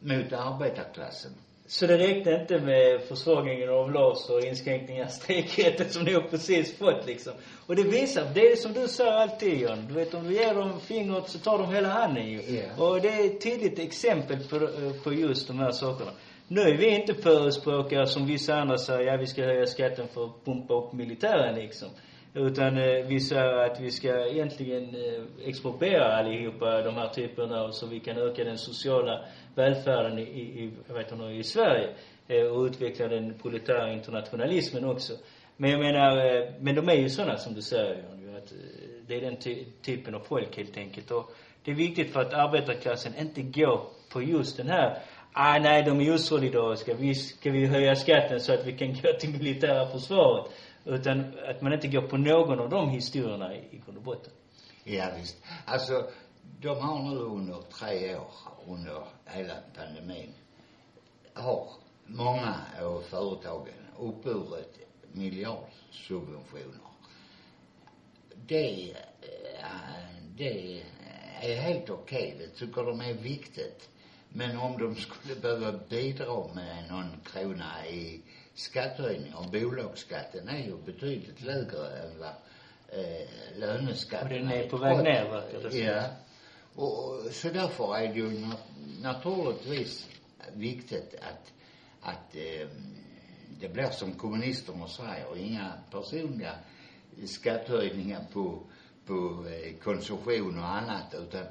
mot 0.00 0.32
arbetarklassen. 0.32 1.32
Så 1.66 1.86
det 1.86 1.98
räckte 1.98 2.30
inte 2.30 2.58
med 2.60 3.02
försvagningen 3.02 3.68
av 3.70 3.92
LAS 3.92 4.30
och 4.30 4.40
inskränkningar 4.40 5.06
i 5.06 5.10
strejkrätten 5.10 5.90
som 5.90 6.04
ni 6.04 6.14
har 6.14 6.20
precis 6.20 6.76
fått 6.76 7.06
liksom. 7.06 7.32
Och 7.66 7.76
det 7.76 7.82
visar, 7.82 8.30
det 8.34 8.52
är 8.52 8.56
som 8.56 8.72
du 8.72 8.88
säger 8.88 9.12
alltid 9.12 9.60
John. 9.60 9.86
Du 9.88 9.94
vet 9.94 10.14
om 10.14 10.24
du 10.24 10.34
ger 10.34 10.54
dem 10.54 10.80
fingret 10.80 11.28
så 11.28 11.38
tar 11.38 11.58
de 11.58 11.74
hela 11.74 11.88
handen 11.88 12.26
ju. 12.26 12.42
Ja. 12.42 12.84
Och 12.84 13.00
det 13.00 13.08
är 13.08 13.26
ett 13.26 13.40
tydligt 13.40 13.78
exempel 13.78 14.38
på, 14.48 14.68
på 15.04 15.12
just 15.12 15.48
de 15.48 15.58
här 15.58 15.70
sakerna. 15.70 16.10
Nu 16.50 16.60
är 16.60 16.76
vi 16.76 16.88
inte 16.88 17.14
förespråkare 17.14 18.06
som 18.06 18.26
vissa 18.26 18.54
andra 18.54 18.78
säger, 18.78 19.12
ja 19.12 19.16
vi 19.16 19.26
ska 19.26 19.44
höja 19.44 19.66
skatten 19.66 20.08
för 20.08 20.24
att 20.24 20.44
pumpa 20.44 20.74
upp 20.74 20.92
militären 20.92 21.54
liksom. 21.54 21.88
Utan 22.34 22.78
eh, 22.78 23.06
vi 23.06 23.20
säger 23.20 23.54
att 23.54 23.80
vi 23.80 23.90
ska 23.90 24.26
egentligen 24.26 24.94
eh, 24.94 25.48
expropriera 25.48 26.16
allihopa 26.16 26.82
de 26.82 26.94
här 26.94 27.08
typerna 27.08 27.72
så 27.72 27.86
vi 27.86 28.00
kan 28.00 28.16
öka 28.16 28.44
den 28.44 28.58
sociala 28.58 29.24
välfärden 29.54 30.18
i, 30.18 30.22
i, 30.22 30.72
vet 30.88 31.12
inte, 31.12 31.24
i 31.24 31.42
Sverige. 31.42 31.88
Eh, 32.28 32.42
och 32.42 32.64
utveckla 32.64 33.08
den 33.08 33.34
proletära 33.38 33.92
internationalismen 33.92 34.84
också. 34.84 35.12
Men 35.56 35.70
jag 35.70 35.80
menar, 35.80 36.16
eh, 36.16 36.44
men 36.60 36.74
de 36.74 36.88
är 36.88 36.94
ju 36.94 37.08
sådana 37.08 37.36
som 37.36 37.54
du 37.54 37.62
säger 37.62 38.02
Jan, 38.02 38.20
ju, 38.20 38.36
att 38.36 38.52
eh, 38.52 38.58
det 39.06 39.16
är 39.16 39.20
den 39.20 39.36
ty 39.36 39.64
typen 39.82 40.14
av 40.14 40.20
folk 40.20 40.56
helt 40.56 40.76
enkelt. 40.76 41.10
Och 41.10 41.32
det 41.64 41.70
är 41.70 41.74
viktigt 41.74 42.12
för 42.12 42.20
att 42.20 42.34
arbetarklassen 42.34 43.12
inte 43.20 43.42
går 43.42 43.80
på 44.12 44.22
just 44.22 44.56
den 44.56 44.68
här 44.68 44.98
Ah, 45.32 45.58
nej, 45.58 45.82
de 45.82 46.00
är 46.00 46.14
osolidariska. 46.14 46.94
Vi 46.94 47.14
ska 47.14 47.50
vi 47.50 47.66
höja 47.66 47.96
skatten 47.96 48.40
så 48.40 48.54
att 48.54 48.66
vi 48.66 48.72
kan 48.78 48.92
gå 49.02 49.12
till 49.20 49.30
militära 49.30 49.86
försvaret. 49.86 50.52
Utan 50.84 51.20
att 51.48 51.62
man 51.62 51.72
inte 51.72 51.88
går 51.88 52.02
på 52.02 52.16
någon 52.16 52.60
av 52.60 52.68
de 52.68 52.90
historierna 52.90 53.54
i, 53.54 53.80
grund 53.84 53.98
och 53.98 54.04
botten. 54.04 54.32
Ja, 54.84 55.08
visst. 55.16 55.36
Alltså, 55.64 56.10
de 56.60 56.80
har 56.80 57.02
nu 57.02 57.16
under 57.16 57.62
tre 57.62 58.16
år, 58.16 58.30
under 58.68 59.02
hela 59.26 59.54
pandemin, 59.76 60.32
har 61.34 61.68
många 62.06 62.54
av 62.82 63.00
företagen 63.00 63.74
uppburit 63.98 64.78
miljardsubventioner. 65.12 66.88
Det, 68.46 68.90
eh, 68.90 69.68
det 70.36 70.82
är 71.40 71.56
helt 71.56 71.90
okej. 71.90 72.36
Det 72.38 72.48
tycker 72.48 72.82
de 72.82 73.00
är 73.00 73.14
viktigt. 73.14 73.88
Men 74.32 74.56
om 74.58 74.78
de 74.78 74.94
skulle 74.94 75.34
behöva 75.40 75.78
bidra 75.88 76.54
med 76.54 76.88
någon 76.90 77.20
krona 77.24 77.86
i 77.86 78.20
skattehöjning, 78.54 79.34
och 79.34 79.50
bolagsskatten 79.50 80.48
är 80.48 80.58
ju 80.58 80.76
betydligt 80.76 81.40
lägre 81.40 81.98
än 82.02 82.18
vad 82.18 82.34
eh, 82.88 83.28
löneskatten 83.56 84.26
Och 84.26 84.32
den 84.32 84.48
är 84.52 84.68
på 84.68 84.76
väg 84.76 84.98
ner. 85.04 85.42
Ja. 85.72 86.04
Och, 86.74 87.08
och 87.08 87.32
så 87.32 87.48
därför 87.48 87.96
är 87.96 88.08
det 88.08 88.14
ju 88.14 88.30
na- 88.30 89.02
naturligtvis 89.02 90.08
viktigt 90.54 91.14
att, 91.14 91.52
att 92.00 92.34
eh, 92.36 92.68
det 93.60 93.68
blir 93.68 93.90
som 93.90 94.12
kommunisterna 94.12 94.88
säger, 94.88 95.36
inga 95.36 95.72
personliga 95.90 96.54
skattehöjningar 97.26 98.24
på, 98.32 98.62
på 99.06 99.46
eh, 99.48 99.74
konsumtion 99.82 100.58
och 100.58 100.68
annat 100.68 101.14
utan 101.14 101.44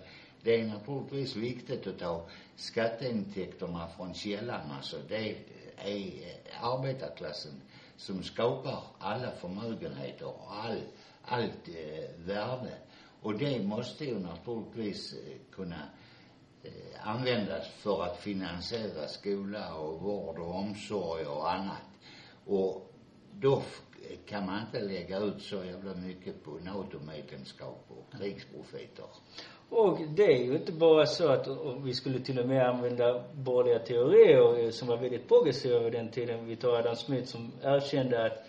det 0.47 0.61
är 0.61 0.67
naturligtvis 0.67 1.35
viktigt 1.35 1.87
att 1.87 1.99
ta 1.99 2.25
skatteintäkterna 2.55 3.87
från 3.87 4.13
källan. 4.13 4.71
Alltså 4.71 4.97
det 5.07 5.15
är 5.15 5.35
eh, 5.77 6.63
arbetarklassen 6.63 7.61
som 7.97 8.23
skapar 8.23 8.83
alla 8.99 9.31
förmögenheter 9.31 10.25
och 10.25 10.55
all, 10.55 10.81
allt 11.21 11.67
eh, 11.67 12.25
värde. 12.25 12.77
Och 13.21 13.37
det 13.37 13.63
måste 13.63 14.05
ju 14.05 14.19
naturligtvis 14.19 15.13
eh, 15.13 15.37
kunna 15.51 15.89
eh, 16.63 17.07
användas 17.07 17.67
för 17.67 18.03
att 18.03 18.17
finansiera 18.17 19.07
skola 19.07 19.75
och 19.75 20.01
vård 20.01 20.39
och 20.39 20.55
omsorg 20.55 21.25
och 21.25 21.53
annat. 21.53 21.87
Och 22.45 22.93
då 23.33 23.63
kan 24.25 24.45
man 24.45 24.61
inte 24.61 24.79
lägga 24.79 25.19
ut 25.19 25.41
så 25.41 25.63
jävla 25.63 25.93
mycket 25.93 26.43
på 26.43 26.51
NATO-medlemskap 26.51 27.85
och 27.87 28.17
krigsprofiter. 28.17 29.05
Och 29.69 29.99
det 30.15 30.23
är 30.23 30.43
ju 30.43 30.55
inte 30.55 30.71
bara 30.71 31.05
så 31.05 31.27
att 31.27 31.47
och 31.47 31.87
vi 31.87 31.93
skulle 31.93 32.19
till 32.19 32.39
och 32.39 32.47
med 32.47 32.69
använda 32.69 33.23
borgerliga 33.33 33.79
teorier 33.79 34.63
eh, 34.63 34.69
som 34.69 34.87
var 34.87 34.97
väldigt 34.97 35.27
progressiva 35.27 35.79
vid 35.79 35.93
den 35.93 36.09
tiden. 36.09 36.45
Vi 36.45 36.55
tar 36.55 36.73
Adam 36.79 36.95
Smith 36.95 37.27
som 37.27 37.51
erkände 37.63 38.25
att, 38.25 38.43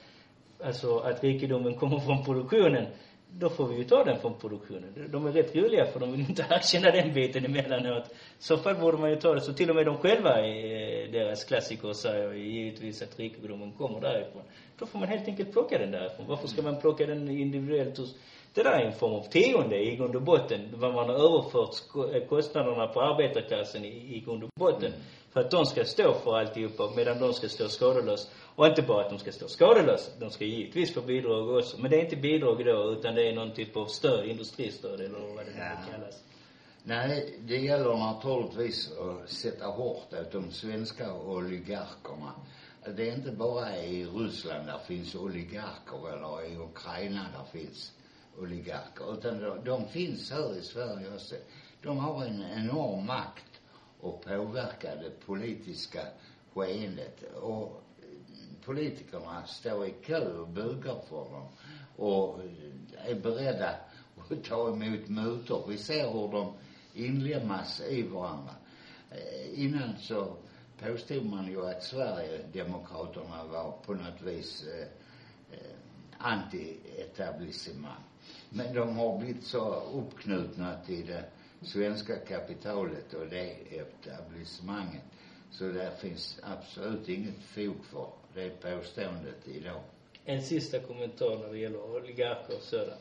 alltså 0.67 0.99
att 0.99 1.25
rikedomen 1.25 1.75
kommer 1.75 1.99
från 1.99 2.25
produktionen. 2.25 2.87
Då 3.31 3.49
får 3.49 3.67
vi 3.67 3.77
ju 3.77 3.85
ta 3.85 4.05
den 4.05 4.21
från 4.21 4.35
produktionen. 4.35 5.09
De 5.13 5.27
är 5.27 5.33
rätt 5.33 5.57
roliga 5.57 5.87
för 5.87 6.01
de 6.01 6.13
vill 6.13 6.21
inte 6.21 6.47
erkänna 6.51 6.91
den 6.91 7.15
biten 7.15 7.45
emellanåt. 7.45 8.09
I 8.09 8.13
så 8.39 8.57
fall 8.57 8.75
borde 8.75 8.99
man 8.99 9.11
ju 9.11 9.17
ta 9.17 9.35
det. 9.35 9.41
Så 9.41 9.53
till 9.53 9.71
och 9.71 9.77
med 9.77 9.87
de 9.87 9.97
själva 9.97 10.47
i 10.47 11.09
deras 11.13 11.45
klassiker 11.45 11.93
säger 11.93 12.33
ju 12.33 12.49
givetvis 12.49 13.03
att 13.03 13.19
rikedomen 13.19 13.73
kommer 13.73 14.01
därifrån. 14.01 14.43
Då 14.79 14.87
får 14.87 14.99
man 14.99 15.09
helt 15.09 15.29
enkelt 15.29 15.53
plocka 15.53 15.79
den 15.79 15.91
därifrån. 15.91 16.27
Varför 16.29 16.49
ska 16.49 16.63
man 16.63 16.81
plocka 16.81 17.07
den 17.07 17.29
individuellt 17.29 17.99
hos 17.99 18.17
det 18.59 18.65
där 18.65 18.73
är 18.73 18.85
en 18.87 18.93
form 18.93 19.13
av 19.13 19.23
tionde 19.23 19.77
i 19.77 19.97
grund 19.97 20.17
och 20.17 20.23
botten. 20.23 20.61
Vad 20.77 20.95
man 20.95 21.09
har 21.09 21.15
överfört 21.15 22.15
eh, 22.15 22.29
kostnaderna 22.29 22.87
på 22.87 23.01
arbetarklassen 23.03 23.85
i, 23.85 24.17
i 24.17 24.23
grund 24.27 24.45
och 24.45 24.51
botten. 24.55 24.93
För 25.33 25.41
att 25.41 25.51
de 25.51 25.67
ska 25.67 25.85
stå 25.85 26.15
för 26.15 26.39
alltihopa 26.39 26.91
medan 26.97 27.19
de 27.21 27.33
ska 27.35 27.49
stå 27.49 27.69
skadeslösa. 27.69 28.29
Och 28.57 28.67
inte 28.67 28.83
bara 28.83 29.05
att 29.05 29.11
de 29.11 29.19
ska 29.19 29.33
stå 29.33 29.49
skadeslösa, 29.49 30.11
de 30.21 30.31
ska 30.31 30.45
givetvis 30.45 30.95
få 30.95 31.01
bidrag 31.01 31.57
också. 31.57 31.81
Men 31.81 31.91
det 31.91 31.97
är 31.97 32.05
inte 32.05 32.17
bidrag 32.17 32.65
då, 32.65 32.93
utan 32.93 33.15
det 33.15 33.29
är 33.29 33.33
någon 33.33 33.53
typ 33.55 33.77
av 33.77 33.87
stöd, 33.87 34.25
industristöd 34.27 35.01
eller 35.01 35.19
vad 35.19 35.47
det 35.47 35.53
nu 35.55 35.59
Ja. 35.59 35.93
kallas. 35.93 36.23
Nej, 36.83 37.39
det 37.41 37.57
gäller 37.57 37.95
naturligtvis 37.97 38.93
att 38.99 39.31
sätta 39.31 39.67
hårt 39.67 40.13
åt 40.21 40.33
de 40.33 40.51
svenska 40.51 41.15
oligarkerna. 41.15 42.33
Det 42.97 43.09
är 43.09 43.15
inte 43.15 43.31
bara 43.33 43.77
i 43.77 44.05
Ryssland 44.05 44.67
där 44.67 44.79
finns 44.87 45.15
oligarker 45.15 46.13
eller 46.13 46.53
i 46.53 46.57
Ukraina 46.57 47.27
där 47.37 47.61
finns 47.61 47.93
oligarker. 48.41 49.13
Utan 49.19 49.41
de, 49.41 49.65
de 49.65 49.89
finns 49.89 50.31
här 50.31 50.59
i 50.59 50.63
Sverige 50.63 51.15
också. 51.15 51.35
De 51.83 51.99
har 51.99 52.25
en 52.25 52.43
enorm 52.43 53.07
makt 53.07 53.61
att 54.03 54.21
påverka 54.21 54.95
det 54.95 55.27
politiska 55.27 56.01
skeendet. 56.55 57.23
Och 57.35 57.83
politikerna 58.65 59.47
står 59.47 59.87
i 59.87 59.91
kö 59.91 60.39
och 60.39 60.49
bugar 60.49 61.01
för 61.09 61.31
dem 61.31 61.49
och 61.97 62.41
är 63.07 63.15
beredda 63.15 63.69
att 64.31 64.45
ta 64.45 64.69
emot 64.69 65.09
mutor. 65.09 65.65
Vi 65.69 65.79
ser 65.79 66.11
hur 66.11 66.33
de 66.33 66.53
inlemmas 66.95 67.81
i 67.81 68.03
varandra. 68.03 68.55
Eh, 69.11 69.65
innan 69.65 69.99
så 69.99 70.37
påstod 70.79 71.27
man 71.27 71.47
ju 71.47 71.67
att 71.67 71.85
Sverigedemokraterna 71.85 73.45
var 73.45 73.73
på 73.87 73.95
något 73.95 74.23
vis 74.23 74.65
eh, 74.67 74.87
eh, 75.53 75.77
anti-etablissemang. 76.19 78.08
Men 78.51 78.75
de 78.75 78.97
har 78.97 79.19
blivit 79.19 79.45
så 79.45 79.83
uppknutna 79.95 80.75
till 80.87 81.07
det 81.07 81.25
svenska 81.63 82.17
kapitalet 82.17 83.15
och 83.15 83.27
det 83.31 83.57
etablissemanget. 83.71 85.03
Så 85.51 85.65
där 85.65 85.91
finns 85.91 86.41
absolut 86.43 87.09
inget 87.09 87.43
fog 87.43 87.85
för 87.85 88.09
det 88.35 88.51
påståendet 88.51 89.49
idag. 89.49 89.81
En 90.25 90.43
sista 90.43 90.79
kommentar 90.79 91.37
när 91.37 91.49
det 91.53 91.59
gäller 91.59 91.97
oligarker 91.97 92.55
och 92.57 92.63
sådant. 92.63 93.01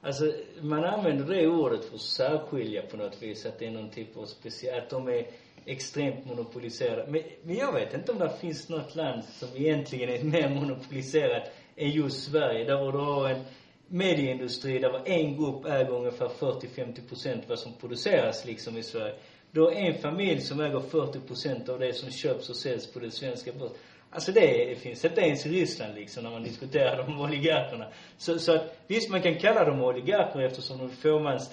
Alltså, 0.00 0.32
man 0.60 0.84
använder 0.84 1.24
det 1.24 1.48
ordet 1.48 1.84
för 1.84 1.94
att 1.94 2.00
särskilja 2.00 2.82
på 2.82 2.96
något 2.96 3.22
vis, 3.22 3.46
att 3.46 3.58
det 3.58 3.66
är 3.66 3.70
någon 3.70 3.88
typ 3.88 4.16
av 4.16 4.24
speciell, 4.24 4.78
att 4.78 4.90
de 4.90 5.08
är 5.08 5.26
extremt 5.64 6.24
monopoliserade. 6.24 7.10
Men, 7.10 7.22
men 7.42 7.56
jag 7.56 7.72
vet 7.72 7.94
inte 7.94 8.12
om 8.12 8.18
det 8.18 8.30
finns 8.40 8.68
något 8.68 8.94
land 8.94 9.24
som 9.24 9.56
egentligen 9.56 10.08
är 10.08 10.24
mer 10.24 10.48
monopoliserat 10.48 11.50
än 11.76 11.90
just 11.90 12.30
Sverige. 12.30 12.64
Där 12.64 12.92
du 12.92 12.98
har 12.98 13.28
en 13.28 13.40
medieindustri 13.88 14.78
där 14.78 14.90
var 14.90 15.02
en 15.04 15.36
grupp 15.36 15.64
äger 15.64 15.90
ungefär 15.90 16.28
40-50 16.28 17.08
procent 17.08 17.44
vad 17.48 17.58
som 17.58 17.72
produceras 17.72 18.44
liksom 18.44 18.76
i 18.76 18.82
Sverige. 18.82 19.14
Då 19.50 19.70
en 19.70 19.94
familj 19.94 20.40
som 20.40 20.60
äger 20.60 20.80
40 20.80 21.20
procent 21.20 21.68
av 21.68 21.78
det 21.78 21.92
som 21.92 22.10
köps 22.10 22.50
och 22.50 22.56
säljs 22.56 22.92
på 22.92 23.00
den 23.00 23.10
svenska 23.10 23.52
börsen. 23.52 23.76
Alltså 24.10 24.32
det 24.32 24.78
finns 24.78 25.04
inte 25.04 25.20
ens 25.20 25.46
i 25.46 25.48
Ryssland 25.48 25.94
liksom 25.94 26.24
när 26.24 26.30
man 26.30 26.42
diskuterar 26.42 27.06
de 27.06 27.20
oligarkerna. 27.24 27.86
Så, 28.18 28.38
så 28.38 28.52
att 28.52 28.76
visst 28.86 29.10
man 29.10 29.22
kan 29.22 29.34
kalla 29.34 29.64
dem 29.64 29.82
oligarker 29.82 30.40
eftersom 30.40 30.78
de 30.78 30.84
är 30.84 30.88
fåmans, 30.88 31.50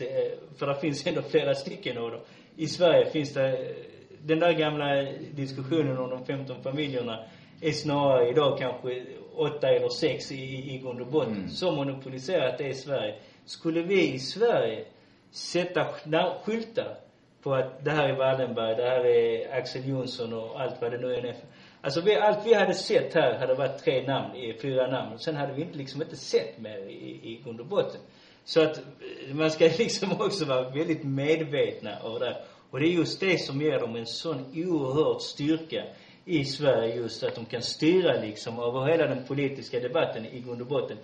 för 0.57 0.67
det 0.67 0.79
finns 0.79 1.07
ändå 1.07 1.21
flera 1.21 1.55
stycken 1.55 1.97
av 1.97 2.11
dem. 2.11 2.21
I 2.55 2.67
Sverige 2.67 3.09
finns 3.11 3.33
det, 3.33 3.47
eh, 3.47 3.75
den 4.21 4.39
där 4.39 4.53
gamla 4.53 5.03
diskussionen 5.31 5.97
om 5.97 6.09
de 6.09 6.25
15 6.25 6.63
familjerna 6.63 7.25
är 7.63 7.71
snarare 7.71 8.29
idag 8.29 8.57
kanske 8.57 9.05
åtta 9.35 9.69
eller 9.69 9.89
sex 9.89 10.31
i, 10.31 10.35
i, 10.35 10.75
i 10.75 10.77
grund 10.77 11.01
och 11.01 11.07
botten. 11.07 11.33
Mm. 11.35 11.49
Så 11.49 11.71
monopoliserat 11.71 12.57
det 12.57 12.63
är 12.63 12.69
i 12.69 12.73
Sverige. 12.73 13.15
Skulle 13.45 13.81
vi 13.81 14.13
i 14.13 14.19
Sverige 14.19 14.85
sätta 15.31 15.83
sk- 15.83 16.43
skyltar 16.43 16.97
på 17.43 17.53
att 17.53 17.85
det 17.85 17.91
här 17.91 18.09
är 18.09 18.17
Wallenberg, 18.17 18.75
det 18.75 18.83
här 18.83 19.05
är 19.05 19.57
Axel 19.57 19.89
Jonsson 19.89 20.33
och 20.33 20.61
allt 20.61 20.81
vad 20.81 20.91
det 20.91 20.97
nu 20.97 21.13
är. 21.15 21.35
Alltså 21.81 22.01
vi, 22.01 22.15
allt 22.15 22.45
vi 22.45 22.53
hade 22.53 22.73
sett 22.73 23.13
här 23.13 23.39
hade 23.39 23.53
varit 23.53 23.77
tre 23.83 24.07
namn, 24.07 24.35
i 24.35 24.53
fyra 24.61 24.87
namn. 24.87 25.13
Och 25.13 25.21
sen 25.21 25.35
hade 25.35 25.53
vi 25.53 25.61
inte, 25.61 25.77
liksom 25.77 26.01
inte 26.01 26.15
sett 26.15 26.57
mer 26.57 26.77
i, 26.77 27.19
i 27.23 27.41
grund 27.43 27.59
och 27.59 27.65
botten. 27.65 28.01
Så 28.45 28.61
att 28.61 28.77
eh, 28.77 29.35
man 29.35 29.51
ska 29.51 29.65
liksom 29.77 30.11
också 30.11 30.45
vara 30.45 30.69
väldigt 30.69 31.03
medvetna 31.03 31.99
av 32.03 32.19
det. 32.19 32.37
Och 32.71 32.79
det 32.79 32.87
är 32.87 32.91
just 32.91 33.19
det 33.19 33.37
som 33.37 33.61
ger 33.61 33.79
dem 33.79 33.95
en 33.95 34.05
sån 34.05 34.45
oerhörd 34.55 35.21
styrka 35.21 35.83
i 36.25 36.45
Sverige 36.45 36.95
just 36.95 37.23
att 37.23 37.35
de 37.35 37.45
kan 37.45 37.61
styra 37.61 38.21
liksom 38.21 38.59
över 38.59 38.85
hela 38.85 39.07
den 39.07 39.25
politiska 39.25 39.79
debatten 39.79 40.25
i 40.25 40.39
grund 40.39 40.61
och 40.61 40.67
botten. 40.67 40.97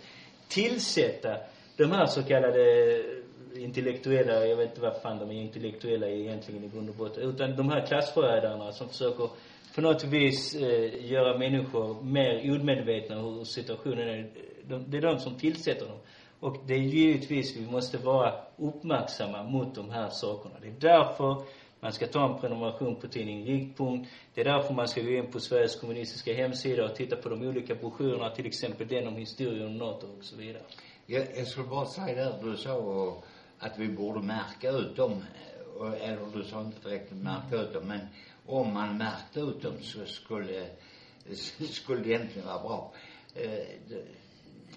Tillsätta 0.47 1.37
de 1.77 1.91
här 1.91 2.05
så 2.05 2.23
kallade 2.23 3.03
intellektuella, 3.55 4.45
jag 4.45 4.55
vet 4.55 4.69
inte 4.69 4.81
vad 4.81 5.01
fan 5.01 5.19
de 5.19 5.31
är 5.31 5.41
intellektuella 5.41 6.07
egentligen 6.07 6.63
i 6.63 6.67
grund 6.67 6.89
och 6.89 6.95
botten, 6.95 7.23
utan 7.23 7.55
de 7.55 7.69
här 7.69 7.85
klassförrädarna 7.85 8.71
som 8.71 8.89
försöker 8.89 9.29
på 9.75 9.81
något 9.81 10.03
vis 10.03 10.55
eh, 10.55 11.11
göra 11.11 11.37
människor 11.37 12.03
mer 12.03 12.59
omedvetna 12.59 13.15
hur 13.21 13.43
situationen 13.43 14.09
är. 14.09 14.29
De, 14.63 14.91
det 14.91 14.97
är 14.97 15.01
de 15.01 15.19
som 15.19 15.35
tillsätter 15.35 15.85
dem. 15.85 15.97
Och 16.39 16.57
det 16.67 16.73
är 16.73 16.77
givetvis, 16.77 17.57
vi 17.57 17.71
måste 17.71 17.97
vara 17.97 18.33
uppmärksamma 18.57 19.43
mot 19.43 19.75
de 19.75 19.89
här 19.89 20.09
sakerna. 20.09 20.55
Det 20.61 20.67
är 20.67 20.79
därför 20.79 21.43
man 21.79 21.93
ska 21.93 22.07
ta 22.07 22.33
en 22.33 22.39
prenumeration 22.41 22.95
på 22.95 23.07
tidningen 23.07 23.45
Riktpunkt. 23.45 24.09
Det 24.33 24.41
är 24.41 24.45
därför 24.45 24.73
man 24.73 24.87
ska 24.87 25.01
gå 25.01 25.09
in 25.11 25.31
på 25.31 25.39
Sveriges 25.39 25.75
kommunistiska 25.75 26.33
hemsida 26.33 26.85
och 26.85 26.95
titta 26.95 27.15
på 27.15 27.29
de 27.29 27.41
olika 27.41 27.75
broschyrerna, 27.75 28.29
till 28.29 28.45
exempel 28.45 28.87
den 28.87 29.07
om 29.07 29.15
historien 29.15 29.65
om 29.67 29.77
NATO 29.77 30.07
och 30.17 30.23
så 30.25 30.35
vidare. 30.35 30.61
Jag, 31.05 31.27
jag 31.37 31.47
skulle 31.47 31.67
bara 31.67 31.85
säga 31.85 32.15
där, 32.15 32.43
du 32.43 32.57
sa 32.57 33.21
att 33.59 33.77
vi 33.77 33.87
borde 33.87 34.19
märka 34.21 34.69
ut 34.71 34.95
dem. 34.95 35.23
Och, 35.77 35.95
eller 35.97 36.25
du 36.35 36.43
sa 36.43 36.61
inte 36.61 36.89
direkt 36.89 37.11
märka 37.11 37.55
ut 37.55 37.73
dem, 37.73 37.83
men 37.87 37.99
om 38.45 38.73
man 38.73 38.97
märkte 38.97 39.39
ut 39.39 39.61
dem 39.61 39.73
så 39.81 40.05
skulle, 40.05 40.65
skulle 41.69 42.01
det 42.03 42.09
egentligen 42.09 42.47
vara 42.47 42.59
bra. 42.59 42.93
Eh, 43.35 43.49
det, 43.89 44.03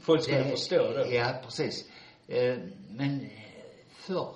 Folk 0.00 0.22
skulle 0.22 0.38
det- 0.38 0.50
förstå 0.50 0.90
det. 0.92 1.14
Ja, 1.14 1.34
precis. 1.44 1.90
Eh, 2.28 2.56
men 2.90 3.26
förr, 3.90 4.34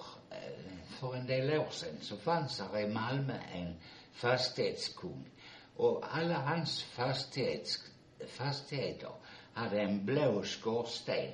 för 1.07 1.17
en 1.17 1.27
del 1.27 1.59
år 1.59 1.67
sedan, 1.71 1.97
så 2.01 2.17
fanns 2.17 2.61
här 2.61 2.81
i 2.81 2.89
Malmö 2.89 3.35
en 3.55 3.75
fastighetskung. 4.13 5.25
Och 5.77 6.05
alla 6.11 6.35
hans 6.35 6.83
fastighets, 6.83 7.79
fastigheter 8.29 9.11
hade 9.53 9.81
en 9.81 10.07
blå 10.07 10.43
skorsten. 10.43 11.31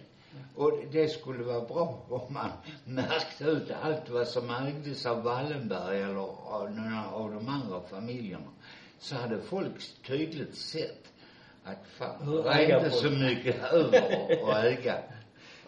Och 0.57 0.73
det 0.93 1.09
skulle 1.09 1.45
vara 1.45 1.61
bra 1.61 2.05
om 2.09 2.35
man 2.35 2.51
märkte 2.85 3.45
ut 3.45 3.71
allt 3.83 4.11
vad 4.11 4.29
som 4.29 4.51
ägdes 4.51 5.07
av 5.07 5.23
Wallenberg 5.23 6.03
eller 6.03 6.21
av 6.53 6.71
några 6.71 7.11
av 7.11 7.35
de 7.35 7.49
andra 7.49 7.81
familjerna. 7.81 8.51
Så 8.99 9.15
hade 9.15 9.43
folk 9.43 10.05
tydligt 10.07 10.57
sett 10.57 11.13
att 11.65 11.87
fan, 11.87 12.43
det 12.43 12.49
är 12.49 12.77
inte 12.77 12.91
så 12.91 13.11
mycket 13.11 13.73
över 13.73 13.99
att 14.51 14.65
äga. 14.65 14.99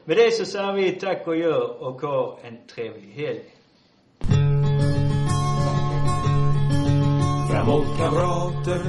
Med 0.05 0.17
det 0.17 0.31
så 0.31 0.45
säger 0.45 0.73
vi 0.73 0.93
tack 0.93 1.27
och 1.27 1.37
gör 1.37 1.83
och 1.83 2.01
ha 2.01 2.39
en 2.43 2.67
trevlig 2.67 3.13
helg. 3.13 3.54
Framåt 7.65 7.99
kamrater, 7.99 8.83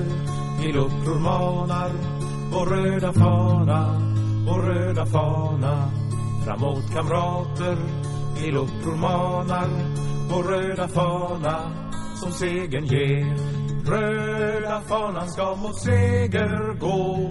till 0.62 0.78
uppror 0.78 1.20
manar 1.20 1.92
vår 2.52 2.66
röda 2.66 3.14
fana, 3.14 4.02
vår 4.48 4.62
röda 4.62 5.06
fana. 5.06 5.92
Framåt 6.46 6.94
kamrater, 6.94 7.78
till 8.38 8.58
uppror 8.58 8.96
manar 8.96 9.68
vår 10.30 10.44
röda 10.44 10.88
fana 10.88 11.72
som 12.16 12.32
segern 12.32 12.86
ger. 12.86 13.38
Röda 13.86 14.82
fanan 14.82 15.30
ska 15.30 15.56
mot 15.56 15.80
seger 15.80 16.80
gå. 16.80 17.30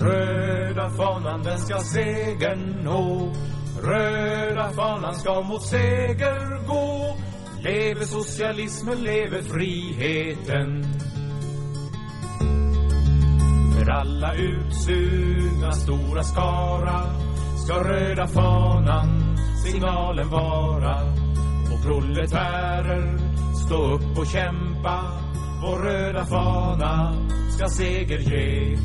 Röda 0.00 0.90
fanan 0.90 1.42
den 1.42 1.58
ska 1.58 1.78
segern 1.78 2.76
nå. 2.84 3.32
Röda 3.82 4.70
fanan 4.70 5.14
ska 5.14 5.42
mot 5.42 5.62
seger 5.62 6.66
gå. 6.66 7.16
Leve 7.62 8.06
socialismen, 8.06 9.02
leve 9.02 9.42
friheten. 9.42 10.84
För 13.74 13.90
alla 13.90 14.34
utsugna 14.34 15.72
stora 15.72 16.22
skara 16.22 17.02
ska 17.64 17.74
röda 17.84 18.26
fanan 18.26 19.36
signalen 19.64 20.28
vara. 20.28 21.00
Och 21.72 21.82
proletärer, 21.82 23.18
stå 23.66 23.94
upp 23.94 24.18
och 24.18 24.26
kämpa. 24.26 25.00
Vår 25.62 25.78
röda 25.78 26.24
fana 26.24 27.14
ska 27.56 27.68
seger 27.68 28.18
ge. 28.18 28.76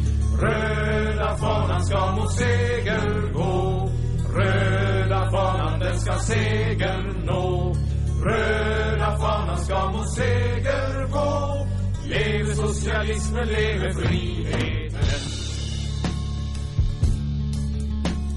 Röda 0.41 1.37
fanan 1.37 1.83
ska 1.83 2.15
mot 2.15 2.31
seger 2.31 3.33
gå. 3.33 3.89
Röda 4.35 5.31
fanan 5.31 5.79
den 5.79 5.99
ska 5.99 6.13
seger 6.13 7.25
nå. 7.25 7.75
Röda 8.23 9.17
fanan 9.17 9.57
ska 9.57 9.91
mot 9.91 10.15
seger 10.15 11.07
gå. 11.11 11.67
Leve 12.05 12.55
socialismen, 12.55 13.47
leve 13.47 13.93
friheten. 13.93 15.01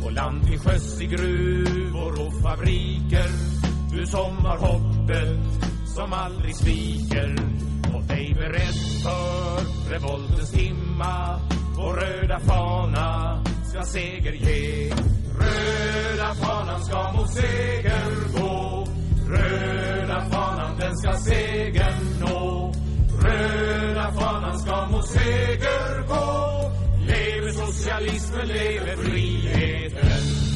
Och 0.05 0.13
land 0.13 0.47
till 0.47 0.59
sjöss 0.59 1.01
i 1.01 1.07
gruvor 1.07 2.27
och 2.27 2.43
fabriker. 2.43 3.31
Du 3.93 4.07
som 4.07 4.37
har 4.37 4.59
hoppet 4.59 5.65
som 5.87 6.13
aldrig 6.13 6.57
sviker. 6.57 7.37
Och 7.95 8.03
dig 8.03 8.35
beredd 8.35 8.75
för 9.03 9.91
revoltens 9.91 10.51
timma 10.51 11.41
Vår 11.77 11.95
röda 11.95 12.41
fana 12.41 13.43
ska 13.65 13.83
seger 13.83 14.33
ge 14.33 14.93
Röda 15.41 16.35
fanan 16.35 16.85
ska 16.85 17.13
mot 17.13 17.31
seger 17.31 18.39
gå 18.39 18.85
Röda 19.35 20.21
fanan 20.31 20.79
den 20.79 20.97
ska 20.97 21.13
segern 21.13 22.21
nå. 22.21 22.73
Röda 23.23 24.13
fanan 24.13 24.59
ska 24.59 24.87
mot 24.87 25.09
seger 25.09 26.07
gå. 26.09 26.71
Leve 27.07 27.53
socialismen, 27.53 28.47
leve 28.49 28.97
friheten. 28.97 30.54